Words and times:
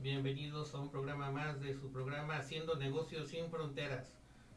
Bienvenidos 0.00 0.74
a 0.74 0.78
un 0.78 0.92
programa 0.92 1.32
más 1.32 1.60
de 1.60 1.74
su 1.74 1.90
programa 1.90 2.36
Haciendo 2.36 2.76
Negocios 2.76 3.30
sin 3.30 3.50
Fronteras. 3.50 4.14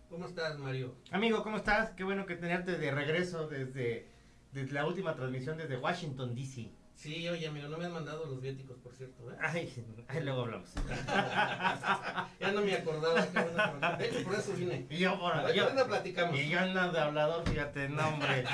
¿Cómo 0.07 0.27
estás, 0.27 0.59
Mario? 0.59 0.93
Amigo, 1.09 1.41
¿cómo 1.41 1.57
estás? 1.57 1.89
Qué 1.91 2.03
bueno 2.03 2.27
que 2.27 2.35
tenerte 2.35 2.77
de 2.77 2.91
regreso 2.91 3.47
desde, 3.47 4.07
desde 4.51 4.71
la 4.71 4.85
última 4.85 5.15
transmisión 5.15 5.57
desde 5.57 5.77
Washington, 5.77 6.35
D.C. 6.35 6.69
Sí, 6.93 7.27
oye, 7.27 7.47
amigo, 7.47 7.67
no 7.69 7.79
me 7.79 7.85
han 7.85 7.93
mandado 7.93 8.27
los 8.27 8.39
viáticos, 8.39 8.77
por 8.77 8.93
cierto. 8.93 9.31
¿eh? 9.31 9.35
Ay, 9.41 9.73
ay, 10.07 10.23
luego 10.23 10.41
hablamos. 10.41 10.69
ya 12.39 12.51
no 12.51 12.61
me 12.61 12.75
acordaba. 12.75 13.25
Bueno 13.25 13.97
de 13.97 14.05
hecho, 14.05 14.23
por 14.23 14.35
eso 14.35 14.53
vine. 14.53 14.85
Y 14.91 14.97
yo, 14.99 15.19
por, 15.19 15.33
Ahorita 15.33 15.75
yo, 15.75 15.87
platicamos. 15.87 16.39
y 16.39 16.49
yo 16.49 16.59
ando 16.59 16.91
de 16.91 16.99
hablador, 16.99 17.49
fíjate, 17.49 17.89
no, 17.89 18.07
hombre. 18.09 18.45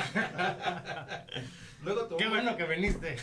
Luego 1.84 2.18
Qué 2.18 2.28
bueno 2.28 2.56
que 2.58 2.66
viniste. 2.66 3.18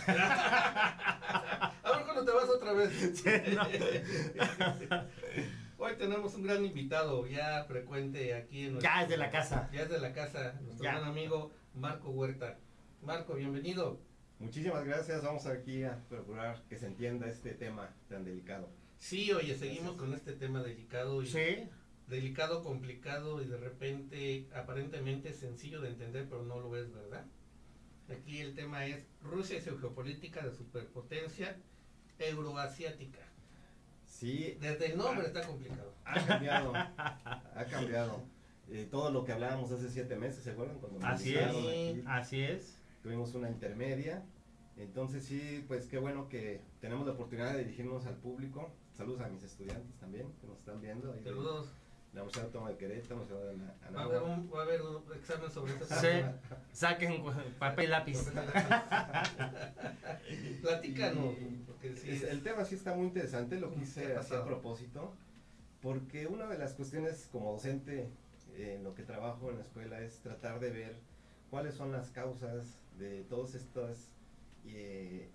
Cuándo 2.15 2.31
te 2.33 2.39
vas 2.39 2.49
otra 2.49 2.73
vez. 2.75 3.25
Hoy 5.79 5.97
tenemos 5.99 6.33
un 6.37 6.45
gran 6.45 6.65
invitado 6.65 7.27
ya 7.27 7.65
frecuente 7.65 8.35
aquí 8.35 8.67
en 8.67 8.75
nuestro- 8.75 8.93
Ya 8.93 9.03
es 9.03 9.09
de 9.09 9.17
la 9.17 9.31
casa. 9.31 9.69
Ya 9.73 9.83
es 9.83 9.89
de 9.91 9.99
la 9.99 10.13
casa, 10.13 10.53
nuestro 10.63 10.85
Ya. 10.85 10.93
gran 10.93 11.05
amigo 11.09 11.51
Marco 11.75 12.11
Huerta. 12.11 12.61
Marco, 13.03 13.35
bienvenido. 13.35 13.99
Muchísimas 14.39 14.85
gracias. 14.85 15.25
Vamos 15.25 15.47
aquí 15.47 15.83
a 15.83 16.05
procurar 16.09 16.63
que 16.69 16.79
se 16.79 16.87
entienda 16.87 17.27
este 17.27 17.53
tema 17.53 17.93
tan 18.09 18.25
delicado. 18.25 18.71
Sí, 18.99 19.33
oye, 19.33 19.57
seguimos 19.57 19.97
con 19.97 20.15
este 20.15 20.35
tema 20.35 20.63
delicado 20.63 21.21
y 21.21 21.27
Sí, 21.27 21.69
delicado, 22.07 22.63
complicado 22.63 23.43
y 23.43 23.47
de 23.47 23.57
repente 23.57 24.49
aparentemente 24.55 25.33
sencillo 25.33 25.81
de 25.81 25.89
entender, 25.89 26.29
pero 26.31 26.45
no 26.45 26.61
lo 26.61 26.77
es, 26.77 26.93
¿verdad? 26.95 27.27
Aquí 28.09 28.39
el 28.39 28.55
tema 28.55 28.87
es 28.87 29.05
Rusia 29.21 29.59
y 29.59 29.63
su 29.63 29.77
geopolítica 29.79 30.47
de 30.47 30.55
superpotencia 30.55 31.57
euroasiática. 32.19 33.21
Sí, 34.07 34.57
Desde 34.61 34.93
el 34.93 34.99
nombre 34.99 35.27
está 35.27 35.43
complicado. 35.47 35.93
ha 36.05 36.15
cambiado. 36.27 36.73
ha 36.75 37.65
cambiado. 37.71 38.23
Eh, 38.71 38.89
todo 38.91 39.11
lo 39.11 39.25
que 39.25 39.33
hablábamos 39.33 39.71
hace 39.73 39.91
siete 39.91 40.17
meses, 40.17 40.43
¿se 40.45 40.53
acuerdan? 40.53 40.79
Cuando 40.79 40.99
nos 41.01 41.09
así 41.09 41.35
es. 41.35 41.47
aquí, 41.47 42.03
Así 42.07 42.41
es. 42.43 42.79
tuvimos 43.03 43.35
una 43.35 43.51
intermedia. 43.51 44.25
Entonces 44.77 45.25
sí, 45.25 45.65
pues 45.69 45.87
qué 45.87 45.99
bueno 45.99 46.29
que 46.29 46.63
tenemos 46.81 47.07
la 47.07 47.13
oportunidad 47.13 47.53
de 47.53 47.59
dirigirnos 47.65 48.07
al 48.07 48.17
público. 48.17 48.73
Saludos 48.93 49.21
a 49.21 49.29
mis 49.29 49.43
estudiantes 49.43 49.95
también 49.99 50.33
que 50.41 50.47
nos 50.47 50.59
están 50.59 50.81
viendo. 50.81 51.13
ahí 51.13 51.19
de 51.19 51.25
Saludos. 51.25 51.69
La 52.15 52.23
Universidad 52.23 52.47
Autónoma 52.47 52.71
de 52.71 52.77
Querétaro, 52.77 53.17
Universidad 53.17 53.43
de 53.43 53.51
Ana- 53.51 53.75
Va 53.97 54.01
a 54.01 54.05
haber 54.05 54.17
Anáhuac. 54.19 54.39
un, 54.39 54.51
va 54.55 54.61
a 54.61 54.63
haber 54.63 54.83
un 54.83 55.03
examen 55.15 55.51
sobre 55.51 55.73
este 55.73 55.85
Sí, 55.87 56.23
saquen 56.73 57.25
papel 57.59 57.85
y 57.85 57.89
lápiz. 57.89 58.31
Platícanos, 60.63 61.35
porque 61.67 61.97
sí 61.97 62.11
Es- 62.11 62.23
es- 62.23 62.31
el 62.31 62.43
tema 62.43 62.65
sí 62.65 62.75
está 62.77 62.95
muy 62.95 63.07
interesante, 63.07 63.59
lo 63.59 63.71
¿Qué 63.73 63.81
quise 63.81 64.17
ha 64.17 64.21
hacer 64.21 64.39
a 64.39 64.45
propósito, 64.45 65.13
porque 65.83 66.27
una 66.27 66.47
de 66.47 66.59
las 66.59 66.75
cuestiones 66.75 67.29
como 67.33 67.53
docente 67.53 68.09
eh, 68.57 68.75
en 68.77 68.85
lo 68.85 68.95
que 68.95 69.03
trabajo 69.03 69.51
en 69.51 69.59
la 69.59 69.65
escuela 69.65 70.01
es 70.01 70.19
tratar 70.21 70.61
de 70.61 70.71
ver 70.71 70.97
cuáles 71.51 71.75
son 71.75 71.93
las 71.93 72.11
causas 72.11 72.79
de 72.99 73.25
todas 73.25 73.55
estas 73.55 74.09
eh, 74.67 75.29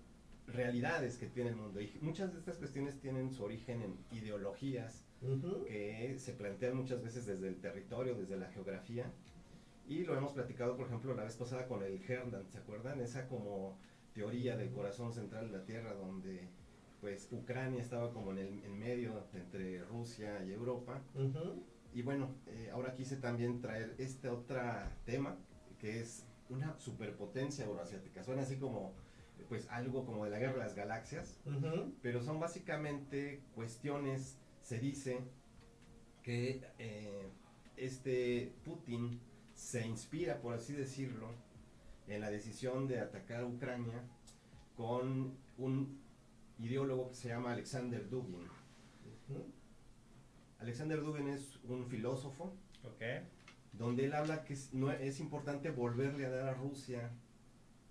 realidades 0.46 1.16
que 1.18 1.26
tiene 1.26 1.50
el 1.50 1.56
mundo. 1.56 1.80
Y 1.80 1.98
muchas 2.00 2.32
de 2.32 2.38
estas 2.38 2.56
cuestiones 2.56 2.98
tienen 3.00 3.32
su 3.32 3.44
origen 3.44 3.82
en 3.82 3.98
ideologías 4.18 5.04
Ujú. 5.22 5.64
que 5.64 6.16
se 6.18 6.32
plantean 6.32 6.76
muchas 6.76 7.02
veces 7.02 7.26
desde 7.26 7.48
el 7.48 7.60
territorio, 7.60 8.14
desde 8.14 8.36
la 8.36 8.48
geografía. 8.48 9.10
Y 9.86 10.04
lo 10.04 10.16
hemos 10.16 10.32
platicado, 10.32 10.76
por 10.76 10.86
ejemplo, 10.86 11.14
la 11.14 11.24
vez 11.24 11.36
pasada 11.36 11.66
con 11.66 11.82
el 11.82 12.00
Herland, 12.08 12.48
¿se 12.48 12.58
acuerdan? 12.58 13.00
Esa 13.00 13.28
como 13.28 13.78
teoría 14.14 14.56
del 14.56 14.70
corazón 14.70 15.12
central 15.12 15.50
de 15.50 15.58
la 15.58 15.64
Tierra, 15.64 15.94
donde 15.94 16.48
pues 17.00 17.28
Ucrania 17.32 17.80
estaba 17.80 18.12
como 18.12 18.30
en 18.32 18.38
el 18.38 18.64
en 18.64 18.78
medio 18.78 19.24
entre 19.34 19.82
Rusia 19.84 20.44
y 20.44 20.52
Europa. 20.52 21.00
Ujú. 21.14 21.62
Y 21.92 22.02
bueno, 22.02 22.34
eh, 22.46 22.70
ahora 22.72 22.94
quise 22.94 23.16
también 23.16 23.60
traer 23.60 23.94
este 23.98 24.28
otro 24.28 24.60
tema, 25.04 25.36
que 25.78 26.00
es 26.00 26.26
una 26.50 26.78
superpotencia 26.78 27.64
euroasiática. 27.64 28.22
Suena 28.22 28.42
así 28.42 28.56
como 28.56 28.92
pues 29.48 29.66
algo 29.70 30.04
como 30.04 30.24
de 30.24 30.30
la 30.30 30.38
guerra 30.38 30.52
de 30.52 30.58
las 30.60 30.74
galaxias, 30.74 31.40
Ujú. 31.46 31.94
pero 32.02 32.22
son 32.22 32.38
básicamente 32.38 33.42
cuestiones, 33.54 34.38
se 34.70 34.78
dice 34.78 35.18
que 36.22 36.62
eh, 36.78 37.28
este 37.76 38.54
Putin 38.64 39.18
se 39.52 39.84
inspira, 39.84 40.40
por 40.40 40.54
así 40.54 40.74
decirlo, 40.74 41.26
en 42.06 42.20
la 42.20 42.30
decisión 42.30 42.86
de 42.86 43.00
atacar 43.00 43.44
Ucrania 43.44 44.00
con 44.76 45.36
un 45.58 45.98
ideólogo 46.60 47.08
que 47.08 47.16
se 47.16 47.28
llama 47.30 47.50
Alexander 47.50 48.08
Dugin. 48.08 48.46
Alexander 50.60 51.00
Dugin 51.00 51.30
es 51.30 51.58
un 51.64 51.88
filósofo 51.88 52.54
donde 53.72 54.04
él 54.04 54.14
habla 54.14 54.44
que 54.44 54.52
es, 54.52 54.72
no, 54.72 54.92
es 54.92 55.18
importante 55.18 55.72
volverle 55.72 56.26
a 56.26 56.30
dar 56.30 56.48
a 56.48 56.54
Rusia 56.54 57.10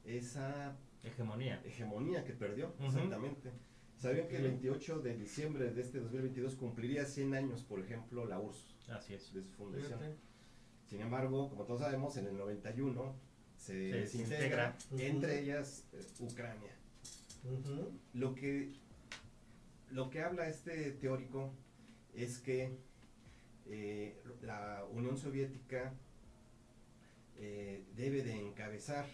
esa 0.05 0.77
Hegemonía. 1.03 1.61
hegemonía 1.65 2.23
que 2.23 2.31
perdió, 2.31 2.73
exactamente. 2.79 3.51
¿Sabían 3.99 4.27
que 4.29 4.37
el 4.37 4.43
Ok. 4.45 4.49
28 4.51 4.99
de 5.01 5.17
diciembre 5.17 5.71
de 5.71 5.81
este 5.81 5.99
2022 5.99 6.55
cumpliría 6.55 7.05
100 7.05 7.33
años, 7.35 7.63
por 7.63 7.79
ejemplo, 7.81 8.25
la 8.25 8.39
URSS 8.39 8.89
Así 8.89 9.13
es. 9.13 9.33
de 9.33 9.43
su 9.43 9.51
fundación? 9.51 9.99
Fíjate. 9.99 10.15
Sin 10.87 11.01
embargo, 11.01 11.49
como 11.49 11.65
todos 11.65 11.81
sabemos, 11.81 12.15
en 12.17 12.27
el 12.27 12.37
91 12.37 13.15
se 13.57 13.73
Se 13.91 13.97
desintegra, 13.97 14.77
entre 14.97 15.41
ellas 15.41 15.83
eh, 15.91 16.01
Ucrania. 16.19 16.71
Lo 18.13 18.33
que, 18.35 18.71
lo 19.91 20.09
que 20.09 20.21
habla 20.21 20.47
este 20.47 20.91
teórico 20.93 21.53
es 22.13 22.39
que 22.39 22.77
eh, 23.67 24.21
la 24.41 24.85
Unión 24.91 25.17
Soviética 25.17 25.93
eh, 27.37 27.85
debe 27.95 28.23
de 28.23 28.33
encabezar 28.47 29.05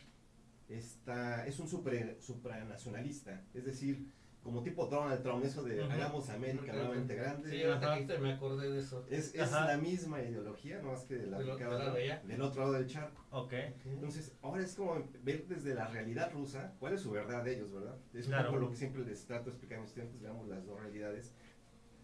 esta, 0.69 1.45
es 1.45 1.59
un 1.59 1.67
super, 1.67 2.17
supranacionalista, 2.21 3.43
es 3.53 3.65
decir, 3.65 4.07
como 4.45 4.61
tipo 4.61 4.85
Donald 4.85 5.23
Trump, 5.23 5.43
eso 5.43 5.63
de 5.63 5.81
Ujú. 5.81 5.91
hagamos 5.91 6.29
América 6.29 6.71
Ok, 6.71 6.75
nuevamente 6.77 7.15
ok. 7.15 7.19
grande, 7.19 7.49
Sí, 7.49 7.63
ahorita 7.63 8.05
que 8.15 8.17
me 8.19 8.33
acordé 8.33 8.69
de 8.69 8.79
eso. 8.79 9.03
es, 9.09 9.33
es 9.33 9.51
la 9.51 9.75
misma 9.75 10.21
ideología, 10.21 10.79
no 10.83 10.91
más 10.91 11.03
que 11.03 11.15
de 11.15 11.25
la 11.25 11.39
Del 11.39 11.49
aplicada 11.49 11.75
otro 11.87 11.93
allá. 11.95 12.21
del 12.23 12.41
otro 12.43 12.61
lado 12.61 12.73
del 12.73 12.85
charco. 12.85 13.25
Ok. 13.31 13.53
Entonces, 13.85 14.37
ahora 14.43 14.61
es 14.61 14.75
como 14.75 15.03
ver 15.23 15.47
desde 15.47 15.73
la 15.73 15.87
realidad 15.87 16.31
rusa 16.31 16.75
cuál 16.79 16.93
es 16.93 17.01
su 17.01 17.09
verdad 17.09 17.43
de 17.43 17.55
ellos, 17.55 17.73
¿verdad? 17.73 17.97
Es 18.13 18.27
Claro. 18.27 18.49
un 18.49 18.53
poco 18.53 18.65
lo 18.65 18.69
que 18.69 18.75
siempre 18.77 19.03
les 19.03 19.25
trato 19.25 19.45
de 19.45 19.49
explicar 19.49 19.79
a 19.79 19.81
mis 19.81 19.89
estudiantes, 19.89 20.21
veamos 20.21 20.47
las 20.47 20.63
dos 20.63 20.79
realidades, 20.79 21.33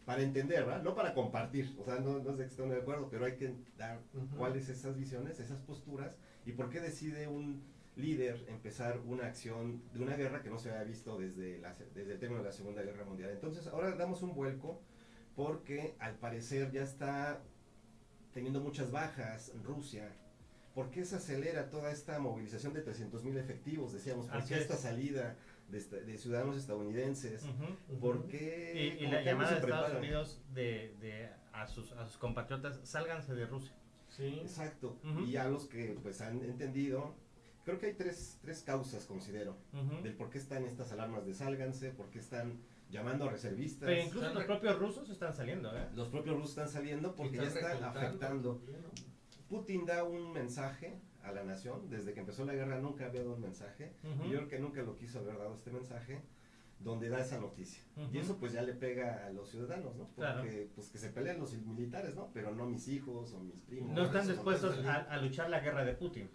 para 0.03 0.23
entender, 0.23 0.65
¿verdad? 0.65 0.81
No 0.81 0.95
para 0.95 1.13
compartir, 1.13 1.75
o 1.79 1.85
sea, 1.85 1.99
no, 1.99 2.17
no 2.17 2.31
de 2.31 2.45
que 2.45 2.49
estén 2.49 2.69
de 2.69 2.77
acuerdo, 2.77 3.07
pero 3.11 3.25
hay 3.25 3.35
que 3.35 3.53
dar 3.77 3.99
Ujú. 4.15 4.35
cuáles 4.35 4.67
esas 4.67 4.97
visiones, 4.97 5.39
esas 5.39 5.61
posturas, 5.61 6.17
y 6.43 6.53
por 6.53 6.71
qué 6.71 6.79
decide 6.79 7.27
un 7.27 7.61
líder 7.95 8.45
empezar 8.47 8.99
una 9.05 9.27
acción 9.27 9.81
de 9.93 9.99
una 10.01 10.15
guerra 10.15 10.41
que 10.41 10.49
no 10.49 10.57
se 10.57 10.69
había 10.69 10.83
visto 10.83 11.17
desde, 11.17 11.59
la, 11.59 11.75
desde 11.93 12.13
el 12.13 12.19
término 12.19 12.41
de 12.41 12.47
la 12.47 12.53
Segunda 12.53 12.81
Guerra 12.81 13.05
Mundial. 13.05 13.31
Entonces, 13.31 13.67
ahora 13.67 13.91
damos 13.95 14.21
un 14.21 14.33
vuelco 14.33 14.81
porque 15.35 15.95
al 15.99 16.15
parecer 16.15 16.71
ya 16.71 16.83
está 16.83 17.41
teniendo 18.33 18.61
muchas 18.61 18.91
bajas, 18.91 19.51
Rusia, 19.63 20.15
¿por 20.73 20.89
qué 20.89 21.05
se 21.05 21.17
acelera 21.17 21.69
toda 21.69 21.91
esta 21.91 22.19
movilización 22.19 22.73
de 22.73 22.81
300 22.81 23.23
mil 23.23 23.37
efectivos? 23.37 23.93
Decíamos, 23.93 24.27
¿por 24.27 24.43
qué 24.45 24.55
es. 24.55 24.61
esta 24.61 24.77
salida 24.77 25.35
de, 25.69 25.79
de 25.81 26.17
ciudadanos 26.17 26.57
estadounidenses? 26.57 27.45
¿Por 27.99 28.27
qué? 28.27 28.97
Y, 28.99 29.03
y 29.03 29.07
la 29.07 29.21
llamada 29.21 29.51
de 29.51 29.59
Estados? 29.59 29.97
Unidos 29.97 30.41
de, 30.53 30.95
de 30.99 31.29
a, 31.53 31.67
sus, 31.67 31.91
a 31.93 32.05
sus 32.05 32.17
compatriotas, 32.17 32.79
sálganse 32.83 33.33
de 33.35 33.45
Rusia. 33.45 33.73
Sí. 34.09 34.39
Exacto. 34.41 34.99
Y 35.25 35.37
a 35.37 35.47
los 35.47 35.67
que 35.67 35.97
pues 36.01 36.21
han 36.21 36.43
entendido, 36.43 37.15
creo 37.65 37.79
que 37.79 37.87
hay 37.87 37.93
tres, 37.93 38.37
tres 38.41 38.61
causas, 38.63 39.05
considero, 39.05 39.55
del 40.03 40.13
por 40.15 40.29
qué 40.29 40.37
están 40.37 40.65
estas 40.65 40.91
alarmas 40.91 41.25
de 41.25 41.33
sálganse, 41.33 41.91
por 41.91 42.09
qué 42.09 42.19
están 42.19 42.59
llamando 42.89 43.25
a 43.25 43.31
reservistas. 43.31 43.87
Pero 43.87 44.01
incluso 44.01 44.27
Están 44.27 44.35
los 44.35 44.45
propios 44.45 44.79
rusos 44.79 45.09
están 45.09 45.33
saliendo, 45.33 45.75
¿eh? 45.77 45.87
Los 45.95 46.09
propios 46.09 46.35
rusos 46.35 46.49
están 46.51 46.69
saliendo 46.69 47.15
porque 47.15 47.37
ya 47.37 47.43
Están 47.43 47.83
afectando. 47.83 48.61
Putin 49.49 49.85
da 49.85 50.03
un 50.03 50.31
mensaje 50.33 50.99
a 51.23 51.31
la 51.31 51.43
nación, 51.43 51.89
desde 51.89 52.13
que 52.13 52.19
empezó 52.21 52.45
la 52.45 52.53
guerra 52.53 52.79
nunca 52.79 53.05
había 53.05 53.21
dado 53.21 53.35
un 53.35 53.41
mensaje, 53.41 53.91
y 54.25 54.29
yo 54.29 54.37
creo 54.37 54.47
que 54.47 54.59
nunca 54.59 54.81
lo 54.81 54.95
quiso 54.95 55.19
haber 55.19 55.37
dado 55.37 55.53
este 55.55 55.71
mensaje, 55.71 56.21
donde 56.79 57.09
da 57.09 57.19
esa 57.19 57.39
noticia. 57.39 57.83
Y 58.11 58.17
eso 58.17 58.37
pues 58.37 58.53
ya 58.53 58.63
le 58.63 58.73
pega 58.73 59.25
a 59.27 59.29
los 59.29 59.49
ciudadanos, 59.51 59.95
¿no? 59.95 60.05
Porque 60.15 60.15
Claro. 60.15 60.43
pues 60.73 60.89
que 60.89 60.97
se 60.97 61.09
peleen 61.09 61.37
los 61.39 61.53
militares, 61.53 62.15
¿no? 62.15 62.29
Pero 62.33 62.55
no 62.55 62.65
mis 62.65 62.87
hijos 62.87 63.33
o 63.33 63.39
mis 63.39 63.61
primos. 63.61 63.91
No 63.93 64.05
están 64.05 64.27
dispuestos 64.27 64.83
a 64.83 65.17
luchar 65.17 65.49
la 65.51 65.59
guerra 65.59 65.85
de 65.85 65.93
Putin, 65.93 66.27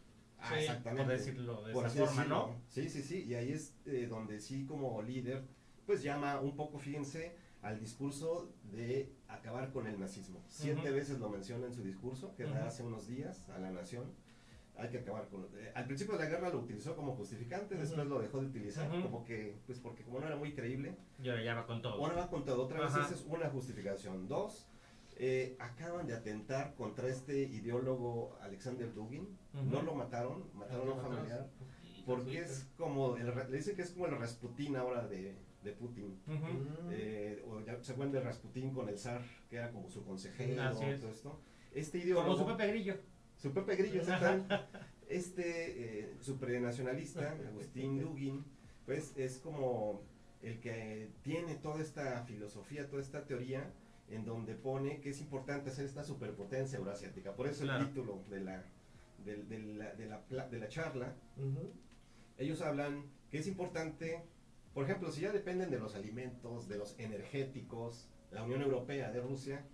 Ah, 0.47 0.55
Sí, 0.55 0.61
exactamente. 0.61 1.05
por 1.05 1.13
decirlo 1.13 1.63
de 1.65 1.73
Por 1.73 1.87
esa 1.87 1.95
forma, 2.07 2.23
decirlo. 2.23 2.47
¿no? 2.49 2.63
Sí, 2.69 2.89
sí, 2.89 3.03
sí, 3.03 3.25
y 3.25 3.35
ahí 3.35 3.53
es 3.53 3.75
eh, 3.87 4.07
donde 4.09 4.41
sí 4.41 4.65
como 4.67 5.03
líder, 5.03 5.45
pues 5.87 6.03
llama 6.03 6.41
un 6.41 6.57
poco, 6.57 6.79
fíjense, 6.79 7.37
al 7.63 7.81
discurso 7.81 8.53
de 8.65 9.13
acabar 9.29 9.73
con 9.73 9.87
el 9.87 9.99
nazismo. 9.99 10.45
Siete 10.49 10.81
Ujú. 10.89 10.95
veces 10.95 11.19
lo 11.19 11.29
menciona 11.29 11.67
en 11.67 11.75
su 11.75 11.83
discurso, 11.83 12.35
que 12.37 12.45
da 12.45 12.51
Ujú. 12.51 12.67
hace 12.67 12.83
unos 12.85 13.07
días 13.07 13.49
a 13.51 13.59
la 13.59 13.71
nación. 13.71 14.13
Hay 14.79 14.91
que 14.91 14.99
acabar 14.99 15.27
con... 15.29 15.49
eh, 15.57 15.73
al 15.75 15.87
principio 15.87 16.19
de 16.19 16.25
la 16.25 16.29
guerra 16.31 16.51
lo 16.51 16.59
utilizó 16.59 16.95
como 16.95 17.17
justificante, 17.17 17.75
Ujú. 17.75 17.83
después 17.83 18.07
lo 18.07 18.21
dejó 18.21 18.41
de 18.41 18.47
utilizar, 18.47 18.89
como 18.91 19.25
que, 19.25 19.57
pues 19.67 19.81
porque 19.81 20.05
como 20.05 20.21
no 20.21 20.27
era 20.27 20.37
muy 20.37 20.53
creíble, 20.55 20.97
y 21.23 21.29
ahora 21.31 21.43
ya 21.43 21.55
va 21.55 21.67
con 21.67 21.81
todo. 21.81 21.95
Ahora 21.95 22.15
va 22.17 22.29
con 22.29 22.45
todo, 22.45 22.65
otra 22.65 22.81
vez 22.81 22.91
esa 22.91 23.15
es 23.15 23.25
una 23.27 23.49
justificación. 23.49 24.29
Dos, 24.29 24.69
eh, 25.17 25.57
acaban 25.59 26.07
de 26.07 26.15
atentar 26.15 26.75
contra 26.75 27.09
este 27.09 27.39
ideólogo 27.43 28.37
Alexander 28.43 28.93
Dugin, 28.93 29.27
no 29.53 29.83
lo 29.83 29.95
mataron, 29.95 30.45
mataron 30.55 30.91
a 30.91 30.93
un 30.93 31.01
familiar, 31.01 31.51
porque 32.05 32.41
es 32.41 32.69
como, 32.77 33.17
el, 33.17 33.27
le 33.51 33.57
dicen 33.57 33.77
que 33.77 33.83
es 33.83 33.91
como 33.91 34.07
el 34.07 34.19
Rasputín 34.19 34.77
ahora 34.77 35.07
de, 35.07 35.35
de 35.65 35.73
Putin. 35.73 36.21
Eh, 36.91 37.43
o 37.49 37.61
ya 37.61 37.83
se 37.83 37.93
acuerdan 37.93 38.13
de 38.13 38.21
Rasputín 38.21 38.73
con 38.73 38.89
el 38.89 38.99
zar, 38.99 39.23
que 39.49 39.57
era 39.57 39.71
como 39.73 39.89
su 39.89 40.05
consejero, 40.05 40.63
Así 40.63 40.85
es. 40.85 41.01
todo 41.01 41.11
esto. 41.11 41.41
Este 41.73 41.99
Como 41.99 42.12
ideólogo... 42.12 42.37
su 42.39 42.47
Pepe 42.47 42.69
Grillo. 42.69 42.95
Su 43.37 43.53
Pepe 43.53 43.77
Grillo, 43.77 44.01
exactamente. 44.01 44.55
Este 45.09 46.01
eh, 46.01 46.17
supranacionalista, 46.21 47.37
Agustín 47.49 48.01
Dugin, 48.01 48.45
pues 48.85 49.12
es 49.17 49.39
como 49.39 50.03
el 50.43 50.61
que 50.61 51.11
tiene 51.23 51.55
toda 51.57 51.81
esta 51.81 52.23
filosofía, 52.25 52.89
toda 52.89 53.03
esta 53.03 53.25
teoría, 53.25 53.73
en 54.08 54.25
donde 54.25 54.55
pone 54.55 55.00
que 55.00 55.11
es 55.11 55.20
importante 55.20 55.70
hacer 55.70 55.85
esta 55.85 56.05
superpotencia 56.05 56.79
euroasiática. 56.79 57.35
Por 57.35 57.47
eso 57.49 57.64
Claro. 57.64 57.82
el 57.82 57.88
título 57.88 58.23
de 58.31 58.41
la, 58.41 58.64
de, 59.25 59.37
la, 59.75 59.94
de, 59.94 60.06
la, 60.31 60.49
de 60.49 60.58
la 60.58 60.69
charla, 60.69 61.14
ellos 62.38 62.61
hablan 62.62 63.05
que 63.31 63.38
es 63.38 63.47
importante, 63.47 64.23
por 64.75 64.85
ejemplo, 64.85 65.11
si 65.11 65.23
ya 65.23 65.32
dependen 65.32 65.70
de 65.70 65.79
los 65.79 65.94
alimentos, 65.94 66.69
de 66.69 66.79
los 66.79 66.99
energéticos, 66.99 68.08
la 68.31 68.43
Unión 68.44 68.62
Europea, 68.62 69.11
de 69.11 69.20
Rusia, 69.20 69.64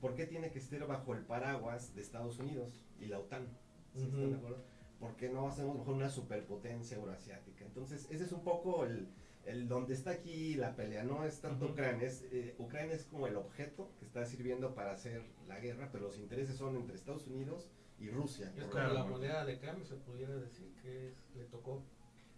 ¿por 0.00 0.14
qué 0.14 0.26
tiene 0.26 0.50
que 0.50 0.58
estar 0.58 0.86
bajo 0.86 1.14
el 1.14 1.24
paraguas 1.24 1.94
de 1.94 2.02
Estados 2.02 2.38
Unidos 2.38 2.86
y 3.00 3.06
la 3.06 3.18
OTAN? 3.18 3.48
¿Sí 3.94 4.04
están 4.04 4.20
de 4.20 4.26
Ujú. 4.28 4.36
acuerdo? 4.36 4.64
¿Por 5.00 5.16
qué 5.16 5.30
no 5.30 5.48
hacemos 5.48 5.76
mejor 5.78 5.94
una 5.94 6.10
superpotencia 6.10 6.96
euroasiática? 6.96 7.64
Entonces, 7.64 8.06
ese 8.10 8.24
es 8.24 8.32
un 8.32 8.44
poco 8.44 8.84
el, 8.84 9.08
el 9.50 9.68
donde 9.68 9.94
está 9.94 10.10
aquí 10.10 10.54
la 10.54 10.74
pelea, 10.76 11.02
no 11.04 11.24
es 11.24 11.40
tanto. 11.40 11.66
Ucrania, 11.66 12.06
es, 12.06 12.24
eh, 12.32 12.54
Ucrania 12.58 12.94
es 12.94 13.04
como 13.04 13.26
el 13.26 13.36
objeto 13.36 13.90
que 13.98 14.04
está 14.06 14.24
sirviendo 14.24 14.74
para 14.74 14.92
hacer 14.92 15.22
la 15.48 15.58
guerra, 15.60 15.88
pero 15.92 16.04
los 16.04 16.18
intereses 16.18 16.56
son 16.56 16.76
entre 16.76 16.96
Estados 16.96 17.26
Unidos 17.26 17.68
y 17.98 18.08
Rusia. 18.10 18.52
Es 18.56 18.64
como 18.64 18.82
la 18.94 19.04
moneda 19.10 19.44
de 19.44 19.58
cambio, 19.58 19.84
se 19.84 19.96
pudiera 19.96 20.34
decir 20.36 20.72
que 20.82 21.08
es- 21.08 21.26
le 21.36 21.44
tocó. 21.44 21.82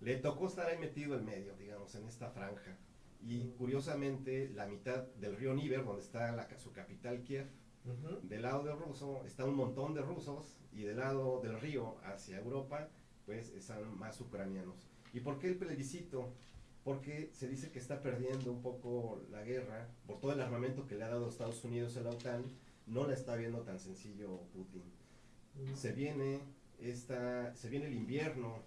Le 0.00 0.17
tocó 0.17 0.47
estar 0.49 0.67
ahí 0.67 0.79
metido 0.79 1.17
en 1.17 1.25
medio, 1.25 1.55
digamos, 1.56 1.94
en 1.94 2.06
esta 2.06 2.31
franja. 2.31 2.76
Y 3.25 3.50
curiosamente, 3.50 4.49
la 4.50 4.67
mitad 4.67 5.05
del 5.20 5.37
río 5.37 5.55
Níber, 5.55 5.85
donde 5.85 6.03
está 6.03 6.32
la, 6.32 6.49
su 6.58 6.73
capital 6.73 7.23
Kiev, 7.23 7.47
del 8.23 8.43
lado 8.43 8.65
de 8.65 8.73
ruso 8.75 9.25
está 9.25 9.44
un 9.44 9.55
montón 9.55 9.94
de 9.94 10.03
rusos 10.03 10.61
y 10.73 10.82
del 10.82 10.97
lado 10.99 11.41
del 11.41 11.61
río 11.61 11.97
hacia 12.05 12.38
Europa, 12.38 12.88
pues 13.26 13.50
están 13.50 13.97
más 13.99 14.20
ucranianos. 14.20 14.88
¿Y 15.12 15.20
por 15.20 15.38
qué 15.38 15.49
el 15.49 15.56
plebiscito? 15.56 16.32
Porque 16.84 17.31
se 17.32 17.49
dice 17.49 17.70
que 17.70 17.79
está 17.79 18.02
perdiendo 18.02 18.50
un 18.50 18.61
poco 18.61 19.23
la 19.31 19.43
guerra 19.43 19.88
por 20.06 20.19
todo 20.20 20.32
el 20.32 20.40
armamento 20.40 20.87
que 20.87 20.96
le 20.96 21.05
ha 21.05 21.08
dado 21.08 21.29
Estados 21.29 21.62
Unidos 21.64 21.96
a 21.96 22.00
la 22.00 22.11
OTAN. 22.11 22.44
No 22.87 23.06
la 23.06 23.14
está 23.14 23.37
viendo 23.37 23.61
tan 23.61 23.79
sencillo 23.79 24.40
Putin. 24.52 24.82
Se 25.75 25.93
viene 25.93 26.40
esta, 26.81 27.55
se 27.55 27.69
viene 27.69 27.87
el 27.87 27.94
invierno. 27.94 28.62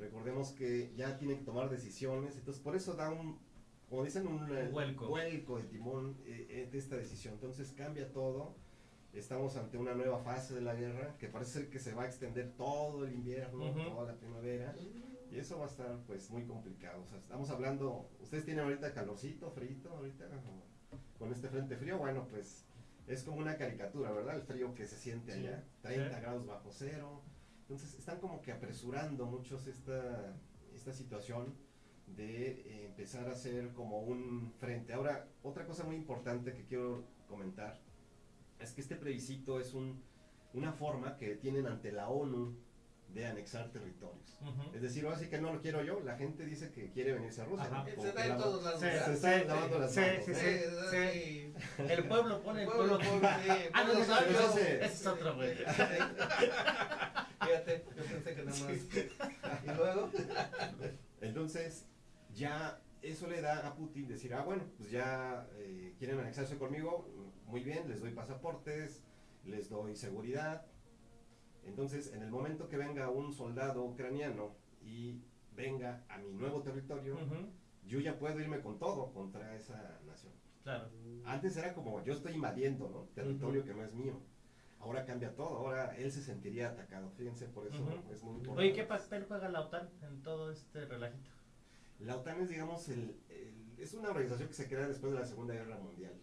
Recordemos 0.00 0.50
que 0.52 0.92
ya 0.96 1.16
tienen 1.18 1.38
que 1.38 1.44
tomar 1.44 1.70
decisiones, 1.70 2.36
entonces 2.36 2.62
por 2.62 2.76
eso 2.76 2.94
da 2.94 3.10
un, 3.10 3.38
como 3.88 4.04
dicen, 4.04 4.26
un, 4.26 4.54
eh, 4.54 4.68
vuelco. 4.70 5.08
vuelco 5.08 5.56
de 5.56 5.64
timón 5.64 6.16
eh, 6.26 6.46
eh, 6.50 6.68
de 6.70 6.78
esta 6.78 6.96
decisión. 6.96 7.34
Entonces 7.34 7.72
cambia 7.72 8.12
todo, 8.12 8.54
estamos 9.14 9.56
ante 9.56 9.78
una 9.78 9.94
nueva 9.94 10.18
fase 10.18 10.54
de 10.54 10.60
la 10.60 10.74
guerra 10.74 11.16
que 11.18 11.28
parece 11.28 11.52
ser 11.52 11.70
que 11.70 11.78
se 11.78 11.94
va 11.94 12.02
a 12.02 12.06
extender 12.06 12.52
todo 12.56 13.06
el 13.06 13.14
invierno, 13.14 13.70
Ujú. 13.70 13.82
toda 13.84 14.12
la 14.12 14.18
primavera, 14.18 14.74
y 15.30 15.38
eso 15.38 15.58
va 15.58 15.64
a 15.66 15.68
estar 15.68 15.98
pues 16.06 16.30
muy 16.30 16.44
complicado. 16.44 17.02
O 17.02 17.06
sea, 17.06 17.18
estamos 17.18 17.50
hablando, 17.50 18.08
ustedes 18.20 18.44
tienen 18.44 18.64
ahorita 18.64 18.92
calorcito, 18.92 19.50
frito, 19.50 19.90
ahorita 19.90 20.26
con 21.18 21.32
este 21.32 21.48
frente 21.48 21.76
frío, 21.76 21.98
bueno 21.98 22.26
pues 22.28 22.64
es 23.06 23.22
como 23.24 23.38
una 23.38 23.56
caricatura, 23.56 24.12
¿verdad? 24.12 24.36
El 24.36 24.42
frío 24.42 24.74
que 24.74 24.86
se 24.86 24.96
siente 24.96 25.32
Sí. 25.32 25.38
allá, 25.46 25.64
30 25.82 26.14
Sí. 26.16 26.20
grados 26.20 26.46
bajo 26.46 26.70
cero. 26.72 27.22
Entonces 27.62 27.94
están 27.94 28.18
como 28.18 28.40
que 28.40 28.52
apresurando 28.52 29.26
muchos 29.26 29.66
esta, 29.66 30.36
esta 30.74 30.92
situación 30.92 31.54
de 32.06 32.50
eh, 32.50 32.86
empezar 32.86 33.28
a 33.28 33.32
hacer 33.32 33.72
como 33.72 34.00
un 34.00 34.52
frente. 34.58 34.92
Ahora, 34.92 35.28
otra 35.42 35.66
cosa 35.66 35.84
muy 35.84 35.94
importante 35.96 36.52
que 36.52 36.64
quiero 36.64 37.04
comentar 37.28 37.80
es 38.58 38.72
que 38.72 38.80
este 38.80 38.96
plebiscito 38.96 39.60
es 39.60 39.74
un, 39.74 40.02
una 40.54 40.72
forma 40.72 41.16
que 41.16 41.36
tienen 41.36 41.66
ante 41.66 41.92
la 41.92 42.08
ONU 42.08 42.56
de 43.14 43.26
anexar 43.26 43.70
territorios. 43.72 44.38
Es 44.74 44.82
decir, 44.82 45.04
ahora 45.04 45.18
sí 45.18 45.28
que 45.28 45.40
no 45.40 45.52
lo 45.52 45.60
quiero 45.60 45.82
yo, 45.82 46.00
la 46.00 46.16
gente 46.16 46.44
dice 46.46 46.70
que 46.70 46.90
quiere 46.90 47.12
venirse 47.14 47.42
a 47.42 47.44
Rusia. 47.44 47.84
Se 47.86 47.94
que 47.96 48.00
en 48.22 48.28
la- 48.28 48.36
todos 48.36 48.62
lados. 48.64 48.80
Se 48.80 49.12
están 49.12 49.46
lavando 49.48 49.78
las 49.80 49.96
manos. 49.96 50.24
sí, 50.24 50.30
¿no? 50.30 50.36
sí. 50.38 50.40
Sí, 50.90 51.54
sí. 51.76 51.82
El 51.88 52.04
pueblo 52.08 52.40
pone, 52.42 52.62
el 52.62 52.68
Pueblo, 52.68 52.98
pueblo 52.98 53.20
pueblo, 53.20 53.28
sí, 53.42 53.48
Ah, 53.72 53.84
no, 53.84 53.94
no. 53.94 54.00
ese 54.00 54.84
es 54.84 55.06
otro, 55.06 55.34
güey. 55.34 55.54
Fíjate, 57.40 57.84
yo 57.96 58.04
pensé 58.04 58.34
que 58.34 58.42
nada 58.44 58.58
más. 58.58 58.70
Y 59.64 59.66
luego, 59.76 60.10
Entonces, 61.20 61.86
ya 62.34 62.80
eso 63.02 63.26
le 63.28 63.40
da 63.40 63.66
a 63.66 63.74
Putin 63.74 64.06
decir, 64.08 64.32
ah, 64.34 64.42
bueno, 64.42 64.64
pues 64.78 64.90
ya 64.90 65.46
eh, 65.56 65.94
quieren 65.98 66.18
anexarse 66.20 66.56
conmigo, 66.58 67.08
muy 67.46 67.60
bien, 67.62 67.88
les 67.88 68.00
doy 68.00 68.12
pasaportes, 68.12 69.02
les 69.44 69.68
doy 69.68 69.96
seguridad. 69.96 70.66
Entonces, 71.64 72.12
en 72.12 72.22
el 72.22 72.30
momento 72.30 72.68
que 72.68 72.76
venga 72.76 73.10
un 73.10 73.32
soldado 73.32 73.84
ucraniano 73.84 74.54
y 74.82 75.20
venga 75.54 76.04
a 76.08 76.18
mi 76.18 76.32
nuevo 76.32 76.62
territorio, 76.62 77.16
yo 77.86 78.00
ya 78.00 78.18
puedo 78.18 78.38
irme 78.40 78.60
con 78.60 78.78
todo 78.78 79.12
contra 79.12 79.54
esa 79.54 79.98
nación. 80.06 80.32
Claro. 80.62 80.88
Antes 81.24 81.56
era 81.56 81.74
como 81.74 82.02
yo 82.04 82.12
estoy 82.12 82.34
invadiendo, 82.34 82.88
¿no? 82.90 83.02
Territorio 83.14 83.64
que 83.64 83.74
no 83.74 83.82
es 83.82 83.94
mío. 83.94 84.20
Ahora 84.78 85.04
cambia 85.04 85.34
todo, 85.34 85.58
ahora 85.58 85.94
él 85.96 86.10
se 86.10 86.22
sentiría 86.22 86.70
atacado. 86.70 87.10
Fíjense, 87.10 87.46
por 87.48 87.66
eso 87.66 87.82
Ujú. 87.82 88.10
es 88.12 88.22
muy 88.22 88.36
importante. 88.36 88.62
Oye, 88.62 88.72
¿qué 88.72 88.84
papel 88.84 89.24
juega 89.28 89.48
la 89.50 89.60
OTAN 89.62 89.90
en 90.02 90.22
todo 90.22 90.50
este 90.50 90.86
relajito? 90.86 91.30
La 91.98 92.16
OTAN 92.16 92.40
es, 92.40 92.48
digamos, 92.48 92.88
el, 92.88 93.14
el- 93.28 93.74
es 93.78 93.92
una 93.94 94.08
organización 94.10 94.48
que 94.48 94.54
se 94.54 94.68
crea 94.68 94.86
después 94.88 95.12
de 95.12 95.18
la 95.18 95.26
Segunda 95.26 95.52
Guerra 95.54 95.78
Mundial 95.78 96.14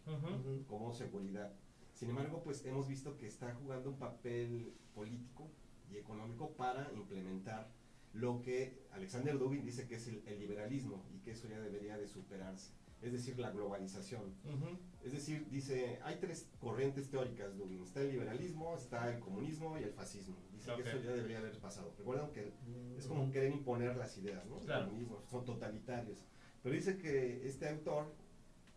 como 0.68 0.92
seguridad. 0.94 1.54
Sin 1.98 2.12
embargo, 2.12 2.44
pues 2.44 2.64
hemos 2.66 2.88
visto 2.88 3.18
que 3.18 3.26
está 3.26 3.56
jugando 3.56 3.90
un 3.90 3.98
papel 3.98 4.72
político 4.94 5.50
y 5.92 5.98
económico 5.98 6.52
para 6.56 6.92
implementar 6.94 7.72
lo 8.14 8.40
que 8.44 8.84
Alexander 8.92 9.36
Dugin 9.40 9.64
dice 9.66 9.88
que 9.88 9.96
es 9.96 10.08
el, 10.08 10.22
el 10.28 10.40
liberalismo 10.40 11.04
y 11.12 11.18
que 11.22 11.32
eso 11.32 11.48
ya 11.48 11.60
debería 11.60 11.98
de 11.98 12.08
superarse, 12.08 12.72
es 13.02 13.12
decir, 13.14 13.40
la 13.40 13.50
globalización. 13.50 14.36
Ujú. 14.46 14.78
Es 15.04 15.12
decir, 15.14 15.48
dice, 15.50 16.00
hay 16.04 16.18
tres 16.20 16.48
corrientes 16.60 17.10
teóricas, 17.10 17.58
Dugin. 17.58 17.82
Está 17.82 18.02
el 18.02 18.12
liberalismo, 18.12 18.76
está 18.78 19.12
el 19.12 19.20
comunismo 19.20 19.76
y 19.80 19.84
el 19.84 19.92
fascismo. 19.92 20.36
Dice 20.54 20.70
Ok. 20.72 20.84
que 20.84 20.90
eso 20.90 21.00
ya 21.02 21.14
debería 21.14 21.40
haber 21.40 21.58
pasado. 21.58 21.96
Recuerdan 21.98 22.32
que 22.32 22.54
es 22.96 23.08
como 23.08 23.32
querer 23.32 23.52
imponer 23.54 23.96
las 23.98 24.16
ideas, 24.20 24.46
¿no? 24.46 24.60
El 24.60 24.66
Claro. 24.66 24.86
comunismo, 24.86 25.24
son 25.32 25.46
totalitarios. 25.46 26.24
Pero 26.62 26.76
dice 26.76 26.96
que 27.00 27.48
este 27.48 27.68
autor, 27.68 28.14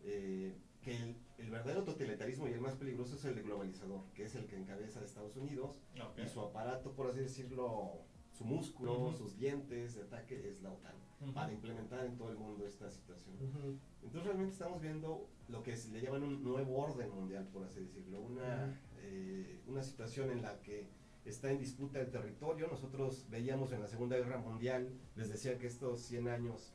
eh, 0.04 0.54
que 0.82 0.96
el, 0.96 1.16
el 1.38 1.50
verdadero 1.50 1.84
totalitarismo 1.84 2.48
y 2.48 2.52
el 2.52 2.60
más 2.60 2.74
peligroso 2.74 3.16
es 3.16 3.24
el 3.24 3.34
de 3.34 3.42
globalizador, 3.42 4.02
que 4.14 4.24
es 4.24 4.34
el 4.34 4.46
que 4.46 4.56
encabeza 4.56 5.00
a 5.00 5.04
Estados 5.04 5.36
Unidos 5.36 5.76
Ok. 6.02 6.18
y 6.24 6.28
su 6.28 6.40
aparato, 6.40 6.92
por 6.92 7.08
así 7.08 7.20
decirlo, 7.20 8.00
su 8.32 8.44
músculo, 8.44 8.98
Ujú. 9.08 9.12
sus 9.16 9.36
dientes 9.36 9.94
de 9.94 10.02
ataque 10.02 10.48
es 10.48 10.62
la 10.62 10.70
OTAN, 10.72 10.94
Ujú. 11.20 11.32
para 11.34 11.52
implementar 11.52 12.04
en 12.06 12.16
todo 12.16 12.30
el 12.30 12.38
mundo 12.38 12.66
esta 12.66 12.90
situación. 12.90 13.34
Ujú. 13.36 13.76
Entonces 14.02 14.24
realmente 14.24 14.52
estamos 14.52 14.80
viendo 14.80 15.28
lo 15.48 15.62
que 15.62 15.76
se 15.76 15.90
le 15.90 16.00
llaman 16.00 16.22
un 16.22 16.42
nuevo 16.42 16.78
orden 16.78 17.10
mundial, 17.10 17.46
por 17.52 17.64
así 17.64 17.80
decirlo, 17.80 18.20
una, 18.22 18.80
eh, 19.02 19.60
una 19.66 19.82
situación 19.82 20.30
en 20.30 20.42
la 20.42 20.60
que 20.62 20.86
está 21.26 21.50
en 21.50 21.58
disputa 21.58 22.00
el 22.00 22.10
territorio. 22.10 22.68
Nosotros 22.68 23.26
veíamos 23.28 23.72
en 23.72 23.82
la 23.82 23.88
Segunda 23.88 24.16
Guerra 24.16 24.38
Mundial, 24.38 24.88
les 25.16 25.28
decía 25.28 25.58
que 25.58 25.66
estos 25.66 26.00
100 26.02 26.28
años 26.28 26.72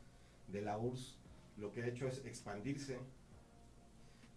de 0.50 0.62
la 0.62 0.78
URSS 0.78 1.18
lo 1.58 1.72
que 1.72 1.82
ha 1.82 1.88
hecho 1.88 2.06
es 2.08 2.24
expandirse 2.26 3.00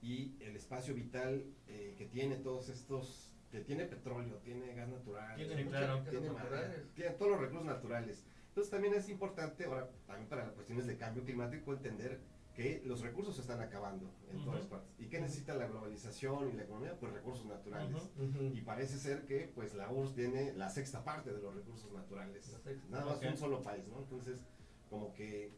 y 0.02 0.36
el 0.40 0.56
espacio 0.56 0.94
vital 0.94 1.44
eh, 1.66 1.94
que 1.96 2.06
tiene 2.06 2.36
todos 2.36 2.68
estos, 2.68 3.32
que 3.50 3.60
tiene 3.60 3.84
petróleo, 3.84 4.36
tiene 4.38 4.74
gas 4.74 4.88
natural, 4.88 5.36
Tiene, 5.36 5.66
claro. 5.66 6.02
tiene 6.08 6.30
madera, 6.30 6.74
tiene 6.94 7.10
todos 7.12 7.32
los 7.32 7.40
recursos 7.40 7.66
naturales. 7.66 8.24
Entonces 8.48 8.70
también 8.70 8.94
es 8.94 9.08
importante, 9.08 9.64
ahora 9.64 9.90
también 10.06 10.28
para 10.28 10.50
cuestiones 10.52 10.86
de 10.86 10.96
cambio 10.96 11.24
climático, 11.24 11.72
entender 11.72 12.20
que 12.54 12.82
los 12.84 13.02
recursos 13.02 13.36
se 13.36 13.42
están 13.42 13.60
acabando 13.60 14.12
en 14.32 14.42
todas 14.44 14.62
Ujú. 14.62 14.70
partes. 14.70 14.90
¿Y 14.98 15.06
qué 15.06 15.20
necesita 15.20 15.54
la 15.54 15.68
globalización 15.68 16.48
y 16.48 16.52
la 16.54 16.64
economía? 16.64 16.98
Pues 16.98 17.12
recursos 17.12 17.46
naturales. 17.46 17.94
Ujú. 18.16 18.24
Ujú. 18.24 18.42
Y 18.56 18.62
parece 18.62 18.98
ser 18.98 19.26
que 19.26 19.48
pues 19.54 19.74
la 19.74 19.88
URSS 19.92 20.14
tiene 20.16 20.52
la 20.54 20.68
sexta 20.68 21.04
parte 21.04 21.32
de 21.32 21.40
los 21.40 21.54
recursos 21.54 21.92
naturales. 21.92 22.52
Nada 22.90 23.04
más 23.04 23.18
Ok. 23.18 23.26
un 23.30 23.36
solo 23.36 23.62
país, 23.62 23.86
¿no? 23.86 24.00
Entonces, 24.00 24.44
como 24.90 25.12
que 25.14 25.52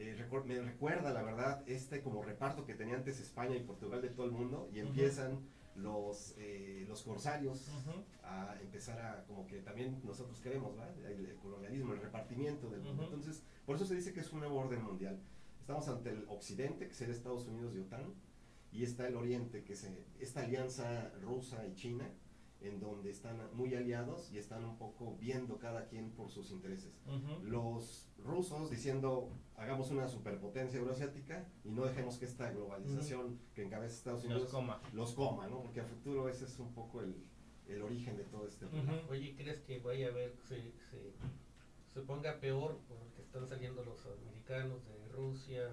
eh, 0.00 0.16
me 0.46 0.60
recuerda, 0.62 1.12
la 1.12 1.22
verdad, 1.22 1.62
este 1.66 2.00
como 2.02 2.22
reparto 2.22 2.64
que 2.64 2.74
tenía 2.74 2.96
antes 2.96 3.20
España 3.20 3.56
y 3.56 3.60
Portugal 3.60 4.00
de 4.00 4.08
todo 4.08 4.26
el 4.26 4.32
mundo 4.32 4.68
y 4.72 4.80
empiezan 4.80 5.40
los, 5.76 6.34
eh, 6.38 6.84
los 6.88 7.02
corsarios 7.02 7.68
Ujú. 7.68 8.02
a 8.22 8.56
empezar 8.60 9.00
a, 9.00 9.24
como 9.26 9.46
que 9.46 9.60
también 9.60 10.00
nosotros 10.04 10.40
queremos, 10.40 10.76
¿verdad? 10.76 10.94
El, 11.04 11.26
el 11.26 11.36
colonialismo, 11.36 11.92
el 11.92 12.00
repartimiento 12.00 12.68
del 12.70 12.80
mundo. 12.80 13.04
Ujú. 13.04 13.14
Entonces, 13.14 13.42
por 13.66 13.76
eso 13.76 13.84
se 13.84 13.94
dice 13.94 14.12
que 14.12 14.20
es 14.20 14.32
un 14.32 14.40
nuevo 14.40 14.58
orden 14.58 14.82
mundial. 14.82 15.20
Estamos 15.60 15.88
ante 15.88 16.10
el 16.10 16.24
occidente, 16.28 16.88
que 16.88 16.94
sería 16.94 17.14
Estados 17.14 17.46
Unidos 17.46 17.74
y 17.74 17.78
OTAN, 17.78 18.14
y 18.72 18.84
está 18.84 19.06
el 19.06 19.16
oriente, 19.16 19.64
que 19.64 19.74
es 19.74 19.84
eh, 19.84 20.04
esta 20.18 20.40
alianza 20.42 21.10
rusa 21.22 21.66
y 21.66 21.74
china, 21.74 22.10
en 22.62 22.78
donde 22.78 23.10
están 23.10 23.38
muy 23.54 23.74
aliados 23.74 24.30
y 24.32 24.38
están 24.38 24.64
un 24.64 24.76
poco 24.76 25.16
viendo 25.18 25.58
cada 25.58 25.86
quien 25.86 26.10
por 26.10 26.30
sus 26.30 26.50
intereses. 26.50 26.92
Los 27.42 28.08
rusos 28.18 28.70
diciendo, 28.70 29.30
hagamos 29.56 29.90
una 29.90 30.06
superpotencia 30.08 30.78
euroasiática 30.78 31.46
y 31.64 31.70
no 31.70 31.84
dejemos 31.86 32.18
que 32.18 32.26
esta 32.26 32.50
globalización 32.50 33.38
que 33.54 33.62
encabeza 33.64 33.94
Estados 33.96 34.24
Unidos 34.24 34.50
coma. 34.50 34.80
los 34.92 35.14
coma, 35.14 35.46
¿no? 35.48 35.62
Porque 35.62 35.80
a 35.80 35.84
futuro 35.84 36.28
ese 36.28 36.44
es 36.44 36.58
un 36.58 36.72
poco 36.74 37.00
el, 37.00 37.14
el 37.68 37.82
origen 37.82 38.16
de 38.16 38.24
todo 38.24 38.46
este 38.46 38.66
problema. 38.66 38.94
Ujú. 39.02 39.12
Oye, 39.12 39.34
¿crees 39.36 39.60
que 39.60 39.78
vaya 39.80 40.08
a 40.08 40.10
haber, 40.10 40.36
se, 40.46 40.56
se, 40.90 41.12
se 41.94 42.00
ponga 42.02 42.38
peor 42.40 42.78
porque 42.88 43.22
están 43.22 43.46
saliendo 43.48 43.82
los 43.84 44.04
americanos 44.06 44.84
de 44.86 45.08
Rusia, 45.12 45.66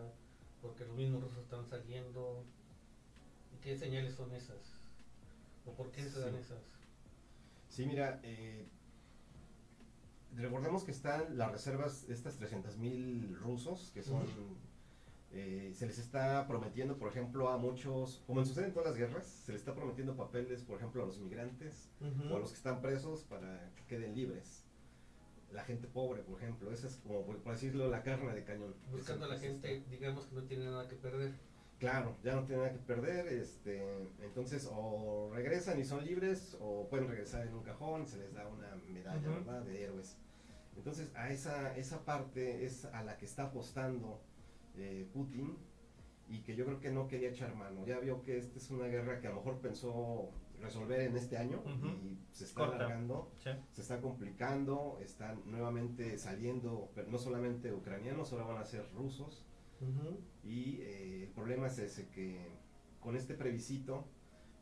porque 0.62 0.86
los 0.86 0.96
mismos 0.96 1.22
rusos 1.22 1.40
están 1.40 1.66
saliendo? 1.68 2.46
¿Y 3.54 3.58
qué 3.62 3.76
señales 3.78 4.16
son 4.16 4.32
esas? 4.34 4.80
¿O 5.66 5.72
por 5.74 5.92
qué 5.92 6.04
se 6.10 6.20
dan 6.22 6.32
Sí. 6.32 6.40
esas? 6.40 6.77
Sí, 7.70 7.86
mira, 7.86 8.20
eh, 8.24 8.68
recordemos 10.36 10.84
que 10.84 10.92
están 10.92 11.38
las 11.38 11.52
reservas, 11.52 12.06
estas 12.10 12.40
300.000 12.40 13.36
rusos, 13.38 13.92
que 13.94 14.04
son, 14.04 14.26
eh, 15.32 15.72
se 15.76 15.86
les 15.86 15.98
está 15.98 16.48
prometiendo, 16.48 16.98
por 16.98 17.10
ejemplo, 17.10 17.50
a 17.50 17.58
muchos, 17.58 18.24
como 18.26 18.46
sucede 18.46 18.68
en 18.68 18.74
todas 18.74 18.90
las 18.90 18.98
guerras, 18.98 19.26
se 19.26 19.52
les 19.52 19.62
está 19.62 19.76
prometiendo 19.76 20.16
papeles, 20.16 20.64
por 20.64 20.78
ejemplo, 20.78 21.04
a 21.04 21.06
los 21.06 21.20
migrantes 21.20 21.90
o 22.32 22.36
a 22.36 22.40
los 22.40 22.52
que 22.52 22.58
están 22.58 22.82
presos 22.82 23.24
para 23.24 23.72
que 23.76 23.84
queden 23.86 24.16
libres. 24.16 24.64
La 25.52 25.64
gente 25.64 25.88
pobre, 25.88 26.24
por 26.24 26.42
ejemplo, 26.42 26.72
esa 26.72 26.88
es 26.88 26.98
como, 26.98 27.26
por 27.26 27.38
por 27.38 27.54
decirlo, 27.54 27.90
la 27.90 28.04
carne 28.04 28.34
de 28.34 28.44
cañón. 28.44 28.76
Buscando 28.92 29.26
a 29.26 29.30
la 29.30 29.40
gente, 29.40 29.84
digamos 29.90 30.26
que 30.26 30.36
no 30.36 30.44
tiene 30.44 30.66
nada 30.66 30.88
que 30.88 30.96
perder. 30.96 31.34
Claro, 31.80 32.16
ya 32.24 32.34
no 32.36 32.44
tienen 32.46 32.66
nada 32.66 32.74
que 32.76 32.84
perder, 32.84 33.28
este, 33.28 33.84
entonces 34.24 34.68
o 34.72 35.30
regresan 35.34 35.80
y 35.80 35.86
son 35.86 36.04
libres 36.04 36.58
o 36.60 36.88
pueden 36.90 37.08
regresar 37.08 37.46
en 37.46 37.54
un 37.54 37.62
cajón 37.64 38.04
y 38.04 38.08
se 38.08 38.18
les 38.18 38.34
da 38.34 38.48
una 38.48 38.76
medalla. 38.92 39.62
De 39.62 39.84
héroes. 39.84 40.18
Entonces 40.76 41.12
a 41.16 41.30
esa, 41.30 41.76
esa 41.78 42.04
parte 42.04 42.66
es 42.66 42.86
a 42.86 43.04
la 43.04 43.18
que 43.18 43.26
está 43.26 43.44
apostando 43.46 44.20
eh, 44.76 45.08
Putin 45.14 45.56
y 46.30 46.40
que 46.42 46.56
yo 46.56 46.66
creo 46.66 46.80
que 46.80 46.92
no 46.92 47.08
quería 47.08 47.30
echar 47.30 47.54
mano. 47.56 47.86
Ya 47.86 48.00
vio 48.00 48.24
que 48.24 48.38
esta 48.38 48.58
es 48.58 48.70
una 48.72 48.88
guerra 48.88 49.20
que 49.20 49.28
a 49.28 49.30
lo 49.30 49.38
mejor 49.38 49.60
pensó 49.60 50.30
resolver 50.60 51.02
en 51.02 51.16
este 51.16 51.38
año 51.38 51.62
y 52.04 52.18
se 52.32 52.46
está 52.46 52.62
Corta. 52.62 52.76
alargando 52.78 53.30
Sí. 53.44 53.52
se 53.72 53.82
está 53.82 54.02
complicando, 54.02 54.98
están 55.04 55.44
nuevamente 55.46 56.18
saliendo, 56.18 56.90
pero 56.96 57.08
no 57.12 57.20
solamente 57.20 57.72
ucranianos, 57.72 58.34
ahora 58.34 58.46
van 58.46 58.58
a 58.58 58.66
ser 58.66 58.90
rusos. 58.96 59.46
Y 60.44 60.82
eh, 60.82 61.24
el 61.24 61.30
problema 61.30 61.68
es 61.68 61.78
ese, 61.80 62.08
que 62.10 62.38
con 63.00 63.16
este 63.16 63.34
plebiscito, 63.34 64.06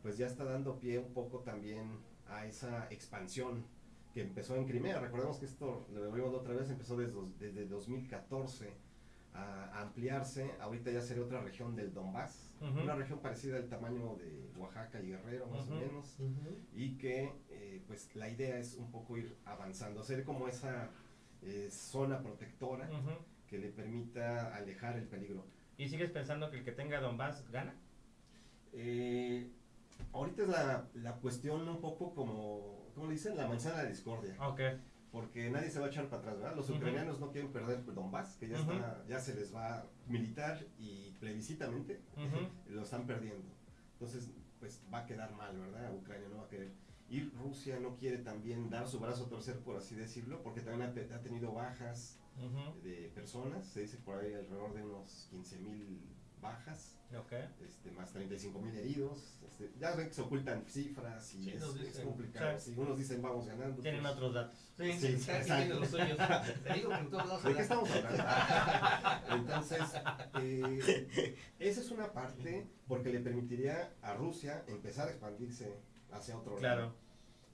pues 0.02 0.18
ya 0.18 0.26
está 0.26 0.44
dando 0.44 0.78
pie 0.78 0.98
un 0.98 1.12
poco 1.12 1.40
también 1.40 1.98
a 2.28 2.46
esa 2.46 2.86
expansión 2.90 3.64
que 4.12 4.22
empezó 4.22 4.56
en 4.56 4.66
Crimea. 4.66 5.00
Recordemos 5.00 5.38
que 5.38 5.46
esto, 5.46 5.86
lo 5.92 6.10
vimos 6.12 6.34
otra 6.34 6.54
vez, 6.54 6.70
empezó 6.70 6.96
desde, 6.96 7.20
desde 7.38 7.66
2014 7.66 8.72
a, 9.34 9.82
ampliarse. 9.82 10.52
Ahorita 10.60 10.90
ya 10.90 11.02
sería 11.02 11.22
otra 11.22 11.40
región 11.40 11.76
del 11.76 11.92
Donbass, 11.92 12.54
una 12.60 12.94
región 12.94 13.20
parecida 13.20 13.56
al 13.56 13.68
tamaño 13.68 14.16
de 14.16 14.50
Oaxaca 14.56 15.00
y 15.02 15.08
Guerrero, 15.08 15.46
más 15.48 15.68
o 15.68 15.74
menos 15.74 16.16
y 16.74 16.96
que 16.96 17.32
eh, 17.50 17.82
pues 17.86 18.14
la 18.14 18.28
idea 18.30 18.58
es 18.58 18.74
un 18.74 18.90
poco 18.90 19.18
ir 19.18 19.36
avanzando, 19.44 20.00
hacer 20.00 20.24
como 20.24 20.48
esa 20.48 20.90
eh, 21.42 21.68
zona 21.70 22.22
protectora. 22.22 22.88
Que 23.46 23.58
le 23.58 23.68
permita 23.68 24.54
alejar 24.54 24.96
el 24.96 25.06
peligro. 25.06 25.46
¿Y 25.78 25.88
sigues 25.88 26.10
pensando 26.10 26.50
que 26.50 26.58
el 26.58 26.64
que 26.64 26.72
tenga 26.72 27.00
Donbass 27.00 27.48
gana? 27.50 27.74
Eh, 28.72 29.50
ahorita 30.12 30.42
es 30.42 30.48
la, 30.48 30.88
la 30.94 31.12
cuestión 31.16 31.68
un 31.68 31.80
poco 31.80 32.14
como, 32.14 32.90
¿cómo 32.94 33.06
le 33.06 33.12
dicen? 33.12 33.36
La 33.36 33.46
manzana 33.46 33.82
de 33.82 33.88
discordia, 33.90 34.36
Ok. 34.40 34.60
porque 35.12 35.50
nadie 35.50 35.70
se 35.70 35.78
va 35.80 35.86
a 35.86 35.88
echar 35.88 36.06
para 36.08 36.20
atrás, 36.22 36.38
¿verdad? 36.38 36.56
Los 36.56 36.68
Ujú. 36.68 36.78
ucranianos 36.78 37.20
no 37.20 37.30
quieren 37.30 37.52
perder 37.52 37.84
Donbass, 37.84 38.36
que 38.36 38.48
ya, 38.48 38.60
Ujú. 38.60 38.72
está, 38.72 39.04
ya 39.06 39.18
se 39.20 39.34
les 39.34 39.54
va 39.54 39.86
militar 40.06 40.64
y 40.78 41.12
plebiscitamente 41.20 42.00
Ujú. 42.16 42.48
lo 42.74 42.82
están 42.82 43.06
perdiendo. 43.06 43.48
Entonces, 43.92 44.30
pues 44.58 44.82
va 44.92 44.98
a 45.00 45.06
quedar 45.06 45.32
mal, 45.34 45.58
¿verdad? 45.58 45.94
Ucrania 45.94 46.28
no 46.28 46.38
va 46.38 46.44
a 46.44 46.48
querer. 46.48 46.72
Y 47.08 47.20
Rusia 47.30 47.78
no 47.78 47.96
quiere 47.96 48.18
también 48.18 48.68
dar 48.68 48.88
su 48.88 48.98
brazo 48.98 49.26
a 49.26 49.28
torcer, 49.28 49.60
por 49.60 49.76
así 49.76 49.94
decirlo, 49.94 50.42
porque 50.42 50.60
también 50.60 50.82
ha, 50.90 51.14
ha 51.14 51.20
tenido 51.22 51.52
bajas 51.52 52.18
De 52.82 53.10
personas, 53.14 53.66
se 53.66 53.80
dice 53.82 53.96
por 53.98 54.18
ahí 54.18 54.34
alrededor 54.34 54.74
de 54.74 54.82
unos 54.84 55.26
15 55.30 55.58
mil 55.58 56.00
bajas, 56.40 56.92
este, 57.64 57.90
más 57.92 58.12
35 58.12 58.60
mil 58.60 58.76
heridos. 58.76 59.38
Este, 59.46 59.72
ya 59.78 59.94
ven 59.94 60.08
que 60.08 60.14
se 60.14 60.20
ocultan 60.20 60.64
cifras 60.68 61.34
y 61.34 61.44
Sí, 61.44 61.50
es, 61.50 62.00
complicado. 62.00 62.58
Sí. 62.58 62.74
Si 62.74 62.78
unos 62.78 62.98
dicen 62.98 63.22
vamos 63.22 63.46
ganando. 63.46 63.80
Tienen 63.80 64.04
otros- 64.04 64.16
otros 64.16 64.34
datos. 64.34 64.58
Sí, 64.76 64.92
Sí, 64.92 65.18
sí, 65.18 65.30
exacto. 65.30 65.80
los 65.80 65.88
suyos. 65.88 66.18
Te 66.64 66.74
digo 66.74 66.90
que 66.90 66.94
en 66.96 67.10
todos 67.10 67.26
lados 67.26 67.44
¿De 67.44 67.54
qué 67.54 67.62
estamos 67.62 67.90
hablando? 67.90 68.24
Entonces, 69.30 69.82
eh, 70.42 71.36
esa 71.58 71.80
es 71.80 71.90
una 71.90 72.12
parte 72.12 72.68
porque 72.86 73.10
le 73.10 73.20
permitiría 73.20 73.94
a 74.02 74.14
Rusia 74.14 74.62
empezar 74.68 75.08
a 75.08 75.12
expandirse 75.12 75.80
hacia 76.12 76.36
otro 76.36 76.60
lado. 76.60 76.94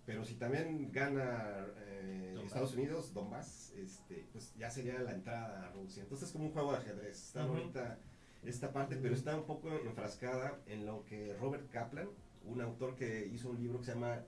Pero 0.05 0.25
si 0.25 0.35
también 0.35 0.91
gana 0.93 1.67
eh. 1.79 2.33
Estados 2.45 2.75
Unidos, 2.75 3.15
Donbass, 3.15 3.73
este, 3.79 4.27
pues 4.33 4.55
ya 4.59 4.71
sería 4.71 4.99
la 5.01 5.13
entrada 5.13 5.67
a 5.67 5.71
Rusia. 5.73 6.03
Entonces 6.03 6.29
es 6.29 6.33
como 6.33 6.47
un 6.47 6.53
juego 6.53 6.73
de 6.73 6.79
ajedrez. 6.79 7.29
Está 7.29 7.47
Ujú. 7.47 7.55
ahorita 7.55 7.99
esta 8.43 8.73
parte, 8.73 8.97
pero 8.97 9.15
está 9.15 9.37
un 9.37 9.45
poco 9.47 9.71
enfrascada 9.71 10.59
en 10.67 10.85
lo 10.85 11.05
que 11.05 11.35
Robert 11.41 11.71
Kaplan, 11.71 12.09
un 12.45 12.61
autor 12.61 12.97
que 12.97 13.27
hizo 13.27 13.51
un 13.51 13.59
libro 13.59 13.79
que 13.79 13.87
se 13.87 13.95
llama 13.95 14.25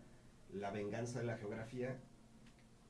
La 0.52 0.70
venganza 0.70 1.20
de 1.20 1.26
la 1.26 1.36
geografía, 1.36 1.98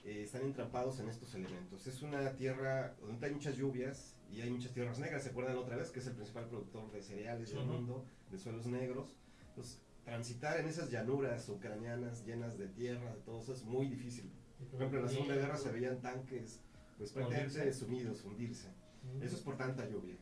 eh, 0.05 0.23
están 0.23 0.43
entrampados 0.43 1.01
en 1.01 1.09
estos 1.09 1.35
elementos. 1.35 1.87
Es 1.87 2.03
una 2.03 2.37
tierra 2.37 2.95
donde 3.01 3.27
hay 3.27 3.33
muchas 3.33 3.57
lluvias 3.57 4.15
y 4.31 4.43
hay 4.43 4.51
muchas 4.51 4.73
tierras 4.73 4.99
negras. 4.99 5.23
¿Se 5.25 5.31
acuerdan 5.31 5.57
otra 5.57 5.77
vez 5.77 5.91
que 5.91 6.01
es 6.01 6.07
el 6.07 6.15
principal 6.15 6.47
productor 6.47 6.93
de 6.93 7.03
cereales 7.03 7.53
del 7.55 7.65
mundo, 7.65 8.05
de 8.31 8.39
suelos 8.39 8.67
negros? 8.67 9.17
Entonces, 9.49 9.81
transitar 10.05 10.61
en 10.61 10.67
esas 10.67 10.91
llanuras 10.91 11.49
ucranianas 11.49 12.25
llenas 12.25 12.59
de 12.59 12.69
tierra, 12.69 13.15
de 13.15 13.21
todo 13.23 13.41
eso 13.41 13.53
es 13.53 13.65
muy 13.65 13.89
difícil. 13.89 14.31
Por 14.71 14.81
ejemplo, 14.81 15.01
en 15.01 15.07
la 15.07 15.11
Segunda 15.11 15.35
Guerra 15.35 15.57
se 15.57 15.73
veían 15.73 16.01
tanques 16.01 16.61
pues 16.99 17.13
prácticamente 17.13 17.73
sumidos, 17.73 18.25
hundirse. 18.25 18.69
Eso 19.21 19.37
es 19.37 19.43
por 19.43 19.57
tanta 19.57 19.89
lluvia. 19.89 20.17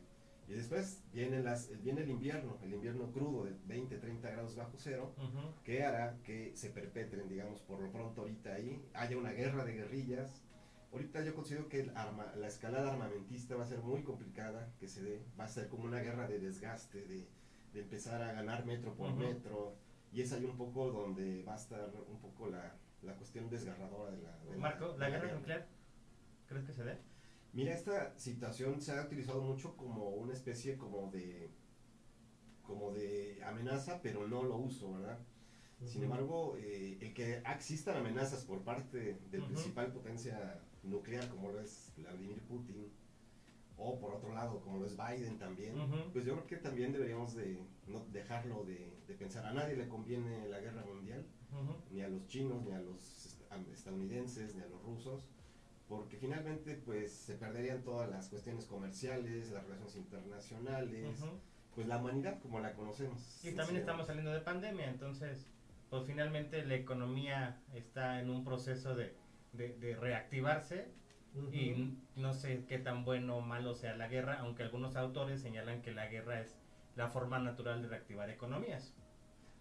Y 0.47 0.53
después 0.53 1.01
viene, 1.13 1.41
las, 1.41 1.69
viene 1.81 2.01
el 2.01 2.09
invierno, 2.09 2.57
el 2.63 2.73
invierno 2.73 3.11
crudo 3.11 3.45
de 3.45 3.55
20, 3.65 3.97
30 3.97 4.29
grados 4.29 4.55
bajo 4.55 4.73
cero, 4.77 5.13
que 5.63 5.83
hará 5.83 6.17
que 6.23 6.51
se 6.55 6.69
perpetren, 6.69 7.29
digamos, 7.29 7.61
por 7.61 7.79
lo 7.79 7.91
pronto 7.91 8.21
ahorita 8.21 8.53
ahí, 8.53 8.83
haya 8.93 9.17
una 9.17 9.31
guerra 9.31 9.63
de 9.63 9.73
guerrillas. 9.73 10.41
Ahorita 10.91 11.23
yo 11.23 11.33
considero 11.33 11.69
que 11.69 11.79
el 11.79 11.97
arma, 11.97 12.33
la 12.35 12.47
escalada 12.47 12.91
armamentista 12.91 13.55
va 13.55 13.63
a 13.63 13.67
ser 13.67 13.79
muy 13.79 14.03
complicada 14.03 14.71
que 14.79 14.87
se 14.87 15.01
dé, 15.01 15.23
va 15.39 15.45
a 15.45 15.47
ser 15.47 15.69
como 15.69 15.85
una 15.85 16.01
guerra 16.01 16.27
de 16.27 16.39
desgaste, 16.39 17.03
de, 17.05 17.25
de 17.73 17.81
empezar 17.81 18.21
a 18.21 18.33
ganar 18.33 18.65
metro 18.65 18.93
por 18.95 19.13
metro, 19.13 19.75
y 20.11 20.21
es 20.21 20.31
ahí 20.31 20.45
un 20.45 20.55
poco 20.57 20.91
donde 20.91 21.43
va 21.43 21.53
a 21.53 21.57
estar 21.57 21.91
un 22.07 22.19
poco 22.19 22.47
la, 22.47 22.75
la 23.01 23.15
cuestión 23.15 23.49
desgarradora 23.49 24.11
de 24.11 24.21
la... 24.21 24.37
de 24.45 24.57
Marco, 24.57 24.93
de 24.93 24.99
¿la 24.99 25.09
guerra 25.09 25.33
nuclear? 25.33 25.67
¿Crees 26.47 26.65
que 26.65 26.73
se 26.73 26.83
dé? 26.83 26.97
Mira, 27.51 27.73
esta 27.73 28.17
situación 28.17 28.81
se 28.81 28.91
ha 28.91 29.03
utilizado 29.03 29.41
mucho 29.41 29.75
como 29.75 30.09
una 30.09 30.33
especie 30.33 30.77
como 30.77 31.09
de 31.11 31.51
como 32.61 32.91
de 32.93 33.43
amenaza, 33.43 34.01
pero 34.01 34.25
no 34.25 34.43
lo 34.43 34.55
uso, 34.57 34.93
¿verdad? 34.93 35.19
Sin 35.85 36.03
embargo, 36.03 36.55
eh, 36.57 36.97
el 37.01 37.13
que 37.13 37.43
existan 37.53 37.97
amenazas 37.97 38.45
por 38.45 38.63
parte 38.63 39.19
del 39.29 39.41
Ujú. 39.41 39.51
principal 39.51 39.91
potencia 39.91 40.61
nuclear, 40.81 41.27
como 41.27 41.51
lo 41.51 41.59
es 41.59 41.91
Vladimir 41.97 42.41
Putin, 42.43 42.89
o 43.83 43.99
por 43.99 44.13
otro 44.13 44.33
lado, 44.33 44.61
como 44.61 44.79
lo 44.79 44.85
es 44.85 44.95
Biden 44.97 45.37
también, 45.37 45.75
pues 46.13 46.25
yo 46.25 46.33
creo 46.33 46.47
que 46.47 46.57
también 46.57 46.93
deberíamos 46.93 47.35
de 47.35 47.59
no 47.87 48.05
dejarlo 48.11 48.63
de, 48.63 48.97
de 49.07 49.13
pensar. 49.13 49.45
A 49.45 49.53
nadie 49.53 49.75
le 49.75 49.87
conviene 49.87 50.47
la 50.47 50.59
guerra 50.59 50.83
mundial, 50.85 51.25
ni 51.91 52.01
a 52.01 52.07
los 52.07 52.25
chinos, 52.27 52.63
ni 52.63 52.71
a 52.71 52.79
los 52.79 53.37
estadounidenses, 53.71 54.55
ni 54.55 54.61
a 54.61 54.67
los 54.67 54.81
rusos, 54.83 55.27
porque 55.87 56.17
finalmente 56.17 56.75
pues 56.75 57.11
se 57.11 57.35
perderían 57.35 57.83
todas 57.83 58.09
las 58.09 58.29
cuestiones 58.29 58.65
comerciales, 58.65 59.51
las 59.51 59.63
relaciones 59.63 59.95
internacionales, 59.97 61.19
pues 61.75 61.87
la 61.87 61.97
humanidad 61.97 62.39
como 62.41 62.59
la 62.59 62.73
conocemos. 62.73 63.43
Y 63.43 63.51
también 63.51 63.81
estamos 63.81 64.07
saliendo 64.07 64.31
de 64.31 64.41
pandemia, 64.41 64.89
entonces, 64.89 65.47
pues 65.89 66.05
finalmente 66.07 66.65
la 66.65 66.75
economía 66.75 67.61
está 67.73 68.21
en 68.21 68.29
un 68.29 68.43
proceso 68.43 68.95
de, 68.95 69.13
de, 69.51 69.77
de 69.77 69.95
reactivarse 69.95 70.87
Y 71.51 71.97
no 72.15 72.33
sé 72.33 72.65
qué 72.67 72.77
tan 72.77 73.05
bueno 73.05 73.37
o 73.37 73.41
malo 73.41 73.73
sea 73.73 73.95
la 73.95 74.07
guerra, 74.07 74.39
aunque 74.39 74.63
algunos 74.63 74.95
autores 74.95 75.41
señalan 75.41 75.81
que 75.81 75.91
la 75.91 76.07
guerra 76.07 76.39
es 76.41 76.55
la 76.95 77.09
forma 77.09 77.39
natural 77.39 77.81
de 77.81 77.87
reactivar 77.87 78.29
economías. 78.29 78.93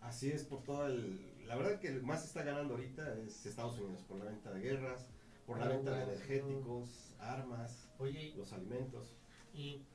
Así 0.01 0.31
es 0.31 0.45
por 0.45 0.63
todo 0.65 0.87
el... 0.87 1.47
La 1.47 1.57
verdad 1.57 1.81
que 1.81 1.89
el 1.89 2.03
más 2.03 2.25
está 2.25 2.43
ganando 2.43 2.75
ahorita 2.75 3.19
es 3.19 3.47
Estados 3.47 3.79
Unidos 3.79 4.03
por 4.05 4.19
la 4.19 4.27
venta 4.27 4.53
de 4.53 4.61
guerras, 4.61 5.09
por 5.47 5.59
la 5.59 5.69
venta 5.69 5.95
de 5.95 6.03
energéticos, 6.05 7.15
armas, 7.21 7.89
Oye, 7.99 8.35
los 8.37 8.53
alimentos. 8.53 9.17
y, 9.55 9.87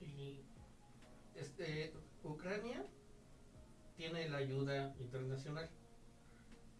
y 0.00 0.44
este, 1.36 1.92
Ucrania 2.22 2.84
tiene 3.96 4.28
la 4.28 4.38
ayuda 4.38 4.94
internacional 4.98 5.68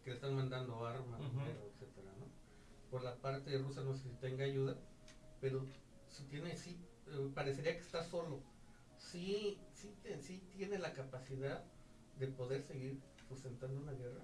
que 0.03 0.11
le 0.11 0.17
están 0.17 0.35
mandando 0.35 0.85
armas, 0.87 1.21
dinero, 1.21 1.71
etcétera, 1.73 2.13
¿no? 2.19 2.27
Por 2.95 3.03
la 3.03 3.17
parte 3.17 3.59
rusa 3.59 3.83
no 3.83 3.93
sé 3.93 4.05
si 4.11 4.15
tenga 4.21 4.45
ayuda, 4.45 4.77
pero 5.41 5.67
si 6.07 6.23
tiene, 6.29 6.57
sí, 6.57 6.81
eh, 7.09 7.29
parecería 7.35 7.73
que 7.75 7.81
está 7.81 8.05
solo. 8.05 8.41
Sí, 8.99 9.59
sí, 9.73 9.93
sí 10.21 10.47
tiene 10.57 10.79
la 10.79 10.93
capacidad 10.93 11.65
de 12.21 12.29
poder 12.29 12.63
seguir 12.63 13.01
sustentando 13.27 13.81
una 13.81 13.95
guerra 13.95 14.23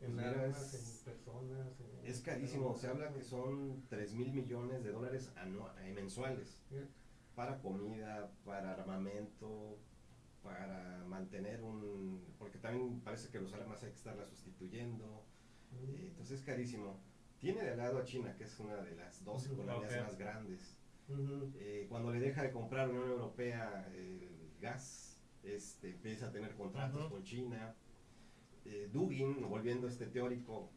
en 0.00 0.14
Pues 0.14 0.24
armas, 0.26 0.72
es- 0.72 0.98
en 1.00 1.12
personas. 1.12 1.78
en- 1.78 2.06
Es 2.06 2.20
carísimo, 2.22 2.74
se 2.74 2.86
habla 2.88 3.12
que 3.12 3.22
son 3.22 3.84
3 3.90 4.14
mil 4.14 4.32
millones 4.32 4.82
de 4.82 4.92
dólares 4.92 5.30
anua- 5.36 5.74
eh, 5.84 5.92
mensuales 5.92 6.64
Sí. 6.70 6.76
para 7.34 7.60
comida, 7.60 8.32
para 8.46 8.72
armamento, 8.72 9.76
para 10.42 11.04
mantener 11.06 11.62
un... 11.62 12.34
porque 12.38 12.56
también 12.56 13.02
parece 13.02 13.28
que 13.28 13.38
los 13.42 13.52
armas 13.52 13.82
hay 13.82 13.90
que 13.90 13.96
estarlas 13.96 14.30
sustituyendo, 14.30 15.22
eh, 15.72 16.06
entonces 16.08 16.38
es 16.40 16.46
carísimo. 16.46 17.09
Tiene 17.40 17.62
de 17.62 17.70
al 17.70 17.78
lado 17.78 17.98
a 17.98 18.04
China, 18.04 18.36
que 18.36 18.44
es 18.44 18.60
una 18.60 18.76
de 18.76 18.94
las 18.94 19.24
dos 19.24 19.48
ok. 19.48 19.58
más 20.02 20.18
grandes. 20.18 20.76
Eh, 21.58 21.86
cuando 21.88 22.12
le 22.12 22.20
deja 22.20 22.42
de 22.42 22.50
comprar 22.52 22.90
Unión 22.90 23.08
Europea 23.08 23.90
el 23.94 24.52
gas, 24.60 25.22
este, 25.42 25.90
empieza 25.90 26.28
a 26.28 26.32
tener 26.32 26.54
contratos 26.54 27.10
con 27.10 27.24
China. 27.24 27.74
Eh, 28.66 28.90
Dugin, 28.92 29.40
volviendo 29.48 29.86
a 29.86 29.90
este 29.90 30.06
teórico, 30.06 30.70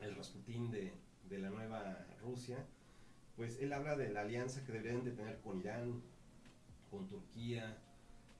el 0.00 0.16
Rasputín 0.16 0.72
de, 0.72 0.92
de 1.28 1.38
la 1.38 1.50
nueva 1.50 2.04
Rusia, 2.20 2.66
pues 3.36 3.60
él 3.60 3.72
habla 3.72 3.96
de 3.96 4.10
la 4.10 4.22
alianza 4.22 4.64
que 4.66 4.72
deberían 4.72 5.04
de 5.04 5.12
tener 5.12 5.40
con 5.42 5.60
Irán, 5.60 6.02
con 6.90 7.06
Turquía, 7.06 7.78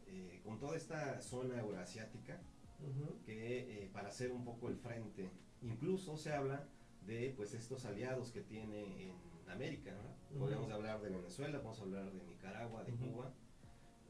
eh, 0.09 0.41
con 0.45 0.59
toda 0.59 0.77
esta 0.77 1.21
zona 1.23 1.61
euroasiática, 1.61 2.41
Ujú. 2.81 3.23
que 3.25 3.89
para 3.93 4.09
hacer 4.09 4.33
un 4.33 4.45
poco 4.45 4.69
el 4.69 4.77
frente, 4.77 5.31
incluso 5.63 6.17
se 6.17 6.33
habla 6.33 6.69
de 7.07 7.33
pues 7.37 7.55
estos 7.55 7.85
aliados 7.85 8.31
que 8.31 8.41
tiene 8.41 9.11
en 9.11 9.51
América. 9.51 9.93
Ujú. 10.31 10.41
Podríamos 10.41 10.71
hablar 10.71 11.01
de 11.01 11.11
Venezuela, 11.11 11.59
podemos 11.59 11.81
hablar 11.81 12.13
de 12.13 12.25
Nicaragua, 12.25 12.85
de. 12.85 12.93
Cuba, 12.93 13.33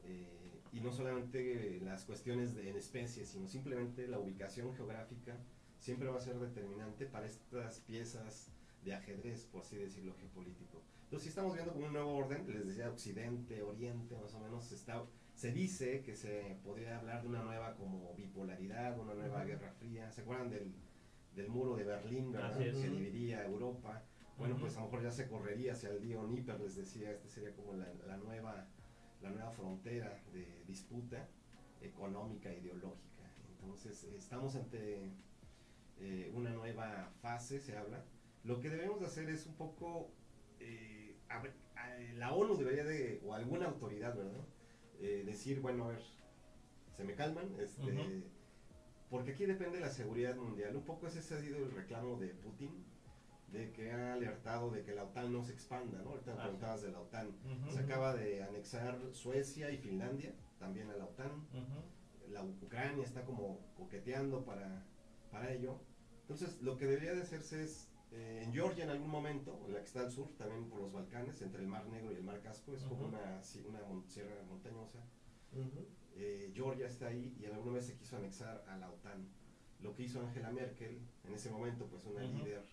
eh, 0.03 0.61
y 0.71 0.81
no 0.81 0.91
solamente 0.91 1.79
las 1.81 2.03
cuestiones 2.03 2.53
de, 2.53 2.69
en 2.69 2.75
especies, 2.75 3.29
sino 3.29 3.47
simplemente 3.47 4.07
la 4.07 4.19
ubicación 4.19 4.73
geográfica 4.75 5.37
siempre 5.79 6.09
va 6.09 6.17
a 6.17 6.21
ser 6.21 6.37
determinante 6.37 7.05
para 7.05 7.25
estas 7.27 7.79
piezas 7.81 8.51
de 8.83 8.93
ajedrez, 8.93 9.45
por 9.45 9.61
así 9.61 9.77
decirlo, 9.77 10.15
geopolítico. 10.19 10.81
Entonces, 11.03 11.23
si 11.23 11.29
estamos 11.29 11.53
viendo 11.53 11.73
como 11.73 11.85
un 11.85 11.93
nuevo 11.93 12.15
orden, 12.15 12.45
les 12.47 12.67
decía 12.67 12.89
Occidente, 12.89 13.61
Oriente, 13.61 14.17
más 14.17 14.33
o 14.33 14.39
menos, 14.39 14.65
se, 14.65 14.75
está, 14.75 15.03
se 15.33 15.51
dice 15.51 16.01
que 16.01 16.15
se 16.15 16.57
podría 16.63 16.97
hablar 16.97 17.21
de 17.21 17.29
una 17.29 17.43
nueva 17.43 17.75
como 17.75 18.13
bipolaridad, 18.15 18.99
una 18.99 19.13
nueva 19.13 19.45
guerra 19.45 19.71
fría. 19.71 20.11
¿Se 20.11 20.21
acuerdan 20.21 20.49
del, 20.49 20.73
del 21.35 21.49
muro 21.49 21.75
de 21.75 21.83
Berlín, 21.83 22.31
verdad? 22.31 22.57
Que 22.81 22.89
dividía 22.97 23.43
Europa? 23.45 24.03
Bueno, 24.37 24.55
pues 24.61 24.75
a 24.75 24.79
lo 24.79 24.85
mejor 24.87 25.03
ya 25.03 25.11
se 25.11 25.27
correría 25.27 25.73
hacia 25.73 25.89
el 25.89 26.01
Dion 26.01 26.29
Nipper, 26.31 26.59
les 26.59 26.75
decía, 26.75 27.11
este 27.11 27.29
sería 27.29 27.53
como 27.55 27.73
la, 27.73 27.87
la 28.07 28.17
nueva 28.17 28.67
la 29.21 29.29
nueva 29.31 29.49
frontera 29.51 30.21
de 30.33 30.63
disputa 30.67 31.27
económica 31.81 32.53
ideológica. 32.53 33.23
Entonces, 33.49 34.03
eh, 34.03 34.15
estamos 34.17 34.55
ante 34.55 35.09
eh, 35.99 36.31
una 36.33 36.51
nueva 36.51 37.09
fase, 37.21 37.59
se 37.59 37.77
habla. 37.77 38.03
Lo 38.43 38.59
que 38.59 38.69
debemos 38.69 38.99
de 38.99 39.05
hacer 39.07 39.29
es 39.29 39.45
un 39.47 39.55
poco, 39.55 40.11
eh, 40.59 41.17
a 41.29 41.37
a- 41.75 41.97
la 42.15 42.33
ONU 42.33 42.55
debería 42.57 42.83
de, 42.83 43.21
o 43.23 43.33
alguna 43.33 43.67
autoridad, 43.67 44.15
¿verdad? 44.15 44.45
Eh, 44.99 45.23
decir, 45.25 45.61
bueno, 45.61 45.85
a 45.85 45.87
ver, 45.89 46.01
se 46.95 47.03
me 47.03 47.15
calman, 47.15 47.49
este. 47.59 47.81
Porque 49.15 49.31
aquí 49.31 49.45
depende 49.45 49.79
la 49.79 49.89
seguridad 49.89 50.35
mundial. 50.35 50.75
Un 50.75 50.83
poco 50.83 51.07
ese 51.07 51.19
ha 51.19 51.39
sido 51.41 51.57
el 51.57 51.71
reclamo 51.71 52.17
de 52.17 52.29
Putin, 52.29 52.83
de 53.51 53.71
que 53.71 53.91
ha 53.91 54.13
alertado 54.13 54.69
de 54.71 54.83
que 54.83 54.93
la 54.93 55.03
OTAN 55.05 55.31
no 55.31 55.43
se 55.43 55.53
expanda, 55.53 56.01
¿no? 56.01 56.09
Ahorita 56.11 56.33
Ah, 56.33 56.41
preguntabas 56.43 56.81
de 56.81 56.91
la 56.91 56.99
OTAN. 56.99 57.29
Ujú. 57.29 57.71
Se 57.71 57.79
acaba 57.79 58.13
de 58.13 58.43
anexar 58.43 58.99
Suecia 59.13 59.71
y 59.71 59.77
Finlandia 59.77 60.33
también 60.59 60.89
a 60.89 60.95
la 60.97 61.05
OTAN. 61.05 61.31
Ujú. 61.31 62.31
La 62.33 62.43
Ucrania 62.43 63.03
está 63.05 63.23
como 63.23 63.59
coqueteando 63.77 64.43
para, 64.43 64.83
para 65.31 65.51
ello. 65.53 65.79
Entonces, 66.21 66.61
lo 66.61 66.75
que 66.75 66.85
debería 66.87 67.13
de 67.13 67.21
hacerse 67.21 67.63
es, 67.63 67.87
eh, 68.11 68.41
en 68.43 68.51
Georgia 68.51 68.83
en 68.83 68.89
algún 68.89 69.09
momento, 69.09 69.65
la 69.69 69.79
que 69.79 69.85
está 69.85 70.01
al 70.01 70.11
sur, 70.11 70.27
también 70.37 70.67
por 70.69 70.79
los 70.81 70.91
Balcanes, 70.91 71.41
entre 71.41 71.61
el 71.61 71.67
Mar 71.67 71.85
Negro 71.87 72.11
y 72.11 72.15
el 72.15 72.23
Mar 72.23 72.41
Caspio, 72.41 72.75
es 72.75 72.83
como 72.83 73.01
Ujú. 73.05 73.15
una, 73.15 73.41
si- 73.43 73.61
una 73.61 73.79
mon- 73.83 74.09
sierra 74.09 74.35
montañosa. 74.49 74.99
Eh, 76.15 76.51
Georgia 76.55 76.87
está 76.87 77.07
ahí 77.07 77.35
y 77.39 77.45
alguna 77.45 77.73
vez 77.73 77.87
se 77.87 77.95
quiso 77.97 78.15
anexar 78.17 78.63
a 78.67 78.77
la 78.77 78.89
OTAN. 78.89 79.27
Lo 79.81 79.93
que 79.93 80.03
hizo 80.03 80.21
Angela 80.21 80.51
Merkel, 80.51 80.99
en 81.25 81.33
ese 81.33 81.49
momento, 81.51 81.85
pues 81.87 82.05
una 82.05 82.23
líder 82.23 82.63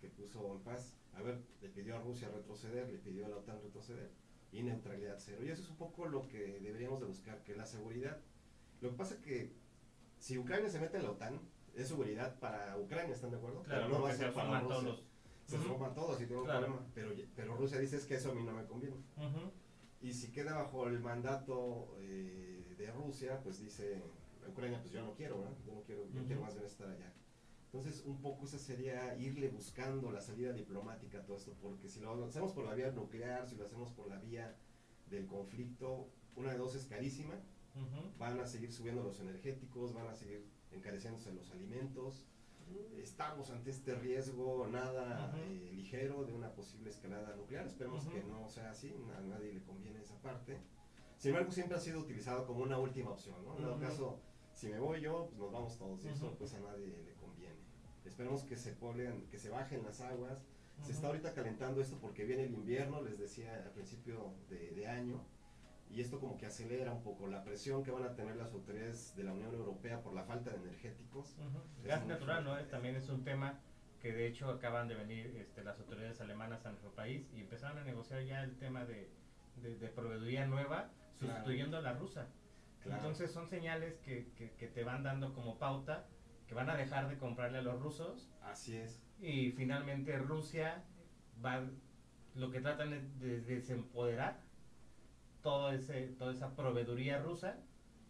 que 0.00 0.08
puso 0.08 0.52
en 0.54 0.60
paz, 0.60 0.96
a 1.14 1.22
ver, 1.22 1.40
le 1.62 1.68
pidió 1.70 1.96
a 1.96 2.00
Rusia 2.00 2.28
retroceder, 2.28 2.88
le 2.90 2.98
pidió 2.98 3.26
a 3.26 3.28
la 3.28 3.36
OTAN 3.36 3.60
retroceder 3.62 4.10
y 4.52 4.62
neutralidad 4.62 5.16
cero. 5.18 5.42
Y 5.44 5.48
eso 5.48 5.62
es 5.62 5.70
un 5.70 5.76
poco 5.76 6.06
lo 6.06 6.28
que 6.28 6.58
deberíamos 6.60 7.00
de 7.00 7.06
buscar, 7.06 7.42
que 7.42 7.54
la 7.56 7.66
seguridad. 7.66 8.18
Lo 8.80 8.90
que 8.90 8.96
pasa 8.96 9.14
es 9.14 9.20
que 9.20 9.52
si 10.18 10.36
Ucrania 10.38 10.68
se 10.68 10.80
mete 10.80 10.98
en 10.98 11.04
la 11.04 11.10
OTAN, 11.12 11.40
es 11.74 11.88
seguridad 11.88 12.38
para 12.40 12.76
Ucrania, 12.78 13.14
¿están 13.14 13.30
de 13.30 13.36
acuerdo? 13.38 13.62
Claro, 13.62 13.86
Pero 13.86 13.98
no 13.98 14.04
va 14.04 14.10
a 14.10 14.16
ser 14.16 14.28
se 14.28 14.34
para 14.34 14.60
Rusia. 14.60 14.76
todos 14.80 15.04
Se 15.46 15.56
Ujú. 15.56 15.68
forman 15.68 15.94
todos 15.94 16.20
y 16.20 16.26
tiene 16.26 16.42
un 16.42 16.48
problema. 16.48 16.86
Pero, 16.94 17.10
pero 17.34 17.56
Rusia 17.56 17.78
dice 17.78 17.96
es 17.96 18.04
que 18.04 18.14
eso 18.16 18.30
a 18.30 18.34
mí 18.34 18.42
no 18.44 18.52
me 18.52 18.64
conviene. 18.66 18.96
Y 20.00 20.12
si 20.14 20.30
queda 20.32 20.54
bajo 20.54 20.86
el 20.86 20.98
mandato 21.00 21.96
eh, 22.00 22.59
de 22.80 22.92
Rusia, 22.92 23.40
pues 23.42 23.60
dice 23.60 24.02
Ucrania, 24.48 24.80
pues 24.80 24.92
yo 24.92 25.02
no 25.02 25.14
quiero, 25.14 25.38
¿verdad? 25.38 25.56
Yo 25.66 25.74
no 25.74 25.82
quiero, 25.82 26.08
yo 26.10 26.24
quiero 26.24 26.42
más 26.42 26.54
bien 26.54 26.66
estar 26.66 26.88
allá. 26.88 27.12
Entonces, 27.72 28.02
un 28.04 28.20
poco 28.20 28.46
esa 28.46 28.58
sería 28.58 29.16
irle 29.16 29.48
buscando 29.48 30.10
la 30.10 30.20
salida 30.20 30.52
diplomática 30.52 31.18
a 31.18 31.22
todo 31.24 31.36
esto, 31.36 31.54
porque 31.62 31.88
si 31.88 32.00
lo 32.00 32.24
hacemos 32.24 32.52
por 32.52 32.64
la 32.64 32.74
vía 32.74 32.90
nuclear, 32.90 33.48
si 33.48 33.54
lo 33.54 33.64
hacemos 33.64 33.92
por 33.92 34.08
la 34.08 34.18
vía 34.18 34.56
del 35.08 35.26
conflicto, 35.26 36.08
una 36.34 36.52
de 36.52 36.58
dos 36.58 36.74
es 36.74 36.86
carísima, 36.86 37.34
van 38.18 38.40
a 38.40 38.46
seguir 38.46 38.72
subiendo 38.72 39.04
los 39.04 39.20
energéticos, 39.20 39.94
van 39.94 40.08
a 40.08 40.14
seguir 40.14 40.44
encareciéndose 40.72 41.32
los 41.32 41.50
alimentos. 41.52 42.26
Estamos 42.98 43.50
ante 43.50 43.70
este 43.70 43.94
riesgo 43.94 44.66
nada 44.68 45.32
eh, 45.36 45.70
ligero 45.72 46.24
de 46.24 46.32
una 46.32 46.52
posible 46.52 46.90
escalada 46.90 47.34
nuclear. 47.36 47.66
Esperemos 47.66 48.06
que 48.06 48.22
no 48.24 48.48
sea 48.48 48.70
así, 48.70 48.92
a 49.16 49.20
nadie 49.20 49.52
le 49.52 49.62
conviene 49.62 50.00
esa 50.00 50.20
parte. 50.22 50.58
Sin 51.20 51.32
embargo, 51.32 51.52
siempre 51.52 51.76
ha 51.76 51.80
sido 51.80 52.00
utilizado 52.00 52.46
como 52.46 52.62
una 52.62 52.78
última 52.78 53.10
opción. 53.10 53.36
¿no? 53.44 53.58
En 53.58 53.64
Ujú. 53.68 53.80
caso, 53.80 54.20
si 54.54 54.68
me 54.70 54.78
voy 54.78 55.02
yo, 55.02 55.26
pues 55.26 55.38
nos 55.38 55.52
vamos 55.52 55.76
todos. 55.78 56.02
Y 56.02 56.08
eso 56.08 56.28
Ujú. 56.28 56.36
pues 56.38 56.54
a 56.54 56.60
nadie 56.60 56.86
le 57.04 57.12
conviene. 57.20 57.56
Esperemos 58.06 58.42
que 58.44 58.56
se 58.56 58.72
poblen, 58.72 59.26
que 59.30 59.38
se 59.38 59.50
bajen 59.50 59.84
las 59.84 60.00
aguas. 60.00 60.38
Se 60.82 60.92
está 60.92 61.08
ahorita 61.08 61.34
calentando 61.34 61.82
esto 61.82 61.98
porque 62.00 62.24
viene 62.24 62.44
el 62.44 62.54
invierno, 62.54 63.02
les 63.02 63.18
decía 63.18 63.54
al 63.54 63.70
principio 63.72 64.32
de, 64.48 64.70
de 64.70 64.88
año. 64.88 65.22
y 65.90 66.00
esto 66.00 66.20
como 66.20 66.38
que 66.38 66.46
acelera 66.46 66.90
un 66.92 67.02
poco 67.02 67.26
la 67.26 67.42
presión 67.42 67.82
que 67.82 67.90
van 67.90 68.04
a 68.04 68.14
tener 68.14 68.36
las 68.36 68.52
autoridades 68.52 69.14
de 69.16 69.24
la 69.24 69.32
Unión 69.34 69.52
Europea 69.52 70.00
por 70.00 70.14
la 70.14 70.22
falta 70.24 70.50
de 70.50 70.56
energéticos. 70.56 71.36
Gas 71.84 72.06
natural, 72.06 72.44
¿no? 72.44 72.56
También 72.68 72.94
es 72.96 73.08
un 73.10 73.24
tema 73.24 73.58
que 74.00 74.12
de 74.12 74.26
hecho 74.28 74.48
acaban 74.48 74.86
de 74.88 74.94
venir 74.94 75.36
este, 75.36 75.62
las 75.64 75.78
autoridades 75.80 76.18
alemanas 76.22 76.64
a 76.64 76.70
nuestro 76.70 76.94
país 76.94 77.28
y 77.34 77.40
empezaron 77.40 77.76
a 77.76 77.84
negociar 77.84 78.22
ya 78.24 78.42
el 78.44 78.56
tema 78.56 78.86
de, 78.86 79.10
de, 79.56 79.76
de 79.76 79.88
proveeduría 79.88 80.46
nueva 80.46 80.90
sustituyendo 81.20 81.76
a 81.76 81.80
la 81.82 81.92
rusa. 81.92 82.28
Claro. 82.82 82.96
Entonces 82.98 83.30
son 83.30 83.46
señales 83.48 83.98
que, 83.98 84.32
que, 84.36 84.52
que 84.52 84.66
te 84.66 84.84
van 84.84 85.02
dando 85.02 85.34
como 85.34 85.58
pauta 85.58 86.06
que 86.46 86.54
van 86.54 86.68
a 86.70 86.76
dejar 86.76 87.08
de 87.08 87.16
comprarle 87.18 87.58
a 87.58 87.62
los 87.62 87.78
rusos 87.80 88.28
Así 88.42 88.74
es. 88.76 89.00
y 89.20 89.52
finalmente 89.52 90.18
Rusia 90.18 90.82
va 91.44 91.68
lo 92.34 92.50
que 92.50 92.60
tratan 92.60 92.92
es 92.94 93.20
de 93.20 93.40
desempoderar 93.42 94.40
todo 95.42 95.72
ese 95.72 96.08
toda 96.18 96.32
esa 96.32 96.54
proveeduría 96.56 97.18
rusa 97.20 97.56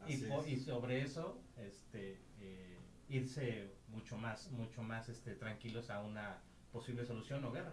y, 0.06 0.14
Así 0.14 0.24
po- 0.26 0.40
es. 0.40 0.48
y 0.48 0.56
sobre 0.56 1.02
eso 1.02 1.42
este 1.56 2.20
eh, 2.40 2.78
irse 3.08 3.74
mucho 3.88 4.16
más 4.16 4.50
mucho 4.52 4.82
más 4.82 5.08
este 5.08 5.34
tranquilos 5.34 5.90
a 5.90 6.00
una 6.02 6.38
posible 6.72 7.04
solución 7.04 7.44
o 7.44 7.52
guerra 7.52 7.72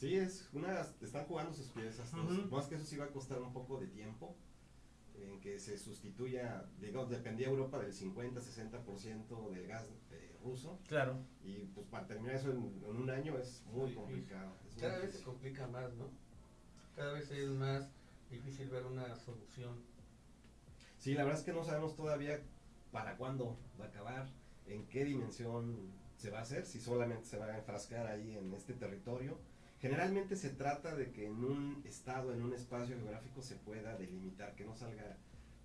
Sí, 0.00 0.16
es 0.16 0.48
una, 0.54 0.80
están 1.02 1.26
jugando 1.26 1.52
sus 1.52 1.68
piezas. 1.68 2.10
todos. 2.10 2.38
Ujú. 2.38 2.56
Más 2.56 2.66
que 2.66 2.76
eso 2.76 2.86
sí 2.86 2.96
va 2.96 3.04
a 3.04 3.10
costar 3.10 3.42
un 3.42 3.52
poco 3.52 3.78
de 3.78 3.86
tiempo 3.86 4.34
en 5.14 5.38
que 5.40 5.58
se 5.58 5.76
sustituya, 5.76 6.64
digamos, 6.80 7.10
dependía 7.10 7.48
Europa 7.48 7.78
del 7.78 7.92
50-60% 7.92 9.50
del 9.50 9.66
gas 9.66 9.86
eh, 10.10 10.34
ruso 10.42 10.80
claro 10.88 11.22
y 11.44 11.66
pues 11.66 11.86
para 11.88 12.06
terminar 12.06 12.36
eso 12.36 12.50
en, 12.50 12.82
en 12.82 12.96
un 12.96 13.10
año 13.10 13.36
es 13.36 13.62
muy 13.66 13.94
complicado. 13.94 14.56
es 14.66 14.72
muy 14.72 14.80
Cada 14.80 14.98
vez 15.00 15.12
se 15.12 15.22
complica 15.22 15.66
más, 15.66 15.92
¿no? 15.92 16.08
Cada 16.96 17.12
vez 17.12 17.30
es 17.30 17.50
más 17.50 17.90
difícil 18.30 18.70
ver 18.70 18.86
una 18.86 19.14
solución. 19.16 19.82
Sí, 20.96 21.12
la 21.12 21.24
verdad 21.24 21.40
es 21.40 21.44
que 21.44 21.52
no 21.52 21.62
sabemos 21.62 21.94
todavía 21.94 22.40
para 22.90 23.18
cuándo 23.18 23.58
va 23.78 23.84
a 23.84 23.88
acabar, 23.88 24.30
en 24.66 24.86
qué 24.86 25.04
dimensión 25.04 25.92
se 26.16 26.30
va 26.30 26.38
a 26.38 26.42
hacer, 26.42 26.64
si 26.64 26.80
solamente 26.80 27.26
se 27.26 27.36
va 27.36 27.44
a 27.46 27.58
enfrascar 27.58 28.06
ahí 28.06 28.34
en 28.34 28.54
este 28.54 28.72
territorio. 28.72 29.38
Generalmente 29.80 30.36
se 30.36 30.50
trata 30.50 30.94
de 30.94 31.10
que 31.10 31.26
en 31.26 31.44
un 31.44 31.82
estado, 31.86 32.32
en 32.34 32.42
un 32.42 32.52
espacio 32.52 32.96
geográfico 32.96 33.42
se 33.42 33.56
pueda 33.56 33.96
delimitar, 33.96 34.54
que 34.54 34.64
no 34.64 34.74
salga 34.76 35.16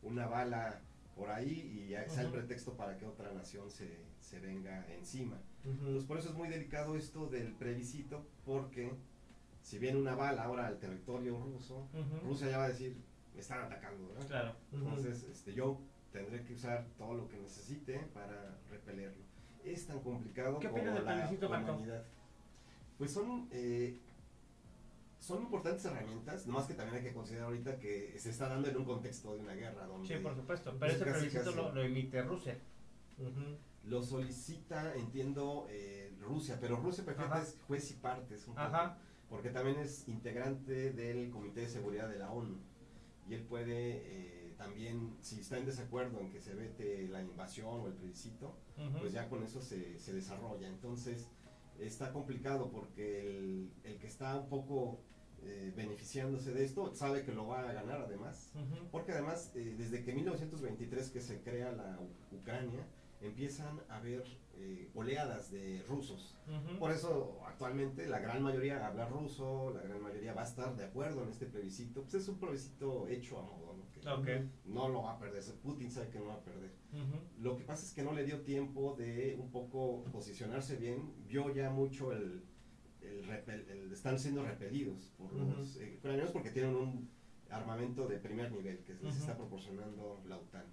una 0.01 0.27
bala 0.27 0.81
por 1.15 1.29
ahí 1.29 1.71
y 1.73 1.89
ya 1.89 2.07
sea 2.09 2.23
el 2.23 2.31
pretexto 2.31 2.75
para 2.75 2.97
que 2.97 3.05
otra 3.05 3.31
nación 3.33 3.69
se, 3.71 3.99
se 4.19 4.39
venga 4.39 4.85
encima. 4.93 5.37
Entonces 5.63 6.03
por 6.05 6.17
eso 6.17 6.29
es 6.29 6.35
muy 6.35 6.47
delicado 6.47 6.95
esto 6.95 7.27
del 7.27 7.53
plebiscito, 7.53 8.25
porque 8.45 8.91
si 9.65 9.79
viene 9.79 9.97
una 9.97 10.15
bala 10.15 10.43
ahora 10.43 10.67
al 10.67 10.77
territorio 10.77 11.39
ruso. 11.39 11.87
Rusia 12.23 12.51
ya 12.51 12.59
va 12.59 12.65
a 12.65 12.69
decir, 12.69 12.95
me 13.33 13.41
están 13.41 13.61
atacando, 13.63 14.07
¿verdad? 14.09 14.27
claro 14.27 14.55
Entonces, 14.71 15.23
este, 15.23 15.53
yo 15.53 15.81
tendré 16.11 16.43
que 16.43 16.53
usar 16.53 16.85
todo 16.97 17.15
lo 17.15 17.27
que 17.27 17.37
necesite 17.37 17.97
para 18.13 18.57
repelerlo. 18.69 19.23
Es 19.63 19.87
tan 19.87 19.99
complicado 20.01 20.59
¿Qué 20.59 20.67
como 20.67 20.77
opinas 20.77 20.95
del 20.95 21.05
la 21.05 21.13
plebiscito, 21.13 21.49
Marco? 21.49 21.71
humanidad. 21.73 22.03
Pues 22.99 23.11
son, 23.11 23.49
eh, 23.51 23.99
son 25.25 25.41
importantes 25.41 25.83
herramientas, 25.85 26.45
nomás 26.45 26.67
que 26.67 26.75
también 26.75 26.97
hay 26.97 27.03
que 27.03 27.13
considerar 27.13 27.47
ahorita 27.47 27.79
que 27.79 28.15
se 28.19 28.29
está 28.29 28.47
dando 28.47 28.69
en 28.69 28.77
un 28.77 28.85
contexto 28.85 29.33
de 29.33 29.39
una 29.41 29.55
guerra 29.55 29.87
donde 29.87 30.07
sí 30.07 30.21
por 30.21 30.35
supuesto 30.35 30.75
pero 30.79 30.91
ese 30.91 31.03
plebiscito 31.03 31.51
lo, 31.51 31.73
lo 31.73 31.81
emite 31.81 32.21
Rusia 32.21 32.55
lo 33.85 34.03
solicita, 34.03 34.95
entiendo, 34.95 35.67
eh, 35.69 36.11
Rusia, 36.19 36.57
pero 36.59 36.77
Rusia 36.77 37.03
Ajá. 37.07 37.41
es 37.41 37.57
juez 37.67 37.91
y 37.91 37.93
partes 37.95 38.47
un 38.47 38.55
poco, 38.55 38.65
Ajá. 38.65 38.97
porque 39.29 39.49
también 39.49 39.79
es 39.79 40.07
integrante 40.07 40.91
del 40.91 41.29
Comité 41.31 41.61
de 41.61 41.69
Seguridad 41.69 42.09
de 42.09 42.17
la 42.19 42.31
ONU 42.31 42.57
y 43.27 43.33
él 43.33 43.43
puede 43.43 44.01
eh, 44.05 44.53
también, 44.57 45.15
si 45.21 45.39
está 45.39 45.57
en 45.57 45.65
desacuerdo 45.65 46.19
en 46.19 46.31
que 46.31 46.41
se 46.41 46.53
vete 46.53 47.07
la 47.07 47.21
invasión 47.21 47.81
o 47.81 47.87
el 47.87 47.93
plebiscito, 47.93 48.55
pues 48.99 49.11
ya 49.11 49.27
con 49.29 49.43
eso 49.43 49.61
se, 49.61 49.97
se 49.99 50.13
desarrolla. 50.13 50.67
Entonces 50.67 51.27
está 51.79 52.11
complicado 52.13 52.71
porque 52.71 53.19
el, 53.21 53.71
el 53.83 53.97
que 53.97 54.07
está 54.07 54.35
un 54.37 54.49
poco 54.49 55.01
eh, 55.45 55.71
beneficiándose 55.75 56.51
de 56.53 56.63
esto 56.65 56.93
sabe 56.95 57.23
que 57.23 57.31
lo 57.31 57.47
va 57.47 57.69
a 57.69 57.73
ganar 57.73 58.01
además. 58.01 58.51
Ujú. 58.55 58.87
Porque 58.91 59.11
además, 59.11 59.51
eh, 59.55 59.75
desde 59.77 60.03
que 60.03 60.13
1923 60.13 61.09
que 61.11 61.21
se 61.21 61.41
crea 61.41 61.71
la 61.71 61.99
U- 61.99 62.35
Ucrania, 62.37 62.85
empiezan 63.21 63.79
a 63.89 63.97
haber 63.97 64.23
eh, 64.57 64.89
oleadas 64.93 65.51
de 65.51 65.83
rusos. 65.87 66.37
Ujú. 66.47 66.79
Por 66.79 66.91
eso 66.91 67.39
actualmente 67.45 68.07
la 68.07 68.19
gran 68.19 68.41
mayoría 68.41 68.85
habla 68.87 69.05
ruso, 69.07 69.71
la 69.73 69.81
gran 69.81 70.01
mayoría 70.01 70.33
va 70.33 70.41
a 70.41 70.45
estar 70.45 70.75
de 70.77 70.85
acuerdo 70.85 71.23
en 71.23 71.29
este 71.29 71.45
plebiscito. 71.45 72.01
Pues 72.03 72.13
es 72.15 72.27
un 72.29 72.37
plebiscito 72.39 73.07
hecho 73.07 73.39
a 73.39 73.41
modo, 73.43 73.73
¿no? 73.77 73.85
Que 73.91 74.09
Ok. 74.09 74.49
no 74.65 74.87
lo 74.89 75.03
va 75.03 75.13
a 75.13 75.19
perder, 75.19 75.43
Putin 75.63 75.89
sabe 75.91 76.09
que 76.09 76.19
no 76.19 76.27
va 76.27 76.35
a 76.35 76.43
perder. 76.43 76.71
Ujú. 76.93 77.19
Lo 77.41 77.57
que 77.57 77.63
pasa 77.63 77.85
es 77.85 77.93
que 77.93 78.03
no 78.03 78.13
le 78.13 78.23
dio 78.25 78.41
tiempo 78.41 78.95
de 78.97 79.35
un 79.39 79.49
poco 79.51 80.03
posicionarse 80.11 80.75
bien. 80.77 81.13
Vio 81.27 81.53
ya 81.53 81.69
mucho 81.69 82.11
el, 82.13 82.43
el, 83.05 83.25
repel- 83.25 83.67
el- 83.69 83.91
están 83.91 84.19
siendo 84.19 84.43
repelidos 84.43 85.13
por 85.17 85.31
los 85.33 85.77
eh, 85.77 85.95
ucranianos 85.97 86.31
porque 86.31 86.51
tienen 86.51 86.75
un 86.75 87.09
armamento 87.49 88.07
de 88.07 88.17
primer 88.17 88.51
nivel 88.51 88.79
que 88.79 88.93
les 88.95 89.03
Ujú. 89.03 89.17
está 89.17 89.37
proporcionando 89.37 90.21
la 90.27 90.37
OTAN. 90.37 90.65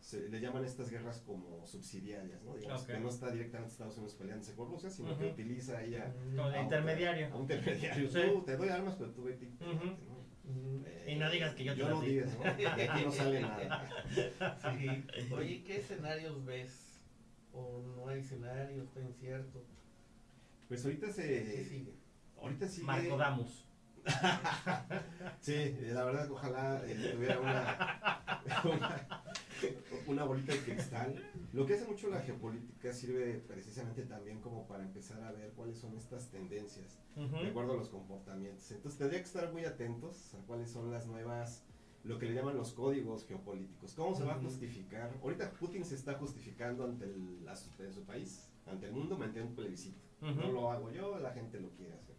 Se, 0.00 0.28
le 0.28 0.40
llaman 0.40 0.64
estas 0.64 0.90
guerras 0.90 1.20
como 1.26 1.66
subsidiarias, 1.66 2.42
¿no? 2.44 2.56
Digamos 2.56 2.82
Ok. 2.82 2.86
que 2.88 3.00
no 3.00 3.08
está 3.08 3.30
directamente 3.30 3.72
Estados 3.72 3.96
Unidos 3.96 4.14
peleándose 4.14 4.54
con 4.54 4.68
Rusia, 4.70 4.90
sino 4.90 5.08
que 5.18 5.24
Ujú. 5.24 5.32
utiliza 5.34 5.82
ella 5.82 6.12
Como 6.36 6.44
a 6.44 6.48
un- 6.58 6.62
intermediario. 6.64 7.26
A 7.28 7.34
un 7.36 7.42
intermediario. 7.42 8.08
Sí. 8.10 8.18
Tú, 8.32 8.42
te 8.42 8.56
doy 8.56 8.68
armas, 8.68 8.94
pero 8.96 9.10
tú 9.12 9.24
vete. 9.24 9.44
y 9.46 9.48
Ujú. 9.48 9.78
pégate, 9.80 10.04
¿no? 10.06 10.18
Eh, 10.86 11.04
Y 11.08 11.16
no 11.16 11.30
digas 11.30 11.54
que 11.54 11.64
yo 11.64 11.74
te 11.74 11.78
yo 11.80 11.88
no 11.90 12.00
di. 12.00 12.08
digas, 12.10 12.38
¿no? 12.38 12.44
De 12.54 12.66
aquí 12.88 13.04
no 13.04 13.10
sale 13.12 13.40
nada. 13.40 13.90
Sí. 14.78 15.04
Oye, 15.34 15.62
¿qué 15.64 15.76
escenarios 15.78 16.44
ves? 16.44 17.00
¿O 17.52 17.82
no 17.96 18.08
hay 18.08 18.20
escenarios? 18.20 18.86
¿Está 18.86 19.00
incierto? 19.00 19.62
Pues 20.68 20.84
ahorita 20.84 21.06
¿Qué 21.08 21.12
se. 21.12 21.64
sigue? 21.64 21.94
Ahorita 22.40 22.68
sigue. 22.68 22.86
Marco 22.86 23.16
Damus. 23.16 23.64
Sí, 25.40 25.76
la 25.92 26.04
verdad 26.04 26.26
que 26.26 26.32
ojalá 26.32 26.82
eh, 26.86 27.12
tuviera 27.14 27.40
una, 27.40 28.32
una, 28.64 29.24
una 30.06 30.24
bolita 30.24 30.52
de 30.52 30.58
cristal. 30.60 31.22
Lo 31.52 31.64
que 31.66 31.74
hace 31.74 31.86
mucho 31.86 32.08
la 32.08 32.20
geopolítica 32.20 32.92
sirve 32.92 33.34
precisamente 33.46 34.02
también 34.02 34.40
como 34.40 34.66
para 34.66 34.82
empezar 34.84 35.22
a 35.22 35.32
ver 35.32 35.52
cuáles 35.52 35.78
son 35.78 35.96
estas 35.96 36.28
tendencias 36.30 36.98
de 37.14 37.48
acuerdo 37.48 37.72
a 37.74 37.76
los 37.76 37.88
comportamientos. 37.88 38.70
Entonces 38.72 38.98
tendría 38.98 39.20
que 39.20 39.26
estar 39.26 39.52
muy 39.52 39.64
atentos 39.64 40.34
a 40.34 40.38
cuáles 40.46 40.70
son 40.70 40.90
las 40.90 41.06
nuevas, 41.06 41.64
lo 42.04 42.18
que 42.18 42.26
le 42.26 42.34
llaman 42.34 42.56
los 42.56 42.72
códigos 42.72 43.26
geopolíticos. 43.26 43.94
¿Cómo 43.94 44.14
se 44.14 44.24
va 44.24 44.34
a 44.34 44.38
justificar? 44.38 45.10
Ahorita 45.22 45.50
Putin 45.52 45.84
se 45.84 45.94
está 45.94 46.14
justificando 46.14 46.84
ante 46.84 47.04
el, 47.04 47.44
la- 47.44 47.58
en 47.78 47.92
su 47.92 48.02
país, 48.04 48.47
ante 48.70 48.86
el 48.86 48.92
mundo, 48.92 49.16
mediante 49.16 49.42
un 49.42 49.54
plebiscito. 49.54 50.00
No 50.20 50.50
lo 50.50 50.70
hago 50.70 50.90
yo, 50.90 51.18
la 51.18 51.32
gente 51.32 51.60
lo 51.60 51.70
quiere 51.70 51.94
hacer. 51.94 52.16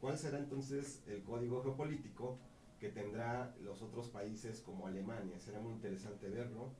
¿Cuál 0.00 0.18
será 0.18 0.38
entonces 0.38 1.04
el 1.06 1.22
código 1.22 1.62
geopolítico 1.62 2.38
que 2.80 2.88
tendrá 2.88 3.54
los 3.62 3.82
otros 3.82 4.08
países 4.08 4.60
como 4.60 4.86
Alemania? 4.86 5.38
Será 5.38 5.60
muy 5.60 5.72
interesante 5.72 6.28
verlo 6.28 6.72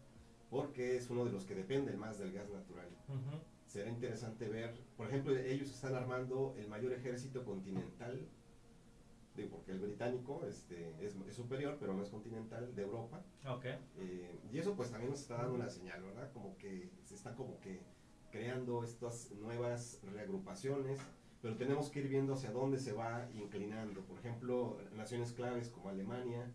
porque 0.51 0.97
es 0.97 1.09
uno 1.09 1.25
de 1.25 1.33
los 1.33 1.45
que 1.45 1.55
dependen 1.55 1.99
más 1.99 2.19
del 2.19 2.33
gas 2.33 2.51
natural. 2.51 2.89
Será 3.67 3.89
interesante 3.89 4.49
ver, 4.49 4.75
por 4.99 5.07
ejemplo, 5.07 5.35
ellos 5.35 5.71
están 5.71 5.95
armando 5.95 6.55
el 6.59 6.69
mayor 6.69 6.93
ejército 6.93 7.43
continental, 7.43 8.29
digo, 9.35 9.49
porque 9.49 9.73
el 9.73 9.79
británico 9.79 10.45
este, 10.47 10.95
es, 11.01 11.17
es 11.27 11.35
superior, 11.35 11.79
pero 11.81 11.95
no 11.95 12.03
es 12.03 12.11
continental, 12.11 12.75
de 12.75 12.83
Europa. 12.83 13.25
Ok. 13.49 13.65
Eh, 13.97 14.41
y 14.53 14.59
eso 14.59 14.77
pues 14.77 14.91
también 14.91 15.11
nos 15.11 15.21
está 15.21 15.39
dando 15.39 15.55
una 15.55 15.71
señal, 15.71 16.03
¿verdad? 16.03 16.31
Como 16.35 16.59
que 16.59 16.91
se 17.03 17.15
está 17.15 17.35
como 17.35 17.59
que 17.61 17.81
creando 18.33 18.83
estas 18.83 19.31
nuevas 19.33 20.01
reagrupaciones, 20.13 20.99
pero 21.41 21.57
tenemos 21.57 21.91
que 21.91 22.01
ir 22.01 22.09
viendo 22.09 22.35
hacia 22.35 22.51
dónde 22.51 22.79
se 22.79 22.93
va 22.93 23.29
inclinando. 23.35 24.01
Por 24.01 24.19
ejemplo, 24.19 24.79
naciones 24.97 25.33
claves 25.33 25.69
como 25.69 25.91
Alemania, 25.91 26.51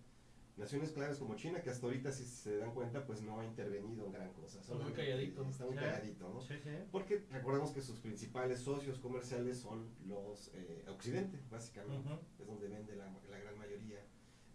naciones 0.58 0.92
claves 0.92 1.20
como 1.20 1.36
China, 1.36 1.62
que 1.62 1.70
hasta 1.70 1.86
ahorita 1.86 2.12
si 2.12 2.26
se 2.26 2.58
dan 2.58 2.74
cuenta 2.74 3.06
pues 3.06 3.22
no 3.22 3.40
ha 3.40 3.46
intervenido 3.46 4.06
en 4.08 4.12
gran 4.12 4.34
cosa. 4.34 4.60
Está 4.60 4.74
muy 4.74 4.92
calladito. 4.92 5.46
Está 5.46 5.66
muy 5.66 5.76
calladito, 5.76 6.30
¿no? 6.34 6.42
Sí, 6.42 6.56
sí. 6.64 6.72
Porque 6.92 7.24
recordemos 7.32 7.72
que 7.72 7.82
sus 7.82 8.00
principales 8.00 8.60
socios 8.60 8.98
comerciales 8.98 9.60
son 9.60 9.88
los 10.08 10.52
eh, 10.56 10.84
Occidente, 10.90 11.40
básicamente 11.52 12.10
es 12.40 12.48
donde 12.48 12.68
vende 12.68 12.96
la, 12.96 13.06
la 13.30 13.38
gran 13.38 13.58
mayoría. 13.58 14.00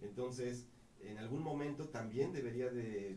Entonces, 0.01 0.67
en 1.01 1.19
algún 1.19 1.43
momento 1.43 1.89
también 1.89 2.33
debería 2.33 2.71
de 2.71 3.17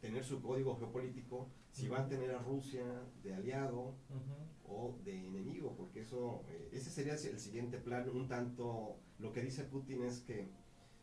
tener 0.00 0.24
su 0.24 0.40
código 0.40 0.76
geopolítico 0.76 1.48
si 1.72 1.88
va 1.88 2.00
a 2.00 2.08
tener 2.08 2.30
a 2.32 2.38
Rusia 2.38 2.84
de 3.22 3.34
aliado 3.34 3.94
o 4.66 4.98
de 5.04 5.26
enemigo, 5.26 5.74
porque 5.76 6.00
eso, 6.00 6.44
eh, 6.48 6.68
ese 6.72 6.90
sería 6.90 7.14
el 7.14 7.38
siguiente 7.38 7.78
plan, 7.78 8.08
un 8.10 8.28
tanto, 8.28 8.96
lo 9.18 9.32
que 9.32 9.42
dice 9.42 9.64
Putin 9.64 10.02
es 10.04 10.20
que 10.20 10.48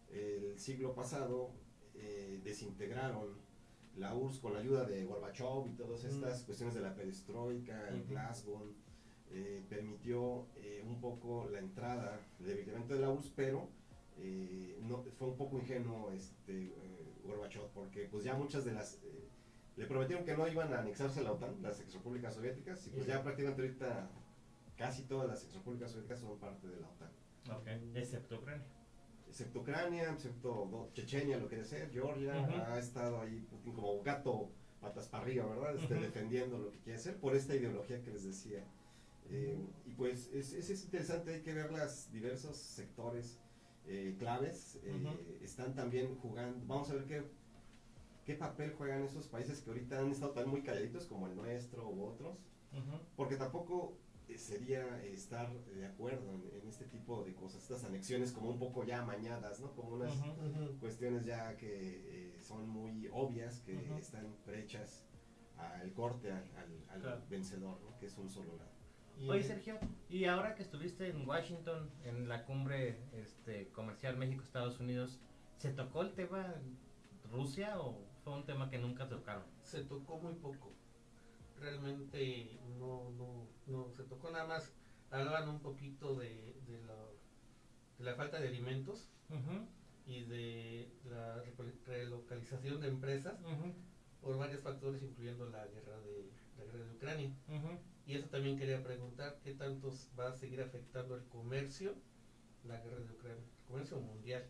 el 0.10 0.58
siglo 0.60 0.94
pasado 0.94 1.52
eh, 1.96 2.40
desintegraron 2.44 3.44
la 3.98 4.14
URSS 4.14 4.40
con 4.40 4.54
la 4.54 4.60
ayuda 4.60 4.84
de 4.86 5.04
Gorbachev 5.06 5.68
y 5.68 5.76
todas 5.76 6.04
estas 6.04 6.44
cuestiones 6.44 6.76
de 6.76 6.82
la 6.82 6.94
perestroika, 6.94 7.88
el 7.90 8.02
Ujú. 8.02 8.10
Glasgow, 8.10 8.74
eh, 9.32 9.64
permitió 9.70 10.48
un 10.86 11.00
poco 11.02 11.50
la 11.50 11.60
entrada, 11.60 12.20
el 12.40 12.46
debilitamiento 12.46 12.94
de 12.94 13.00
la 13.00 13.10
URSS, 13.10 13.32
pero 13.36 13.70
eh, 14.18 14.78
no, 14.82 15.04
fue 15.18 15.28
un 15.30 15.38
poco 15.38 15.58
ingenuo 15.58 16.12
este 16.12 16.68
eh, 16.68 17.20
Gorbachev, 17.24 17.68
porque 17.74 18.06
pues 18.06 18.24
ya 18.24 18.34
muchas 18.36 18.66
de 18.66 18.74
las... 18.74 18.96
eh, 19.04 19.28
le 19.76 19.86
prometieron 19.88 20.24
que 20.24 20.38
no 20.38 20.48
iban 20.48 20.74
a 20.74 20.80
anexarse 20.80 21.20
a 21.20 21.24
la 21.24 21.34
OTAN, 21.34 21.62
las 21.62 21.80
exrepúblicas 21.82 22.34
soviéticas, 22.34 22.88
y 22.88 22.92
pues 22.92 23.08
ya 23.08 23.22
prácticamente 23.22 23.62
ahorita 23.62 24.10
casi 24.78 25.04
todas 25.04 25.28
las 25.28 25.44
exrepúblicas 25.44 25.92
soviéticas 25.92 26.20
son 26.20 26.40
parte 26.40 26.68
de 26.68 26.80
la 26.80 26.88
OTAN. 26.90 27.12
Excepto 27.96 28.38
Ucrania. 28.38 28.66
Excepto 29.28 29.60
Ucrania, 29.60 30.12
excepto 30.12 30.90
Chechenia, 30.94 31.38
lo 31.38 31.48
quiere 31.48 31.66
ser, 31.66 31.92
Georgia, 31.92 32.40
Ujú. 32.42 32.54
ha 32.54 32.80
estado 32.80 33.20
ahí 33.20 33.42
Putin 33.50 33.74
como 33.74 34.02
gato 34.02 34.52
patas 34.80 35.08
para 35.08 35.24
arriba, 35.24 35.46
¿verdad? 35.46 35.76
Este, 35.76 35.94
Ujú. 35.96 36.04
Defendiendo 36.04 36.58
lo 36.58 36.72
que 36.72 36.80
quiere 36.80 36.98
hacer 37.00 37.20
por 37.20 37.36
esta 37.36 37.56
ideología 37.56 38.02
que 38.02 38.12
les 38.12 38.24
decía. 38.24 38.64
Eh, 39.30 39.58
y 39.86 39.94
pues 39.94 40.30
es, 40.34 40.54
es, 40.54 40.70
es 40.70 40.84
interesante, 40.86 41.34
hay 41.34 41.42
que 41.42 41.54
ver 41.54 41.72
los 41.72 42.12
diversos 42.12 42.56
sectores 42.58 43.40
eh, 43.88 44.16
claves, 44.18 44.80
eh, 44.84 45.40
están 45.42 45.74
también 45.76 46.16
jugando, 46.18 46.66
vamos 46.66 46.90
a 46.90 46.94
ver 46.96 47.06
qué, 47.06 47.24
qué 48.26 48.36
papel 48.36 48.74
juegan 48.74 49.04
esos 49.04 49.28
países 49.28 49.62
que 49.62 49.70
ahorita 49.70 50.00
han 50.00 50.12
estado 50.12 50.32
tan 50.34 50.50
muy 50.50 50.62
calladitos 50.62 51.06
como 51.06 51.28
el 51.28 51.36
nuestro 51.36 51.88
u 51.90 52.04
otros, 52.04 52.38
porque 53.16 53.36
tampoco 53.38 53.98
eh, 54.28 54.38
sería 54.38 54.82
eh, 55.04 55.14
estar 55.14 55.48
de 55.66 55.86
acuerdo 55.86 56.34
en, 56.34 56.62
en 56.62 56.68
este 56.68 56.86
tipo 56.86 57.24
de 57.24 57.34
cosas, 57.36 57.62
estas 57.62 57.84
anexiones 57.84 58.32
como 58.32 58.50
un 58.50 58.58
poco 58.60 58.84
ya 58.84 59.02
amañadas, 59.02 59.60
¿no? 59.60 59.72
Como 59.76 59.90
unas 59.96 60.14
cuestiones 60.80 61.24
ya 61.26 61.56
que 61.58 62.36
eh, 62.38 62.42
son 62.42 62.68
muy 62.68 63.08
obvias, 63.14 63.60
que 63.62 63.76
están 64.00 64.36
prehechas 64.46 65.06
al 65.58 65.94
corte, 65.94 66.32
al, 66.32 66.44
al- 66.58 66.86
al 66.90 67.02
Claro. 67.02 67.22
vencedor, 67.30 67.80
¿no? 67.82 67.98
Que 68.00 68.08
es 68.08 68.18
un 68.18 68.30
solo 68.30 68.58
lado. 68.58 68.72
Y 69.20 69.30
Oye 69.30 69.44
Sergio, 69.44 69.80
y 70.10 70.26
ahora 70.26 70.56
que 70.56 70.64
estuviste 70.64 71.10
en 71.10 71.28
Washington, 71.28 71.90
en 72.04 72.28
la 72.28 72.46
cumbre 72.46 73.00
este, 73.14 73.70
comercial 73.70 74.18
México-Estados 74.18 74.80
Unidos, 74.80 75.20
¿se 75.58 75.72
tocó 75.72 76.02
el 76.02 76.14
tema 76.14 76.56
Rusia 77.32 77.80
o 77.80 78.06
fue 78.24 78.34
un 78.34 78.46
tema 78.46 78.70
que 78.70 78.78
nunca 78.78 79.08
tocaron? 79.08 79.44
se 79.64 79.84
tocó 79.84 80.20
muy 80.20 80.34
poco. 80.34 80.74
Realmente 81.60 82.60
no, 82.78 83.10
no, 83.12 83.48
no 83.68 83.90
se 83.92 84.04
tocó 84.04 84.30
nada 84.30 84.46
más. 84.46 84.74
Hablaban 85.10 85.50
un 85.50 85.60
poquito 85.60 86.16
de, 86.16 86.56
de, 86.68 86.84
la, 86.86 86.96
de 87.98 88.04
la 88.04 88.16
falta 88.16 88.40
de 88.40 88.50
alimentos 88.50 89.10
y 90.06 90.24
de 90.26 90.92
la 91.06 91.42
relocalización 91.88 92.82
de 92.82 92.88
empresas 92.90 93.40
por 94.22 94.38
varios 94.38 94.62
factores, 94.62 95.02
incluyendo 95.02 95.50
la 95.50 95.66
guerra 95.68 96.00
de, 96.02 96.30
la 96.58 96.66
guerra 96.66 96.86
de 96.86 96.92
Ucrania. 96.92 97.36
Y 98.08 98.16
eso 98.16 98.28
también 98.30 98.58
quería 98.58 98.84
preguntar, 98.84 99.40
¿qué 99.44 99.54
tanto 99.54 99.92
va 100.18 100.30
a 100.30 100.34
seguir 100.34 100.62
afectando 100.62 101.16
el 101.16 101.24
comercio, 101.26 101.96
la 102.64 102.80
guerra 102.80 103.00
de 103.00 103.12
Ucrania, 103.12 103.44
el 103.44 103.68
comercio 103.68 104.00
mundial? 104.00 104.46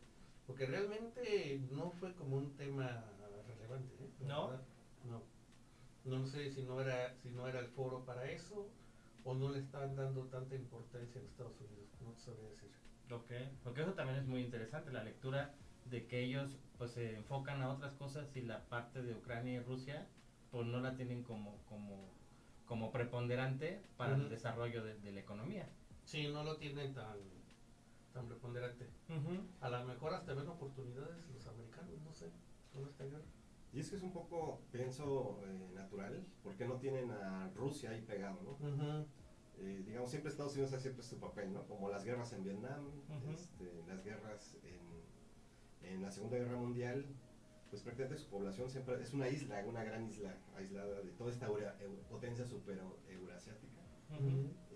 Porque 0.45 0.65
realmente 0.65 1.61
no 1.71 1.91
fue 1.91 2.13
como 2.15 2.37
un 2.37 2.55
tema 2.55 3.05
relevante, 3.47 3.95
¿eh? 4.03 4.09
¿No? 4.27 4.49
verdad, 4.49 4.63
No. 5.09 5.23
No 6.03 6.25
sé 6.25 6.51
si 6.51 6.61
no 6.63 6.81
era 6.81 7.15
si 7.15 7.29
no 7.29 7.47
era 7.47 7.59
el 7.59 7.67
foro 7.67 8.05
para 8.05 8.29
eso 8.29 8.69
o 9.23 9.33
no 9.33 9.51
le 9.51 9.59
estaban 9.59 9.95
dando 9.95 10.25
tanta 10.25 10.55
importancia 10.55 11.19
en 11.19 11.25
Estados 11.25 11.59
Unidos, 11.59 11.89
no 12.01 12.11
te 12.11 12.19
sabría 12.21 12.49
decir. 12.49 12.69
Ok, 13.11 13.31
porque 13.63 13.81
eso 13.81 13.93
también 13.93 14.19
es 14.19 14.25
muy 14.25 14.41
interesante, 14.41 14.91
la 14.91 15.03
lectura 15.03 15.55
de 15.85 16.05
que 16.05 16.23
ellos 16.23 16.57
pues 16.77 16.91
se 16.91 17.15
enfocan 17.15 17.61
a 17.61 17.71
otras 17.71 17.93
cosas 17.93 18.35
y 18.35 18.41
la 18.41 18.65
parte 18.65 19.01
de 19.01 19.13
Ucrania 19.13 19.53
y 19.53 19.59
Rusia 19.59 20.07
pues 20.51 20.67
no 20.67 20.79
la 20.79 20.95
tienen 20.95 21.23
como 21.23 21.57
como 21.65 22.11
como 22.65 22.91
preponderante 22.91 23.83
para 23.97 24.15
el 24.15 24.21
Ujú. 24.21 24.29
desarrollo 24.29 24.83
de, 24.83 24.95
de 24.99 25.11
la 25.11 25.19
economía. 25.19 25.69
Sí, 26.05 26.27
no 26.27 26.43
lo 26.43 26.57
tienen 26.57 26.93
tan 26.93 27.17
tan 28.13 28.27
preponderante. 28.27 28.87
Ujú, 29.09 29.43
A 29.59 29.67
lo 29.69 29.83
mejor 29.85 30.13
hasta 30.13 30.33
ven 30.33 30.47
oportunidades 30.47 31.27
los 31.33 31.45
americanos, 31.47 31.99
no 32.01 32.13
sé, 32.13 32.29
esta 32.73 33.03
guerra. 33.03 33.25
Y 33.73 33.79
es 33.81 33.89
que 33.89 33.97
es 33.97 34.03
un 34.03 34.13
poco, 34.13 34.61
pienso, 34.71 35.41
eh, 35.43 35.71
natural, 35.73 36.25
porque 36.41 36.65
no 36.65 36.75
tienen 36.75 37.11
a 37.11 37.49
Rusia 37.55 37.89
ahí 37.89 38.01
pegado, 38.03 38.39
¿no? 38.41 39.05
Eh, 39.57 39.83
digamos, 39.85 40.09
siempre 40.09 40.31
Estados 40.31 40.53
Unidos 40.53 40.71
hace 40.71 40.83
siempre 40.83 41.03
su 41.03 41.19
papel, 41.19 41.51
¿no? 41.51 41.63
Como 41.67 41.89
las 41.89 42.05
guerras 42.05 42.31
en 42.31 42.43
Vietnam, 42.45 42.85
este, 43.33 43.83
las 43.85 44.01
guerras 44.05 44.57
en, 44.63 45.89
en 45.91 46.01
la 46.01 46.09
Segunda 46.11 46.37
Guerra 46.37 46.55
Mundial, 46.57 47.05
pues 47.75 47.83
prácticamente 47.83 48.23
su 48.23 48.29
población 48.29 48.69
siempre 48.69 49.01
es 49.01 49.13
una 49.13 49.27
isla, 49.27 49.61
una 49.67 49.83
gran 49.83 50.07
isla 50.07 50.33
aislada 50.55 51.01
de 51.01 51.11
toda 51.11 51.29
esta 51.29 51.47
eura- 51.47 51.75
potencia 52.09 52.45
super 52.45 52.79
eurasiática. 53.09 53.81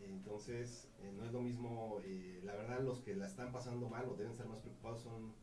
Entonces, 0.03 0.91
eh, 0.99 1.13
no 1.15 1.23
es 1.25 1.31
lo 1.31 1.39
mismo, 1.41 2.01
eh, 2.03 2.41
la 2.43 2.55
verdad 2.55 2.81
los 2.81 2.99
que 2.99 3.15
la 3.15 3.25
están 3.27 3.53
pasando 3.53 3.87
mal 3.87 4.05
o 4.09 4.15
deben 4.15 4.33
estar 4.33 4.47
más 4.47 4.59
preocupados 4.59 5.01
son 5.01 5.33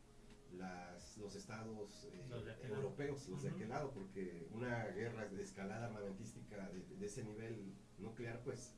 las, 0.53 1.17
los 1.17 1.35
estados 1.35 2.07
eh, 2.13 2.25
Los 2.29 2.45
de 2.45 2.51
europeos, 2.67 3.27
los 3.27 3.41
de 3.41 3.47
Ujú. 3.49 3.55
aquel 3.57 3.69
lado, 3.69 3.91
porque 3.91 4.47
una 4.53 4.85
guerra 4.89 5.25
de 5.27 5.41
escalada 5.41 5.87
armamentística 5.87 6.69
de, 6.69 6.83
de 6.95 7.05
ese 7.07 7.23
nivel 7.23 7.73
nuclear, 7.97 8.39
pues 8.43 8.75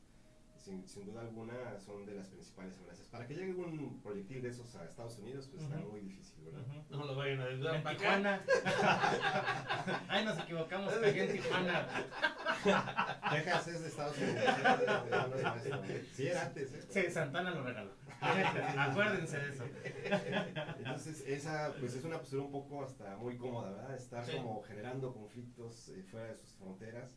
sin, 0.70 0.86
sin 0.88 1.04
duda 1.06 1.22
alguna 1.22 1.78
son 1.84 2.06
de 2.06 2.14
las 2.14 2.28
principales 2.28 2.76
amenazas. 2.78 3.08
Para 3.08 3.26
que 3.26 3.34
llegue 3.34 3.52
un 3.54 4.00
proyectil 4.02 4.40
de 4.42 4.48
esos 4.50 4.74
a 4.76 4.84
Estados 4.84 5.18
Unidos, 5.18 5.48
pues 5.50 5.62
está 5.64 5.78
Ujú. 5.78 5.90
muy 5.90 6.00
difícil, 6.00 6.44
¿verdad? 6.44 6.60
No 6.90 7.04
lo 7.04 7.16
vayan 7.16 7.40
a 7.40 7.44
ayudar 7.46 7.74
En. 7.76 7.84
Tijuana. 7.96 8.44
Ay, 10.08 10.24
nos 10.24 10.38
equivocamos, 10.38 10.92
cayó 10.94 11.22
en 11.24 11.32
Tijuana. 11.32 11.88
Texas 13.30 13.68
es 13.68 13.80
de 13.82 13.88
Estados 13.88 14.16
Unidos. 14.18 14.44
Sí, 16.14 16.26
era 16.28 16.42
antes, 16.46 16.72
¿eh? 16.74 16.82
Sí, 16.88 17.10
Santana 17.10 17.50
lo 17.50 17.62
regaló. 17.64 17.90
Acuérdense 18.78 19.38
de 19.38 19.52
eso. 19.52 19.64
Entonces, 20.78 21.24
esa 21.26 21.72
pues 21.80 21.94
es 21.94 22.04
una 22.04 22.18
postura 22.18 22.42
un 22.42 22.52
poco 22.52 22.84
hasta 22.84 23.16
muy 23.16 23.36
cómoda, 23.38 23.70
¿verdad? 23.70 23.96
Estar 23.96 24.24
Sí. 24.24 24.32
como 24.36 24.62
generando 24.62 25.12
conflictos 25.12 25.88
eh, 25.88 26.04
fuera 26.10 26.26
de 26.28 26.36
sus 26.36 26.52
fronteras. 26.54 27.16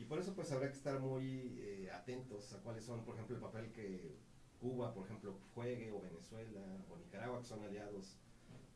Y 0.00 0.04
por 0.06 0.18
eso 0.18 0.32
pues 0.34 0.50
habrá 0.50 0.66
que 0.68 0.76
estar 0.76 0.98
muy 0.98 1.58
eh, 1.60 1.90
atentos 1.92 2.54
a 2.54 2.62
cuáles 2.62 2.84
son, 2.84 3.04
por 3.04 3.14
ejemplo, 3.14 3.36
el 3.36 3.42
papel 3.42 3.70
que 3.70 4.16
Cuba, 4.58 4.94
por 4.94 5.04
ejemplo, 5.04 5.38
juegue, 5.54 5.92
o 5.92 6.00
Venezuela, 6.00 6.60
o 6.90 6.96
Nicaragua, 6.96 7.38
que 7.40 7.44
son 7.44 7.62
aliados 7.62 8.16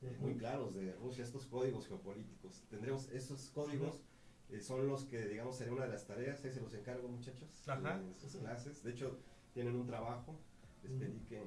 eh, 0.02 0.14
muy 0.20 0.34
claros 0.34 0.74
de 0.74 0.92
Rusia, 0.92 1.24
estos 1.24 1.46
códigos 1.46 1.88
geopolíticos. 1.88 2.64
Tendremos 2.68 3.10
esos 3.10 3.48
códigos, 3.54 4.02
eh, 4.50 4.60
son 4.60 4.86
los 4.86 5.04
que, 5.04 5.26
digamos, 5.26 5.56
sería 5.56 5.72
una 5.72 5.86
de 5.86 5.92
las 5.92 6.06
tareas, 6.06 6.44
ahí 6.44 6.52
se 6.52 6.60
los 6.60 6.74
encargo, 6.74 7.08
muchachos, 7.08 7.66
Ajá. 7.66 8.00
en 8.00 8.14
sus 8.14 8.36
clases. 8.36 8.82
De 8.82 8.90
hecho, 8.90 9.18
tienen 9.54 9.76
un 9.76 9.86
trabajo, 9.86 10.36
les 10.82 10.92
pedí 10.92 11.20
que, 11.20 11.42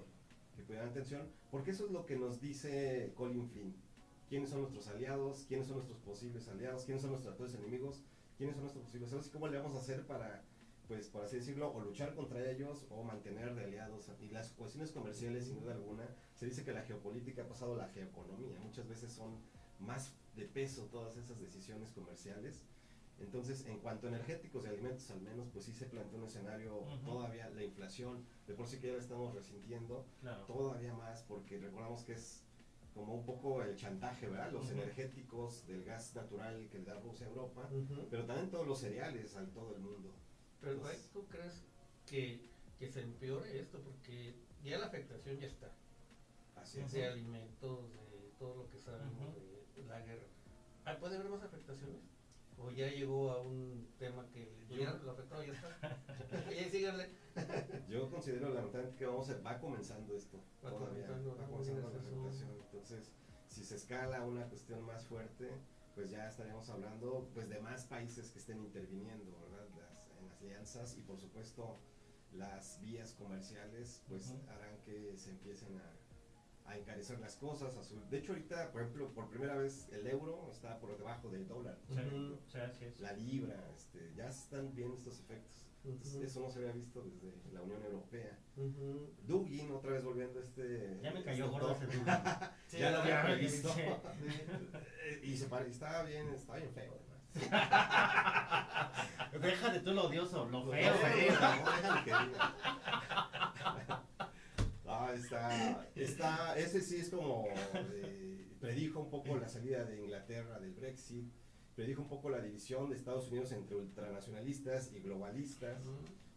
que 0.55 0.63
pusieran 0.63 0.89
atención, 0.89 1.27
porque 1.51 1.69
eso 1.69 1.85
es 1.85 1.91
lo 1.91 2.07
que 2.07 2.15
nos 2.15 2.41
dice 2.41 3.13
Colin 3.15 3.47
Flynn. 3.47 3.75
¿Quiénes 4.27 4.49
son 4.49 4.61
nuestros 4.61 4.87
aliados? 4.87 5.45
¿Quiénes 5.47 5.67
son 5.67 5.77
nuestros 5.77 5.99
posibles 5.99 6.47
aliados? 6.47 6.83
¿Quiénes 6.83 7.03
son 7.03 7.11
nuestros 7.11 7.53
enemigos? 7.53 8.03
¿Quiénes 8.37 8.55
son 8.55 8.63
nuestros 8.63 8.85
posibles 8.85 9.09
aliados? 9.09 9.27
¿Y 9.27 9.31
cómo 9.31 9.47
le 9.47 9.57
vamos 9.57 9.75
a 9.75 9.79
hacer 9.79 10.05
para, 10.05 10.43
pues, 10.87 11.07
por 11.07 11.23
así 11.23 11.37
decirlo, 11.37 11.73
o 11.73 11.81
luchar 11.81 12.13
contra 12.13 12.49
ellos 12.49 12.85
o 12.89 13.03
mantener 13.03 13.55
de 13.55 13.65
aliados? 13.65 14.11
Y 14.21 14.29
las 14.29 14.51
cuestiones 14.51 14.91
comerciales, 14.91 15.45
sin 15.45 15.59
duda 15.59 15.73
alguna, 15.73 16.07
se 16.35 16.45
dice 16.45 16.63
que 16.63 16.71
la 16.71 16.83
geopolítica 16.83 17.43
ha 17.43 17.47
pasado 17.47 17.73
a 17.73 17.77
la 17.77 17.89
geoeconomía. 17.89 18.59
Muchas 18.59 18.87
veces 18.87 19.11
son 19.11 19.39
más 19.79 20.13
de 20.35 20.45
peso 20.45 20.85
todas 20.91 21.17
esas 21.17 21.39
decisiones 21.39 21.89
comerciales. 21.91 22.63
Entonces, 23.19 23.65
en 23.65 23.79
cuanto 23.79 24.05
a 24.05 24.09
energéticos 24.11 24.63
y 24.65 24.67
alimentos 24.67 25.09
al 25.09 25.21
menos, 25.21 25.49
pues 25.51 25.65
sí 25.65 25.73
se 25.73 25.87
plantea 25.87 26.19
un 26.19 26.25
escenario 26.25 26.83
todavía, 27.03 27.49
la 27.49 27.63
inflación, 27.63 28.23
de 28.45 28.53
por 28.53 28.67
sí 28.67 28.77
que 28.79 28.87
ya 28.87 28.93
la 28.93 28.99
estamos 28.99 29.33
resintiendo, 29.33 30.05
Claro. 30.21 30.45
todavía 30.45 30.93
más, 30.93 31.23
porque 31.23 31.57
recordamos 31.57 32.03
que 32.03 32.13
es 32.13 32.43
como 32.97 33.13
un 33.13 33.25
poco 33.25 33.61
el 33.61 33.75
chantaje, 33.75 34.27
¿verdad? 34.27 34.51
Los 34.51 34.71
energéticos 34.71 35.67
del 35.67 35.83
gas 35.83 36.15
natural 36.15 36.67
que 36.71 36.79
le 36.79 36.85
da 36.85 36.99
Rusia 36.99 37.27
a 37.27 37.29
Europa, 37.29 37.69
pero 38.09 38.25
también 38.25 38.49
todos 38.49 38.67
los 38.67 38.79
cereales 38.79 39.35
a 39.35 39.45
todo 39.53 39.75
el 39.75 39.81
mundo. 39.81 40.11
Pero 40.59 40.73
Entonces- 40.73 41.09
¿tú 41.13 41.27
crees 41.27 41.63
que, 42.07 42.49
que 42.79 42.89
se 42.89 43.01
empeore 43.03 43.59
esto? 43.59 43.79
Porque 43.81 44.35
ya 44.63 44.79
la 44.79 44.87
afectación 44.87 45.37
ya 45.37 45.45
está. 45.47 45.71
Así 46.55 46.79
es. 46.79 46.91
De 46.91 47.05
alimentos, 47.05 47.93
de 47.93 48.31
todo 48.39 48.55
lo 48.63 48.69
que 48.69 48.79
sabemos 48.79 49.35
de 49.75 49.83
la 49.85 49.99
guerra. 50.01 50.25
Ah, 50.83 50.97
¿Puede 50.99 51.17
haber 51.17 51.29
más 51.29 51.43
afectaciones? 51.43 52.01
¿O 52.57 52.71
ya 52.71 52.87
llegó 52.89 53.31
a 53.31 53.41
un 53.41 53.87
tema 53.99 54.27
que 54.31 54.65
Yo- 54.69 54.77
ya 54.77 54.93
lo 54.93 55.11
afectado 55.11 55.43
ya 55.43 55.53
está? 55.53 55.77
ya 56.55 56.69
síganle. 56.69 57.09
Yo 57.87 58.09
considero 58.09 58.49
lamentablemente 58.53 58.97
que 58.97 59.05
vamos 59.05 59.29
a, 59.29 59.37
va 59.41 59.59
comenzando 59.59 60.15
esto 60.15 60.37
Va 60.65 60.69
todavía, 60.71 61.05
comenzando, 61.05 61.37
va 61.37 61.45
comenzando 61.47 61.81
la 61.89 61.97
afectación. 61.99 62.49
Entonces, 62.65 63.11
si 63.47 63.63
se 63.63 63.75
escala 63.75 64.23
una 64.23 64.45
cuestión 64.47 64.81
más 64.83 65.05
fuerte, 65.05 65.51
pues 65.93 66.09
ya 66.09 66.27
estaríamos 66.27 66.67
hablando 66.69 67.29
pues 67.33 67.47
de 67.49 67.59
más 67.59 67.85
países 67.85 68.31
que 68.31 68.39
estén 68.39 68.59
interviniendo, 68.59 69.39
¿verdad? 69.39 69.67
Las, 69.77 70.07
en 70.19 70.27
las 70.27 70.41
alianzas 70.41 70.97
y 70.97 71.01
por 71.01 71.17
supuesto 71.19 71.77
las 72.33 72.79
vías 72.81 73.13
comerciales 73.13 74.03
pues 74.07 74.33
harán 74.49 74.77
que 74.83 75.15
se 75.17 75.29
empiecen 75.29 75.77
a, 75.77 75.91
a 76.67 76.77
encarecer 76.77 77.19
las 77.19 77.35
cosas. 77.37 77.75
A 77.77 77.83
subir. 77.83 78.03
De 78.09 78.17
hecho 78.19 78.33
ahorita, 78.33 78.71
por 78.71 78.81
ejemplo, 78.81 79.11
por 79.13 79.29
primera 79.29 79.55
vez 79.55 79.87
el 79.91 80.05
euro 80.07 80.49
está 80.51 80.79
por 80.79 80.95
debajo 80.97 81.29
del 81.29 81.47
dólar. 81.47 81.77
Sí, 81.89 81.95
sí, 82.77 82.85
es. 82.85 82.99
La 82.99 83.13
libra, 83.13 83.55
este, 83.75 84.13
ya 84.15 84.27
están 84.29 84.73
viendo 84.75 84.95
estos 84.97 85.19
efectos. 85.19 85.63
Entonces, 85.85 86.15
Ujú. 86.15 86.23
Eso 86.25 86.39
no 86.41 86.49
se 86.49 86.59
había 86.59 86.71
visto 86.73 87.01
desde 87.01 87.33
la 87.53 87.61
Unión 87.61 87.81
Europea. 87.83 88.37
Ujú. 88.57 89.09
Dugin, 89.25 89.71
otra 89.71 89.91
vez 89.91 90.03
volviendo 90.03 90.39
a 90.39 90.43
este... 90.43 90.99
Ya 91.01 91.11
me 91.11 91.19
este 91.19 91.31
cayó 91.31 91.49
gordo 91.49 91.69
autor. 91.69 91.87
ese 91.87 91.97
Dugin. 91.97 92.13
Sí, 92.67 92.77
ya 92.79 92.91
lo 92.91 92.97
había 92.97 93.23
sí. 93.49 93.67
Eh, 93.69 95.21
y 95.23 95.37
se 95.37 95.45
pare- 95.47 95.69
estaba 95.69 96.03
bien, 96.03 96.27
estaba 96.33 96.57
bien 96.59 96.71
feo 96.73 96.91
además. 96.93 97.07
Déjate 99.41 99.79
tú 99.81 99.93
lo 99.93 100.07
odioso, 100.07 100.45
lo 100.45 100.65
No, 100.65 100.71
feo. 100.71 100.93
no, 100.93 100.99
güey. 100.99 101.29
no, 101.29 101.71
déjalo 101.71 102.03
que 102.03 102.11
diga. 102.25 102.53
Ah, 104.87 105.11
está, 105.13 105.89
está, 105.95 106.57
ese 106.57 106.81
sí 106.81 106.97
es 106.97 107.09
como, 107.09 107.45
eh, 107.73 108.47
predijo 108.59 109.01
un 109.01 109.09
poco 109.09 109.37
la 109.37 109.49
salida 109.49 109.83
de 109.83 109.97
Inglaterra 109.97 110.59
del 110.59 110.73
Brexit, 110.73 111.29
predijo 111.75 112.03
un 112.03 112.07
poco 112.07 112.29
la 112.29 112.41
división 112.41 112.89
de 112.89 112.95
Estados 112.95 113.29
Unidos 113.29 113.51
entre 113.51 113.75
ultranacionalistas 113.75 114.93
y 114.93 114.99
globalistas. 114.99 115.83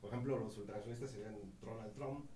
Por 0.00 0.10
ejemplo, 0.10 0.38
los 0.38 0.56
ultranacionalistas 0.58 1.10
serían 1.10 1.36
Donald 1.60 1.92
Trump 1.94 2.26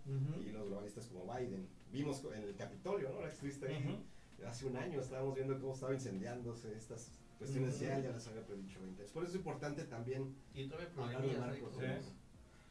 y 0.46 0.50
los 0.50 0.66
globalistas 0.66 1.06
como 1.06 1.32
Biden. 1.34 1.66
Vimos 1.92 2.22
en 2.24 2.42
el 2.44 2.54
Capitolio, 2.54 3.10
¿no? 3.10 3.20
La 3.20 3.28
estuviste 3.28 3.66
ahí. 3.66 4.04
Hace 4.46 4.66
un 4.66 4.76
año 4.76 5.00
estábamos 5.00 5.34
viendo 5.34 5.58
cómo 5.58 5.74
estaba 5.74 5.94
incendiándose 5.94 6.76
estas 6.76 7.10
cuestiones, 7.38 7.80
ya, 7.80 7.98
ya 7.98 8.10
las 8.10 8.26
había 8.28 8.44
predicho 8.46 8.80
20 8.80 9.02
años. 9.02 9.12
Por 9.12 9.22
eso 9.24 9.32
es 9.32 9.36
importante 9.38 9.84
también 9.84 10.34
Y 10.54 10.70
hablar 10.70 11.22
de 11.22 11.38
Marcos. 11.38 11.74
Sí. 11.78 12.12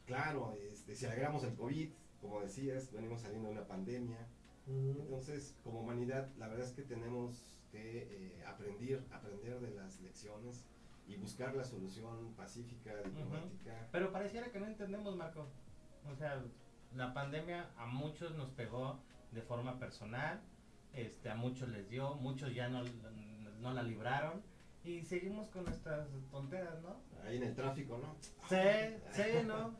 Claro, 0.06 0.56
este, 0.70 0.94
si 0.94 1.06
alegramos 1.06 1.44
el 1.44 1.54
COVID, 1.54 1.90
como 2.24 2.40
decías, 2.40 2.90
venimos 2.90 3.20
saliendo 3.20 3.48
de 3.48 3.54
una 3.54 3.66
pandemia. 3.66 4.26
Ujú. 4.66 5.02
Entonces, 5.02 5.54
como 5.62 5.80
humanidad, 5.80 6.30
la 6.38 6.48
verdad 6.48 6.66
es 6.66 6.72
que 6.72 6.82
tenemos 6.82 7.60
que 7.70 8.08
eh, 8.10 8.44
aprender, 8.46 9.04
aprender 9.12 9.60
de 9.60 9.74
las 9.74 10.00
lecciones 10.00 10.64
y 11.06 11.16
buscar 11.16 11.54
la 11.54 11.64
solución 11.64 12.32
pacífica, 12.34 12.96
diplomática. 13.02 13.88
Pero 13.92 14.10
pareciera 14.10 14.50
que 14.50 14.58
no 14.58 14.66
entendemos, 14.66 15.14
Marco. 15.16 15.48
O 16.10 16.16
sea, 16.16 16.42
la 16.94 17.12
pandemia 17.12 17.70
a 17.76 17.84
muchos 17.86 18.34
nos 18.36 18.50
pegó 18.52 19.00
de 19.32 19.42
forma 19.42 19.78
personal, 19.78 20.40
este, 20.94 21.28
a 21.28 21.34
muchos 21.34 21.68
les 21.68 21.90
dio, 21.90 22.14
muchos 22.14 22.54
ya 22.54 22.68
no, 22.68 22.82
no 23.60 23.74
la 23.74 23.82
libraron 23.82 24.42
y 24.82 25.02
seguimos 25.02 25.48
con 25.48 25.64
nuestras 25.64 26.08
tonteras, 26.30 26.80
¿no? 26.82 26.96
Ahí 27.26 27.36
en 27.36 27.42
el 27.42 27.54
tráfico, 27.54 27.98
¿no? 27.98 28.16
Sí, 28.48 28.96
sí, 29.12 29.46
¿no? 29.46 29.74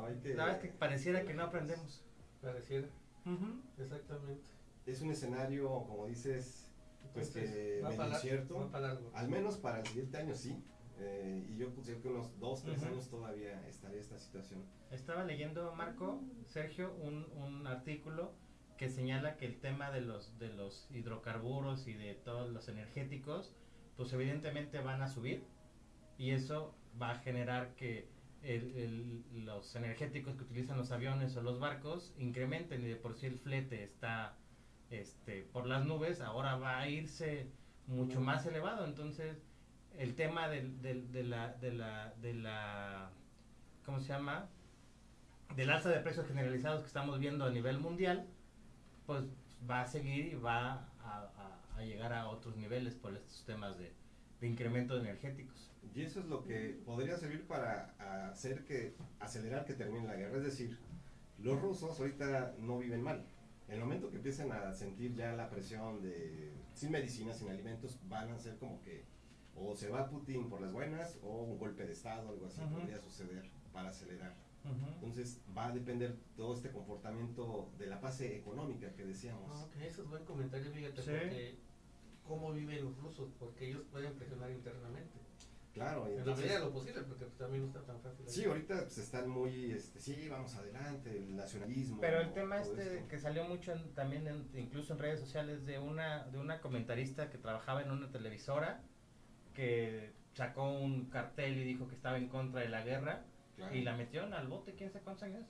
Hay 0.00 0.16
que- 0.20 0.34
La 0.34 0.44
verdad 0.46 0.64
es 0.64 0.70
que 0.72 0.78
pareciera 0.78 1.24
que 1.24 1.34
no 1.34 1.44
aprendemos. 1.44 2.04
Pareciera, 2.40 2.88
Ujú. 3.24 3.62
exactamente. 3.78 4.42
Es 4.86 5.00
un 5.00 5.10
escenario, 5.10 5.68
como 5.86 6.06
dices, 6.06 6.70
pues 7.14 7.30
que 7.30 7.80
va 7.84 7.90
medio 7.90 8.08
incierto. 8.08 8.70
Al 9.14 9.28
menos 9.28 9.56
para 9.58 9.80
el 9.80 9.86
siguiente 9.86 10.16
año 10.18 10.34
sí. 10.34 10.56
eh, 10.98 11.46
y 11.48 11.56
yo 11.56 11.74
considero 11.74 12.00
que 12.02 12.08
unos 12.08 12.38
dos, 12.38 12.62
tres 12.62 12.78
Ujú. 12.82 12.92
años 12.92 13.08
todavía 13.08 13.66
estaría 13.66 13.98
esta 13.98 14.18
situación. 14.18 14.62
Estaba 14.90 15.24
leyendo, 15.24 15.74
Marco, 15.74 16.20
Sergio, 16.46 16.94
un, 17.00 17.24
un 17.32 17.66
artículo 17.66 18.32
que 18.76 18.88
señala 18.88 19.36
que 19.36 19.46
el 19.46 19.58
tema 19.58 19.90
de 19.90 20.02
los, 20.02 20.38
de 20.38 20.48
los 20.52 20.86
hidrocarburos 20.92 21.88
y 21.88 21.94
de 21.94 22.14
todos 22.14 22.50
los 22.50 22.68
energéticos, 22.68 23.52
pues 23.96 24.12
evidentemente 24.12 24.78
van 24.80 25.02
a 25.02 25.08
subir 25.08 25.44
y 26.18 26.30
eso 26.32 26.74
va 27.00 27.12
a 27.12 27.18
generar 27.18 27.74
que 27.74 28.08
el- 28.42 28.76
el- 28.76 29.44
los 29.44 29.74
energéticos 29.76 30.36
que 30.36 30.42
utilizan 30.44 30.76
los 30.78 30.90
aviones 30.92 31.36
o 31.36 31.42
los 31.42 31.58
barcos 31.60 32.12
incrementen 32.18 32.82
y 32.82 32.88
de 32.88 32.96
por 32.96 33.14
sí 33.14 33.26
el 33.26 33.38
flete 33.38 33.82
está 33.84 34.36
este, 34.90 35.42
por 35.42 35.66
las 35.66 35.86
nubes, 35.86 36.20
ahora 36.20 36.56
va 36.56 36.78
a 36.80 36.88
irse 36.88 37.46
mucho 37.86 38.20
más 38.20 38.44
elevado. 38.46 38.84
Entonces, 38.84 39.42
el 39.96 40.14
tema 40.14 40.48
del, 40.48 40.82
del- 40.82 41.10
de, 41.12 41.22
la, 41.24 41.54
de, 41.54 41.72
la, 41.72 42.12
de 42.20 42.34
la, 42.34 43.10
¿cómo 43.86 44.00
se 44.00 44.08
llama? 44.08 44.48
Del 45.56 45.70
alza 45.70 45.88
de 45.90 46.00
precios 46.00 46.26
generalizados 46.26 46.80
que 46.82 46.86
estamos 46.88 47.18
viendo 47.18 47.44
a 47.44 47.50
nivel 47.50 47.78
mundial, 47.78 48.26
pues 49.06 49.24
va 49.68 49.82
a 49.82 49.86
seguir 49.86 50.26
y 50.26 50.34
va 50.34 50.88
a, 51.02 51.30
a- 51.36 51.76
a 51.76 51.82
llegar 51.84 52.12
a 52.12 52.28
otros 52.28 52.56
niveles 52.56 52.94
por 52.94 53.14
estos 53.14 53.44
temas 53.46 53.78
de, 53.78 53.92
de 54.40 54.46
incremento 54.46 54.94
de 54.94 55.00
energéticos. 55.00 55.71
Y 55.94 56.02
eso 56.02 56.20
es 56.20 56.26
lo 56.26 56.44
que 56.44 56.80
podría 56.84 57.16
servir 57.16 57.46
para 57.46 57.94
hacer 58.30 58.64
que, 58.64 58.94
acelerar 59.20 59.64
que 59.64 59.74
termine 59.74 60.06
la 60.06 60.14
guerra. 60.16 60.38
Es 60.38 60.44
decir, 60.44 60.78
los 61.38 61.60
rusos 61.60 61.98
ahorita 61.98 62.54
no 62.58 62.78
viven 62.78 63.02
mal. 63.02 63.26
En 63.68 63.74
el 63.74 63.80
momento 63.80 64.10
que 64.10 64.16
empiecen 64.16 64.52
a 64.52 64.72
sentir 64.72 65.14
ya 65.14 65.32
la 65.32 65.48
presión 65.50 66.02
de, 66.02 66.52
sin 66.74 66.90
medicinas, 66.90 67.38
sin 67.38 67.48
alimentos, 67.48 67.98
van 68.08 68.30
a 68.30 68.38
ser 68.38 68.56
como 68.58 68.80
que 68.80 69.04
o 69.54 69.76
se 69.76 69.90
va 69.90 70.08
Putin 70.08 70.48
por 70.48 70.60
las 70.60 70.72
buenas 70.72 71.18
o 71.22 71.42
un 71.42 71.58
golpe 71.58 71.84
de 71.84 71.92
Estado, 71.92 72.28
algo 72.30 72.46
así 72.46 72.60
podría 72.62 72.98
suceder 72.98 73.50
para 73.72 73.90
acelerar. 73.90 74.34
Entonces 74.94 75.40
va 75.56 75.66
a 75.66 75.72
depender 75.72 76.16
todo 76.36 76.54
este 76.54 76.70
comportamiento 76.70 77.70
de 77.78 77.86
la 77.86 77.98
fase 77.98 78.36
económica 78.36 78.92
que 78.94 79.04
decíamos. 79.04 79.50
Ah, 79.52 79.64
ok, 79.64 79.76
eso 79.82 80.02
es 80.02 80.08
buen 80.08 80.24
comentario, 80.24 80.70
fíjate, 80.70 81.02
Sí. 81.02 81.10
porque 81.10 81.58
cómo 82.26 82.52
viven 82.52 82.84
los 82.84 82.96
rusos, 82.98 83.32
porque 83.38 83.68
ellos 83.70 83.82
pueden 83.90 84.14
presionar 84.14 84.50
internamente. 84.50 85.18
Claro, 85.72 86.02
y 86.06 86.10
En 86.10 86.14
la 86.16 86.18
entonces- 86.20 86.44
medida 86.44 86.58
de 86.58 86.64
lo 86.66 86.72
posible, 86.72 87.02
porque 87.02 87.24
también 87.38 87.62
no 87.62 87.68
está 87.68 87.82
tan 87.82 88.00
fácil. 88.02 88.28
Sí, 88.28 88.44
ahorita 88.44 88.74
pues, 88.82 88.98
están 88.98 89.28
muy, 89.28 89.72
este, 89.72 90.00
sí, 90.00 90.28
vamos 90.28 90.54
adelante, 90.54 91.16
el 91.16 91.34
nacionalismo. 91.34 91.98
Pero 92.00 92.20
el 92.20 92.32
tema 92.34 92.60
este 92.60 92.96
esto. 92.96 93.08
que 93.08 93.18
salió 93.18 93.44
mucho 93.44 93.72
en- 93.72 93.94
también 93.94 94.26
en- 94.26 94.50
incluso 94.54 94.92
en 94.92 94.98
redes 94.98 95.20
sociales 95.20 95.64
de 95.64 95.78
una 95.78 96.24
de 96.28 96.38
una 96.38 96.60
comentarista 96.60 97.30
que 97.30 97.38
trabajaba 97.38 97.80
en 97.82 97.90
una 97.90 98.10
televisora 98.10 98.82
que 99.54 100.12
sacó 100.34 100.72
un 100.78 101.06
cartel 101.10 101.56
y 101.58 101.64
dijo 101.64 101.88
que 101.88 101.94
estaba 101.94 102.16
en 102.18 102.28
contra 102.28 102.60
de 102.60 102.68
la 102.68 102.82
guerra 102.82 103.24
Claro. 103.56 103.74
y 103.74 103.82
la 103.82 103.96
metieron 103.96 104.32
al 104.34 104.48
bote 104.48 104.74
quién 104.74 104.90
sabe 104.90 105.04
cuántos 105.04 105.24
años 105.24 105.46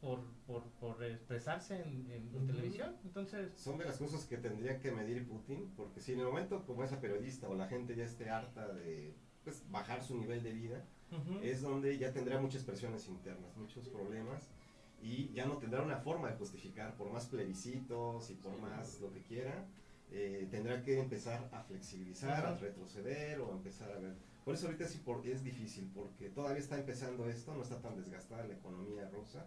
por, 0.00 0.20
por, 0.46 0.62
por 0.80 1.02
expresarse 1.04 1.82
en, 1.82 2.06
televisión. 2.46 2.96
Entonces, 3.04 3.52
Son 3.58 3.78
de 3.78 3.84
las 3.84 3.96
cosas 3.98 4.24
que 4.26 4.36
tendría 4.36 4.78
que 4.78 4.92
medir 4.92 5.26
Putin, 5.26 5.72
porque 5.76 6.00
si 6.00 6.12
en 6.12 6.20
el 6.20 6.26
momento 6.26 6.64
como 6.64 6.84
esa 6.84 7.00
periodista 7.00 7.48
o 7.48 7.54
la 7.56 7.66
gente 7.66 7.96
ya 7.96 8.04
esté 8.04 8.28
harta 8.30 8.72
de 8.72 9.14
pues, 9.46 9.62
bajar 9.70 10.02
su 10.02 10.18
nivel 10.18 10.42
de 10.42 10.52
vida, 10.52 10.84
es 11.40 11.62
donde 11.62 11.96
ya 11.96 12.12
tendrá 12.12 12.40
muchas 12.40 12.64
presiones 12.64 13.06
internas, 13.06 13.56
muchos 13.56 13.88
problemas, 13.88 14.42
y 15.00 15.28
ya 15.32 15.46
no 15.46 15.56
tendrá 15.58 15.82
una 15.82 15.98
forma 15.98 16.28
de 16.30 16.36
justificar, 16.36 16.96
por 16.96 17.12
más 17.12 17.26
plebiscitos 17.26 18.28
y 18.30 18.34
por 18.34 18.54
Sí. 18.56 18.60
más 18.60 19.00
lo 19.00 19.12
que 19.12 19.22
quiera, 19.22 19.64
eh, 20.10 20.48
tendrá 20.50 20.82
que 20.82 20.98
empezar 20.98 21.48
a 21.52 21.62
flexibilizar, 21.62 22.44
a 22.44 22.56
retroceder 22.56 23.38
o 23.40 23.52
a 23.52 23.56
empezar 23.56 23.92
a 23.92 23.98
ver. 24.00 24.14
Por 24.44 24.54
eso 24.54 24.66
ahorita 24.66 24.86
sí 24.88 24.98
por, 25.04 25.24
es 25.26 25.44
difícil, 25.44 25.88
porque 25.94 26.28
todavía 26.28 26.58
está 26.58 26.76
empezando 26.76 27.28
esto, 27.28 27.54
no 27.54 27.62
está 27.62 27.80
tan 27.80 27.96
desgastada 27.96 28.44
la 28.44 28.54
economía 28.54 29.08
rusa, 29.10 29.46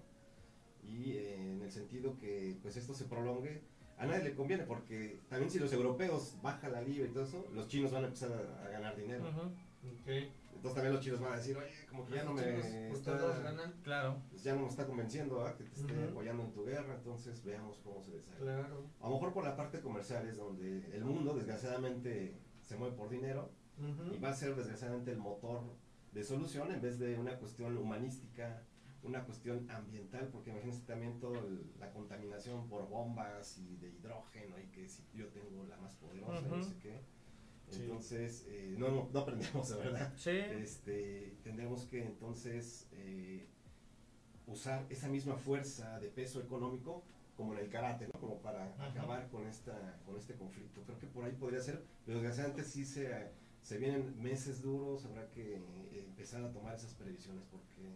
y 0.81 1.12
eh, 1.12 1.51
en 1.51 1.62
el 1.62 1.71
sentido 1.71 2.17
que 2.17 2.57
pues 2.62 2.77
esto 2.77 2.93
se 2.93 3.03
prolongue, 3.03 3.62
a 3.97 4.05
nadie 4.05 4.23
le 4.23 4.33
conviene, 4.33 4.63
porque 4.63 5.19
también 5.27 5.51
si 5.51 5.59
los 5.59 5.73
europeos 5.73 6.38
bajan 6.41 6.71
la 6.71 6.81
libra 6.81 7.05
y 7.09 7.12
todo 7.12 7.25
eso, 7.25 7.45
los 7.53 7.67
chinos 7.67 7.91
van 7.91 8.05
a 8.05 8.07
empezar 8.07 8.31
a, 8.31 8.65
a 8.65 8.69
ganar 8.69 8.95
dinero. 8.95 9.25
Entonces 10.60 10.76
también 10.76 10.94
los 10.94 11.04
chinos 11.04 11.22
van 11.22 11.34
a 11.34 11.38
decir, 11.38 11.56
oye, 11.58 11.72
como 11.89 12.06
que 12.06 12.15
ya 12.15 12.24
no 12.24 12.34
me 12.34 12.89
está, 12.92 13.18
ganan. 13.39 13.74
claro. 13.82 14.22
pues 14.30 14.44
ya 14.44 14.54
no 14.54 14.63
me 14.63 14.68
está 14.68 14.86
convenciendo 14.86 15.46
¿ah? 15.46 15.56
que 15.56 15.63
te 15.63 15.80
esté 15.80 16.04
apoyando 16.04 16.44
en 16.44 16.52
tu 16.52 16.65
guerra, 16.65 16.96
entonces 16.96 17.44
veamos 17.46 17.80
cómo 17.84 18.02
se 18.02 18.12
desarrolla. 18.12 18.58
Claro. 18.58 18.84
A 19.00 19.08
lo 19.08 19.13
mejor 19.13 19.34
por 19.34 19.46
la 19.46 19.56
parte 19.56 19.80
comercial 19.80 20.28
es 20.28 20.36
donde 20.38 20.94
el 20.94 21.06
mundo 21.06 21.34
desgraciadamente 21.34 22.38
se 22.62 22.76
mueve 22.76 22.96
por 22.98 23.10
dinero 23.10 23.52
y 24.13 24.20
va 24.20 24.30
a 24.32 24.34
ser 24.34 24.56
desgraciadamente 24.56 25.12
el 25.12 25.18
motor 25.20 25.62
de 26.12 26.24
solución 26.24 26.72
en 26.72 26.82
vez 26.82 27.00
de 27.00 27.18
una 27.18 27.38
cuestión 27.38 27.78
humanística, 27.78 28.63
una 29.04 29.24
cuestión 29.24 29.70
ambiental, 29.72 30.28
porque 30.30 30.50
imagínense 30.50 30.86
también 30.86 31.22
toda 31.22 31.42
la 31.80 31.89
contaminación 31.94 32.68
por 32.68 32.89
bombas 32.89 33.58
y 33.60 33.78
de 33.78 33.89
hidrógeno 33.92 34.60
y 34.60 34.65
que 34.72 34.89
si 34.89 35.06
yo 35.13 35.28
tengo 35.30 35.65
la 35.65 35.78
más 35.78 35.96
poderosa, 35.96 36.42
no 36.50 36.56
Ujú. 36.56 36.63
sé 36.65 36.78
qué. 36.82 37.00
Sí. 37.69 37.82
Entonces, 37.84 38.45
eh, 38.49 38.75
no, 38.77 38.89
no, 38.89 39.10
no 39.12 39.19
aprendemos, 39.19 39.69
de 39.69 39.77
verdad. 39.77 40.13
Sí. 40.17 40.32
Este, 40.32 41.36
tendremos 41.43 41.86
que 41.86 42.03
entonces 42.03 42.88
eh, 42.93 43.45
usar 44.47 44.86
esa 44.89 45.08
misma 45.08 45.36
fuerza 45.36 45.99
de 45.99 46.08
peso 46.10 46.41
económico 46.41 47.03
como 47.38 47.53
en 47.53 47.60
el 47.60 47.69
karate, 47.69 48.08
¿no? 48.08 48.19
Como 48.19 48.41
para 48.41 48.65
Ajá. 48.73 48.88
acabar 48.88 49.29
con 49.29 49.47
esta 49.47 49.99
con 50.05 50.17
este 50.17 50.36
conflicto. 50.36 50.82
Creo 50.84 50.99
que 50.99 51.08
por 51.08 51.23
ahí 51.23 51.32
podría 51.32 51.62
ser, 51.62 51.84
pero 52.05 52.19
desgraciadamente 52.19 52.63
sí 52.63 52.86
se, 52.86 53.32
se 53.62 53.77
vienen 53.77 54.21
meses 54.21 54.62
duros, 54.62 55.06
habrá 55.06 55.29
que 55.29 55.56
eh, 55.56 56.04
empezar 56.06 56.44
a 56.44 56.52
tomar 56.52 56.75
esas 56.75 56.94
previsiones 56.96 57.46
porque 57.50 57.96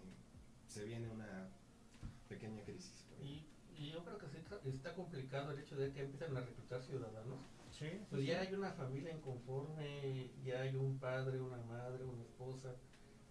se 0.68 0.86
viene 0.86 1.10
una 1.10 1.50
pequeña 2.30 2.64
crisis. 2.64 3.06
Y, 3.22 3.46
y 3.78 3.92
yo 3.92 4.04
creo 4.06 4.18
que 4.18 4.28
sí 4.28 4.38
está 4.70 4.94
complicado 4.94 5.52
el 5.52 5.60
hecho 5.60 5.76
de 5.76 5.92
que 5.92 6.02
empiezan 6.04 6.38
a 6.38 6.42
reclutar 6.42 6.82
ciudadanos. 6.82 7.40
Sí, 7.78 7.86
sí, 7.90 8.06
Pues 8.10 8.22
sí. 8.22 8.28
ya 8.28 8.42
hay 8.42 8.54
una 8.54 8.72
familia 8.72 9.12
inconforme, 9.12 10.30
ya 10.44 10.62
hay 10.62 10.76
un 10.76 11.00
padre, 11.00 11.42
una 11.42 11.58
madre, 11.64 12.04
una 12.06 12.22
esposa 12.22 12.76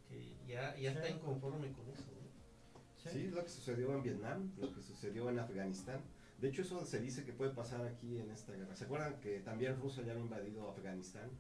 que 0.08 0.34
ya, 0.46 0.76
ya 0.76 0.90
Sí. 0.92 0.98
está 0.98 1.08
inconforme 1.10 1.70
con 1.72 1.88
eso. 1.88 2.10
¿no? 2.12 3.10
Sí, 3.10 3.26
es 3.26 3.32
lo 3.32 3.42
que 3.42 3.48
sucedió 3.48 3.94
en 3.94 4.02
Vietnam, 4.02 4.50
lo 4.58 4.72
que 4.74 4.82
sucedió 4.82 5.30
en 5.30 5.38
Afganistán. 5.38 6.00
De 6.40 6.48
hecho, 6.48 6.62
eso 6.62 6.84
se 6.84 7.00
dice 7.00 7.24
que 7.24 7.32
puede 7.32 7.52
pasar 7.52 7.86
aquí 7.86 8.18
en 8.18 8.30
esta 8.30 8.52
guerra. 8.52 8.74
¿Se 8.74 8.84
acuerdan 8.84 9.20
que 9.20 9.38
también 9.40 9.80
Rusia 9.80 10.02
ya 10.02 10.10
había 10.12 10.24
invadido 10.24 10.68
Afganistán? 10.70 11.30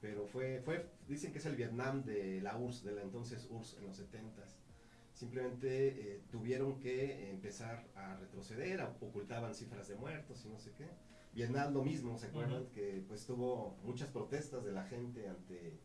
Pero 0.00 0.26
fue, 0.26 0.62
fue, 0.64 0.86
dicen 1.08 1.32
que 1.32 1.38
es 1.38 1.46
el 1.46 1.56
Vietnam 1.56 2.04
de 2.04 2.40
la 2.40 2.56
URSS, 2.56 2.84
de 2.84 2.92
la 2.92 3.02
entonces 3.02 3.46
URSS 3.50 3.78
en 3.78 3.86
los 3.86 3.96
70 3.96 4.42
Simplemente 5.12 5.88
eh, 6.14 6.22
tuvieron 6.30 6.78
que 6.78 7.30
empezar 7.30 7.84
a 7.96 8.14
retroceder, 8.16 8.80
ocultaban 9.00 9.52
cifras 9.52 9.88
de 9.88 9.96
muertos 9.96 10.44
y 10.44 10.48
no 10.48 10.60
sé 10.60 10.72
qué. 10.78 10.86
Vietnam 11.38 11.72
lo 11.72 11.84
mismo, 11.84 12.18
¿se 12.18 12.26
acuerdan? 12.26 12.66
Que 12.74 13.04
pues 13.06 13.24
tuvo 13.24 13.76
muchas 13.84 14.08
protestas 14.08 14.64
de 14.64 14.72
la 14.72 14.82
gente 14.82 15.28
ante 15.28 15.78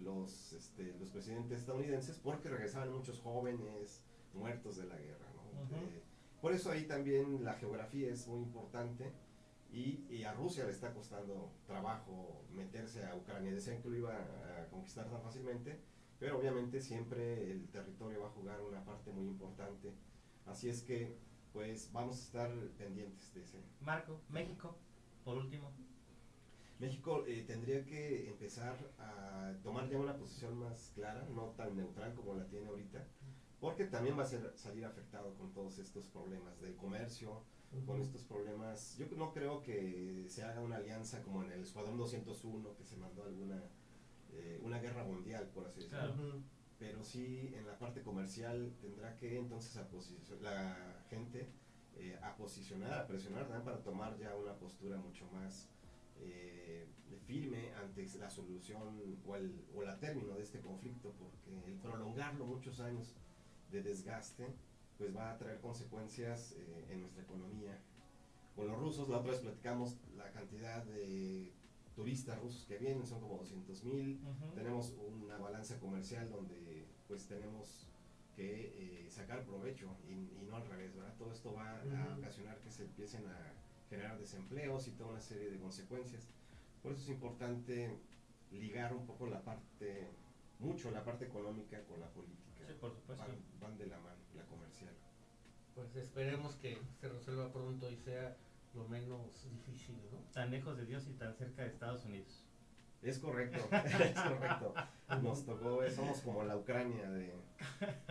los, 0.00 0.54
este, 0.54 0.94
los 0.98 1.10
presidentes 1.10 1.60
estadounidenses 1.60 2.18
porque 2.18 2.48
regresaban 2.48 2.90
muchos 2.90 3.20
jóvenes 3.20 4.02
muertos 4.32 4.78
de 4.78 4.86
la 4.86 4.96
guerra. 4.96 5.26
¿no? 5.34 5.76
Eh, 5.76 6.02
por 6.40 6.54
eso 6.54 6.70
ahí 6.70 6.84
también 6.84 7.44
la 7.44 7.52
geografía 7.54 8.10
es 8.10 8.26
muy 8.26 8.40
importante 8.40 9.12
y, 9.70 10.24
a 10.24 10.32
Rusia 10.32 10.64
le 10.64 10.70
está 10.70 10.94
costando 10.94 11.52
trabajo 11.66 12.42
meterse 12.54 13.04
a 13.04 13.14
Ucrania. 13.14 13.52
Decían 13.52 13.82
que 13.82 13.90
lo 13.90 13.96
iba 13.96 14.14
a 14.14 14.66
conquistar 14.70 15.10
tan 15.10 15.20
fácilmente, 15.20 15.78
pero 16.18 16.38
obviamente 16.38 16.80
siempre 16.80 17.52
el 17.52 17.68
territorio 17.68 18.22
va 18.22 18.28
a 18.28 18.30
jugar 18.30 18.62
una 18.62 18.82
parte 18.82 19.12
muy 19.12 19.26
importante. 19.26 19.92
Así 20.46 20.70
es 20.70 20.80
que, 20.80 21.18
pues 21.52 21.92
vamos 21.92 22.18
a 22.18 22.22
estar 22.22 22.50
pendientes 22.78 23.34
de 23.34 23.42
ese. 23.42 23.58
Marco, 23.80 24.20
México, 24.30 24.78
por 25.26 25.36
último. 25.38 25.72
México 26.78 27.24
eh, 27.26 27.42
tendría 27.44 27.84
que 27.84 28.28
empezar 28.28 28.76
a 28.98 29.52
tomar 29.64 29.88
ya 29.88 29.98
una 29.98 30.16
posición 30.16 30.56
más 30.56 30.92
clara, 30.94 31.26
no 31.34 31.46
tan 31.56 31.74
neutral 31.74 32.14
como 32.14 32.36
la 32.36 32.46
tiene 32.46 32.68
ahorita, 32.68 33.04
porque 33.58 33.86
también 33.86 34.16
va 34.16 34.22
a 34.22 34.26
ser, 34.26 34.52
salir 34.56 34.84
afectado 34.84 35.34
con 35.34 35.52
todos 35.52 35.78
estos 35.78 36.06
problemas 36.06 36.60
del 36.60 36.76
comercio, 36.76 37.42
con 37.86 38.00
estos 38.00 38.22
problemas. 38.22 38.96
Yo 38.98 39.06
no 39.16 39.32
creo 39.32 39.62
que 39.62 40.26
se 40.28 40.44
haga 40.44 40.60
una 40.60 40.76
alianza 40.76 41.22
como 41.24 41.42
en 41.42 41.50
el 41.50 41.62
Escuadrón 41.62 41.96
201 41.96 42.76
que 42.76 42.84
se 42.84 42.96
mandó 42.96 43.24
alguna 43.24 43.60
eh, 44.32 44.60
una 44.62 44.78
guerra 44.78 45.02
mundial, 45.02 45.50
por 45.52 45.66
así 45.66 45.80
decirlo. 45.80 46.40
Pero 46.78 47.02
sí 47.02 47.52
en 47.56 47.66
la 47.66 47.76
parte 47.78 48.02
comercial 48.02 48.76
tendrá 48.80 49.16
que 49.16 49.38
entonces 49.38 49.76
a 49.76 49.88
la 50.40 51.02
gente 51.08 51.50
eh, 51.96 52.18
a 52.22 52.36
posicionar, 52.36 52.92
a 52.92 53.06
presionar 53.06 53.44
también 53.44 53.64
para 53.64 53.82
tomar 53.82 54.16
ya 54.18 54.34
una 54.34 54.54
postura 54.54 54.98
mucho 54.98 55.26
más 55.32 55.68
eh, 56.20 56.86
firme 57.26 57.72
ante 57.74 58.06
la 58.18 58.30
solución 58.30 59.00
o, 59.26 59.36
el, 59.36 59.64
o 59.74 59.82
la 59.82 59.98
término 59.98 60.34
de 60.34 60.42
este 60.42 60.60
conflicto, 60.60 61.12
porque 61.18 61.66
el 61.66 61.74
prolongarlo 61.78 62.46
muchos 62.46 62.80
años 62.80 63.16
de 63.70 63.82
desgaste 63.82 64.54
pues 64.98 65.14
va 65.14 65.30
a 65.30 65.38
traer 65.38 65.60
consecuencias 65.60 66.52
eh, 66.52 66.86
en 66.90 67.00
nuestra 67.00 67.22
economía. 67.22 67.78
Con 68.54 68.68
los 68.68 68.78
rusos, 68.78 69.08
la 69.08 69.18
otra 69.18 69.32
vez 69.32 69.40
platicamos 69.40 69.98
la 70.16 70.30
cantidad 70.30 70.84
de 70.84 71.52
turistas 71.94 72.38
rusos 72.40 72.64
que 72.64 72.78
vienen, 72.78 73.06
son 73.06 73.20
como 73.20 73.36
200 73.38 73.84
mil. 73.84 74.20
Tenemos 74.54 74.94
una 74.98 75.36
balanza 75.36 75.78
comercial 75.78 76.30
donde 76.30 76.86
pues 77.08 77.26
tenemos 77.26 77.86
que 78.36 79.06
eh, 79.06 79.10
sacar 79.10 79.44
provecho 79.44 79.96
y, 80.06 80.44
no 80.46 80.56
al 80.56 80.68
revés, 80.68 80.94
¿verdad? 80.94 81.14
Todo 81.18 81.32
esto 81.32 81.54
va 81.54 81.80
a 81.80 82.16
ocasionar 82.16 82.60
que 82.60 82.70
se 82.70 82.84
empiecen 82.84 83.26
a 83.26 83.52
generar 83.88 84.18
desempleos 84.18 84.86
y 84.86 84.92
toda 84.92 85.10
una 85.10 85.20
serie 85.20 85.50
de 85.50 85.58
consecuencias. 85.58 86.28
Por 86.82 86.92
eso 86.92 87.02
es 87.02 87.08
importante 87.08 87.98
ligar 88.52 88.94
un 88.94 89.06
poco 89.06 89.26
la 89.26 89.42
parte, 89.42 90.10
mucho 90.58 90.90
la 90.90 91.02
parte 91.02 91.24
económica 91.24 91.82
con 91.84 91.98
la 91.98 92.08
política. 92.10 92.64
Sí, 92.66 92.74
por 92.80 92.92
supuesto. 92.92 93.24
van 93.60 93.76
de 93.78 93.86
la 93.86 93.98
mano 93.98 94.20
la 94.34 94.44
comercial. 94.44 94.94
Pues 95.74 95.96
esperemos 95.96 96.54
que 96.56 96.78
se 97.00 97.08
resuelva 97.08 97.52
pronto 97.52 97.90
y 97.90 97.96
sea 97.96 98.36
lo 98.74 98.86
menos 98.88 99.48
difícil, 99.50 99.96
¿no? 100.12 100.18
Tan 100.32 100.50
lejos 100.50 100.76
de 100.76 100.84
Dios 100.84 101.08
y 101.08 101.14
tan 101.14 101.34
cerca 101.34 101.62
de 101.62 101.68
Estados 101.68 102.04
Unidos. 102.04 102.45
Es 103.06 103.20
correcto, 103.20 103.58
es 103.72 104.20
correcto. 104.20 104.74
Nos 105.22 105.46
tocó, 105.46 105.80
somos 105.90 106.20
como 106.22 106.42
la 106.42 106.56
Ucrania 106.56 107.08
de, 107.08 107.32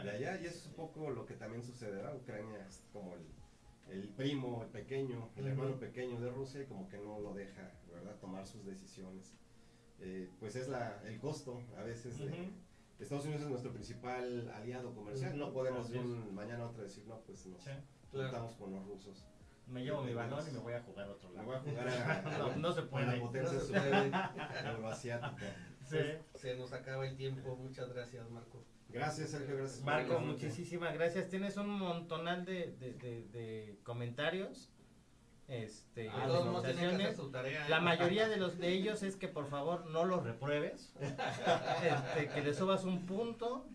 de, 0.02 0.10
allá 0.10 0.40
y 0.42 0.46
eso 0.46 0.58
es 0.58 0.68
un 0.68 0.74
poco 0.74 1.10
lo 1.10 1.26
que 1.26 1.34
también 1.34 1.62
sucederá. 1.64 2.16
Ucrania 2.16 2.66
es 2.66 2.82
como 2.94 3.14
el, 3.14 3.26
el 3.94 4.08
primo, 4.10 4.64
el 4.64 4.70
pequeño, 4.70 5.30
el 5.36 5.48
hermano 5.48 5.78
pequeño 5.78 6.20
de 6.22 6.32
Rusia 6.32 6.62
y 6.62 6.66
como 6.66 6.88
que 6.88 6.98
no 6.98 7.20
lo 7.20 7.34
deja, 7.34 7.74
¿verdad?, 7.92 8.16
tomar 8.22 8.46
sus 8.48 8.66
decisiones. 8.66 9.36
Eh, 10.00 10.30
pues 10.40 10.56
es 10.56 10.70
la, 10.70 11.02
el 11.06 11.20
costo 11.20 11.62
a 11.78 11.84
veces 11.84 12.18
de, 12.18 12.52
Estados 12.98 13.26
Unidos 13.26 13.44
es 13.44 13.50
nuestro 13.50 13.74
principal 13.74 14.50
aliado 14.52 14.96
comercial. 14.96 15.38
No 15.38 15.52
podemos 15.52 15.90
de 15.90 16.00
un 16.00 16.34
mañana 16.34 16.64
a 16.64 16.68
otro 16.68 16.84
decir, 16.84 17.06
no, 17.06 17.20
pues 17.22 17.46
nos 17.48 17.62
juntamos 18.12 18.54
con 18.54 18.72
los 18.72 18.86
rusos. 18.86 19.26
Me 19.68 19.84
llevo 19.84 20.04
mi 20.04 20.14
balón 20.14 20.48
y 20.48 20.52
me 20.52 20.60
voy 20.60 20.74
a 20.74 20.82
jugar 20.82 21.08
a 21.08 21.12
otro 21.12 21.32
lado. 21.32 21.40
Me 21.40 21.46
voy 21.46 21.56
a 21.56 21.60
jugar 21.60 21.88
a, 22.52 22.56
no, 22.56 22.72
se 22.72 22.84
puede. 22.84 23.06
la 23.08 23.20
potencia 23.20 23.60
euroasiática. 24.72 25.56
Sí. 25.86 26.00
Se 26.34 26.56
nos 26.56 26.74
acaba 26.74 27.08
el 27.08 27.16
tiempo. 27.16 27.56
Muchas 27.58 27.94
gracias, 27.94 28.28
Marco. 28.32 28.66
Gracias, 28.90 29.30
Sergio. 29.30 29.56
Gracias. 29.56 29.84
Marco, 29.84 30.20
muchísimas 30.20 30.96
gracias. 30.96 31.30
Tienes 31.30 31.58
un 31.58 31.70
montonal 31.70 32.44
de, 32.44 32.72
de, 32.72 32.94
de, 32.94 33.22
de 33.28 33.80
comentarios 33.84 34.72
este, 35.48 36.10
ah, 36.10 36.28
La 37.70 37.80
mayoría 37.80 38.28
de 38.28 38.38
los 38.38 38.58
de 38.58 38.70
ellos 38.70 39.04
es 39.04 39.16
que 39.16 39.28
por 39.28 39.48
favor 39.48 39.86
no 39.86 40.04
los 40.04 40.24
repruebes, 40.24 40.92
este, 41.00 42.30
que 42.30 42.42
le 42.42 42.54
subas 42.54 42.84
un 42.84 43.06
punto 43.06 43.70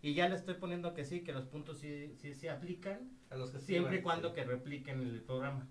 y 0.00 0.14
ya 0.14 0.28
le 0.30 0.36
estoy 0.36 0.54
poniendo 0.54 0.94
que 0.94 1.04
sí, 1.04 1.22
que 1.22 1.32
los 1.32 1.44
puntos 1.44 1.78
sí, 1.78 2.14
sí 2.16 2.34
se 2.34 2.48
aplican, 2.48 3.10
a 3.30 3.36
los 3.36 3.50
que 3.50 3.58
siempre 3.58 3.98
y 3.98 4.02
cuando 4.02 4.32
que 4.32 4.44
repliquen 4.44 5.00
el 5.00 5.22
programa. 5.22 5.66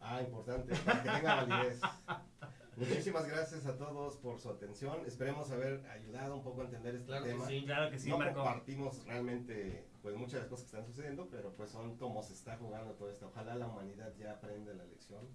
Ah, 0.00 0.20
importante, 0.20 0.74
para 0.84 1.02
que 1.02 1.10
tenga 1.10 1.44
validez. 1.44 1.80
Muchísimas 2.76 3.28
gracias 3.28 3.66
a 3.66 3.76
todos 3.78 4.16
por 4.16 4.40
su 4.40 4.50
atención. 4.50 4.98
Esperemos 5.06 5.50
haber 5.50 5.86
ayudado 5.86 6.34
un 6.34 6.42
poco 6.42 6.62
a 6.62 6.64
entender 6.64 6.96
este 6.96 7.12
tema. 7.20 7.46
sí, 7.46 7.62
claro 7.64 7.90
que 7.90 7.98
sí, 7.98 8.10
no 8.10 8.18
compartimos 8.18 9.04
realmente 9.04 9.86
pues 10.02 10.16
muchas 10.16 10.34
de 10.34 10.40
las 10.40 10.48
cosas 10.48 10.64
que 10.64 10.76
están 10.76 10.86
sucediendo, 10.86 11.28
pero 11.30 11.52
pues 11.54 11.70
son 11.70 11.96
como 11.96 12.22
se 12.22 12.34
está 12.34 12.56
jugando 12.56 12.92
todo 12.94 13.10
esto. 13.10 13.28
Ojalá 13.28 13.54
la 13.54 13.68
humanidad 13.68 14.12
ya 14.18 14.32
aprenda 14.32 14.74
la 14.74 14.84
lección. 14.84 15.26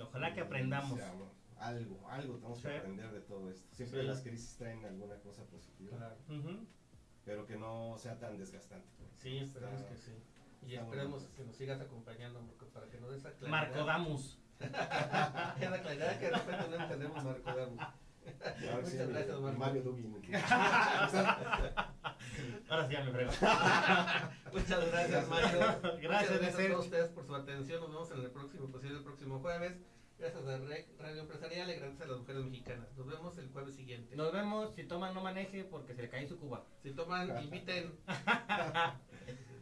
Ojalá 0.00 0.34
que 0.34 0.40
aprendamos. 0.40 1.00
algo, 1.58 2.08
algo 2.08 2.34
tenemos 2.36 2.60
que 2.60 2.76
aprender 2.76 3.12
de 3.12 3.20
todo 3.20 3.50
esto. 3.50 3.74
Siempre 3.74 4.02
las 4.02 4.20
crisis 4.20 4.56
traen 4.56 4.84
alguna 4.84 5.16
cosa 5.20 5.44
positiva. 5.44 6.16
Pero 7.24 7.46
que 7.46 7.56
no 7.56 7.96
sea 7.98 8.18
tan 8.18 8.36
desgastante. 8.36 8.88
Sí, 9.18 9.38
esperamos 9.38 9.82
que 9.82 9.96
sí. 9.96 10.12
Y 10.66 10.74
esperemos 10.74 11.24
que 11.36 11.44
nos 11.44 11.56
sigas 11.56 11.80
acompañando, 11.80 12.40
para 12.72 12.88
que 12.88 12.98
nos 13.00 13.10
des 13.10 13.48
Marco 13.48 13.84
Damus. 13.84 14.38
la 14.60 15.80
claridad 15.82 16.18
que 16.18 16.26
de 16.26 16.32
repente 16.32 16.68
no 16.68 16.76
entendemos 16.76 17.24
Marco 17.24 17.52
Damus. 17.54 17.82
Muchas 18.24 19.08
gracias, 19.08 19.40
Marco. 19.40 19.58
Mario 19.58 19.82
Dubin. 19.82 20.14
Ahora 22.68 22.86
sí 22.86 22.92
ya 22.92 23.04
me 23.04 23.10
frego. 23.10 23.30
Muchas 24.52 24.86
gracias, 24.90 25.28
Mario. 25.28 25.58
Gracias, 26.00 26.40
gracias 26.40 26.54
a 26.54 26.68
todos 26.68 26.84
ustedes 26.84 27.08
por 27.10 27.26
su 27.26 27.34
atención. 27.34 27.80
Nos 27.80 27.90
vemos 27.90 28.10
en 28.12 28.20
el 28.20 28.30
próximo 28.30 28.66
episodio 28.66 28.98
el 28.98 29.04
próximo 29.04 29.40
jueves. 29.40 29.78
Gracias 30.18 30.46
a 30.46 30.58
Radio 30.58 31.22
Empresarial 31.22 31.70
y 31.70 31.74
gracias 31.76 32.02
a 32.02 32.06
las 32.06 32.18
mujeres 32.18 32.44
mexicanas. 32.44 32.88
Nos 32.96 33.06
vemos 33.06 33.38
el 33.38 33.48
jueves 33.48 33.74
siguiente. 33.74 34.14
Nos 34.16 34.32
vemos. 34.32 34.74
Si 34.74 34.84
toman, 34.84 35.14
no 35.14 35.22
maneje 35.22 35.64
porque 35.64 35.94
se 35.94 36.02
le 36.02 36.10
cae 36.10 36.28
su 36.28 36.38
cuba. 36.38 36.66
Si 36.82 36.92
toman, 36.92 37.42
inviten. 37.42 37.98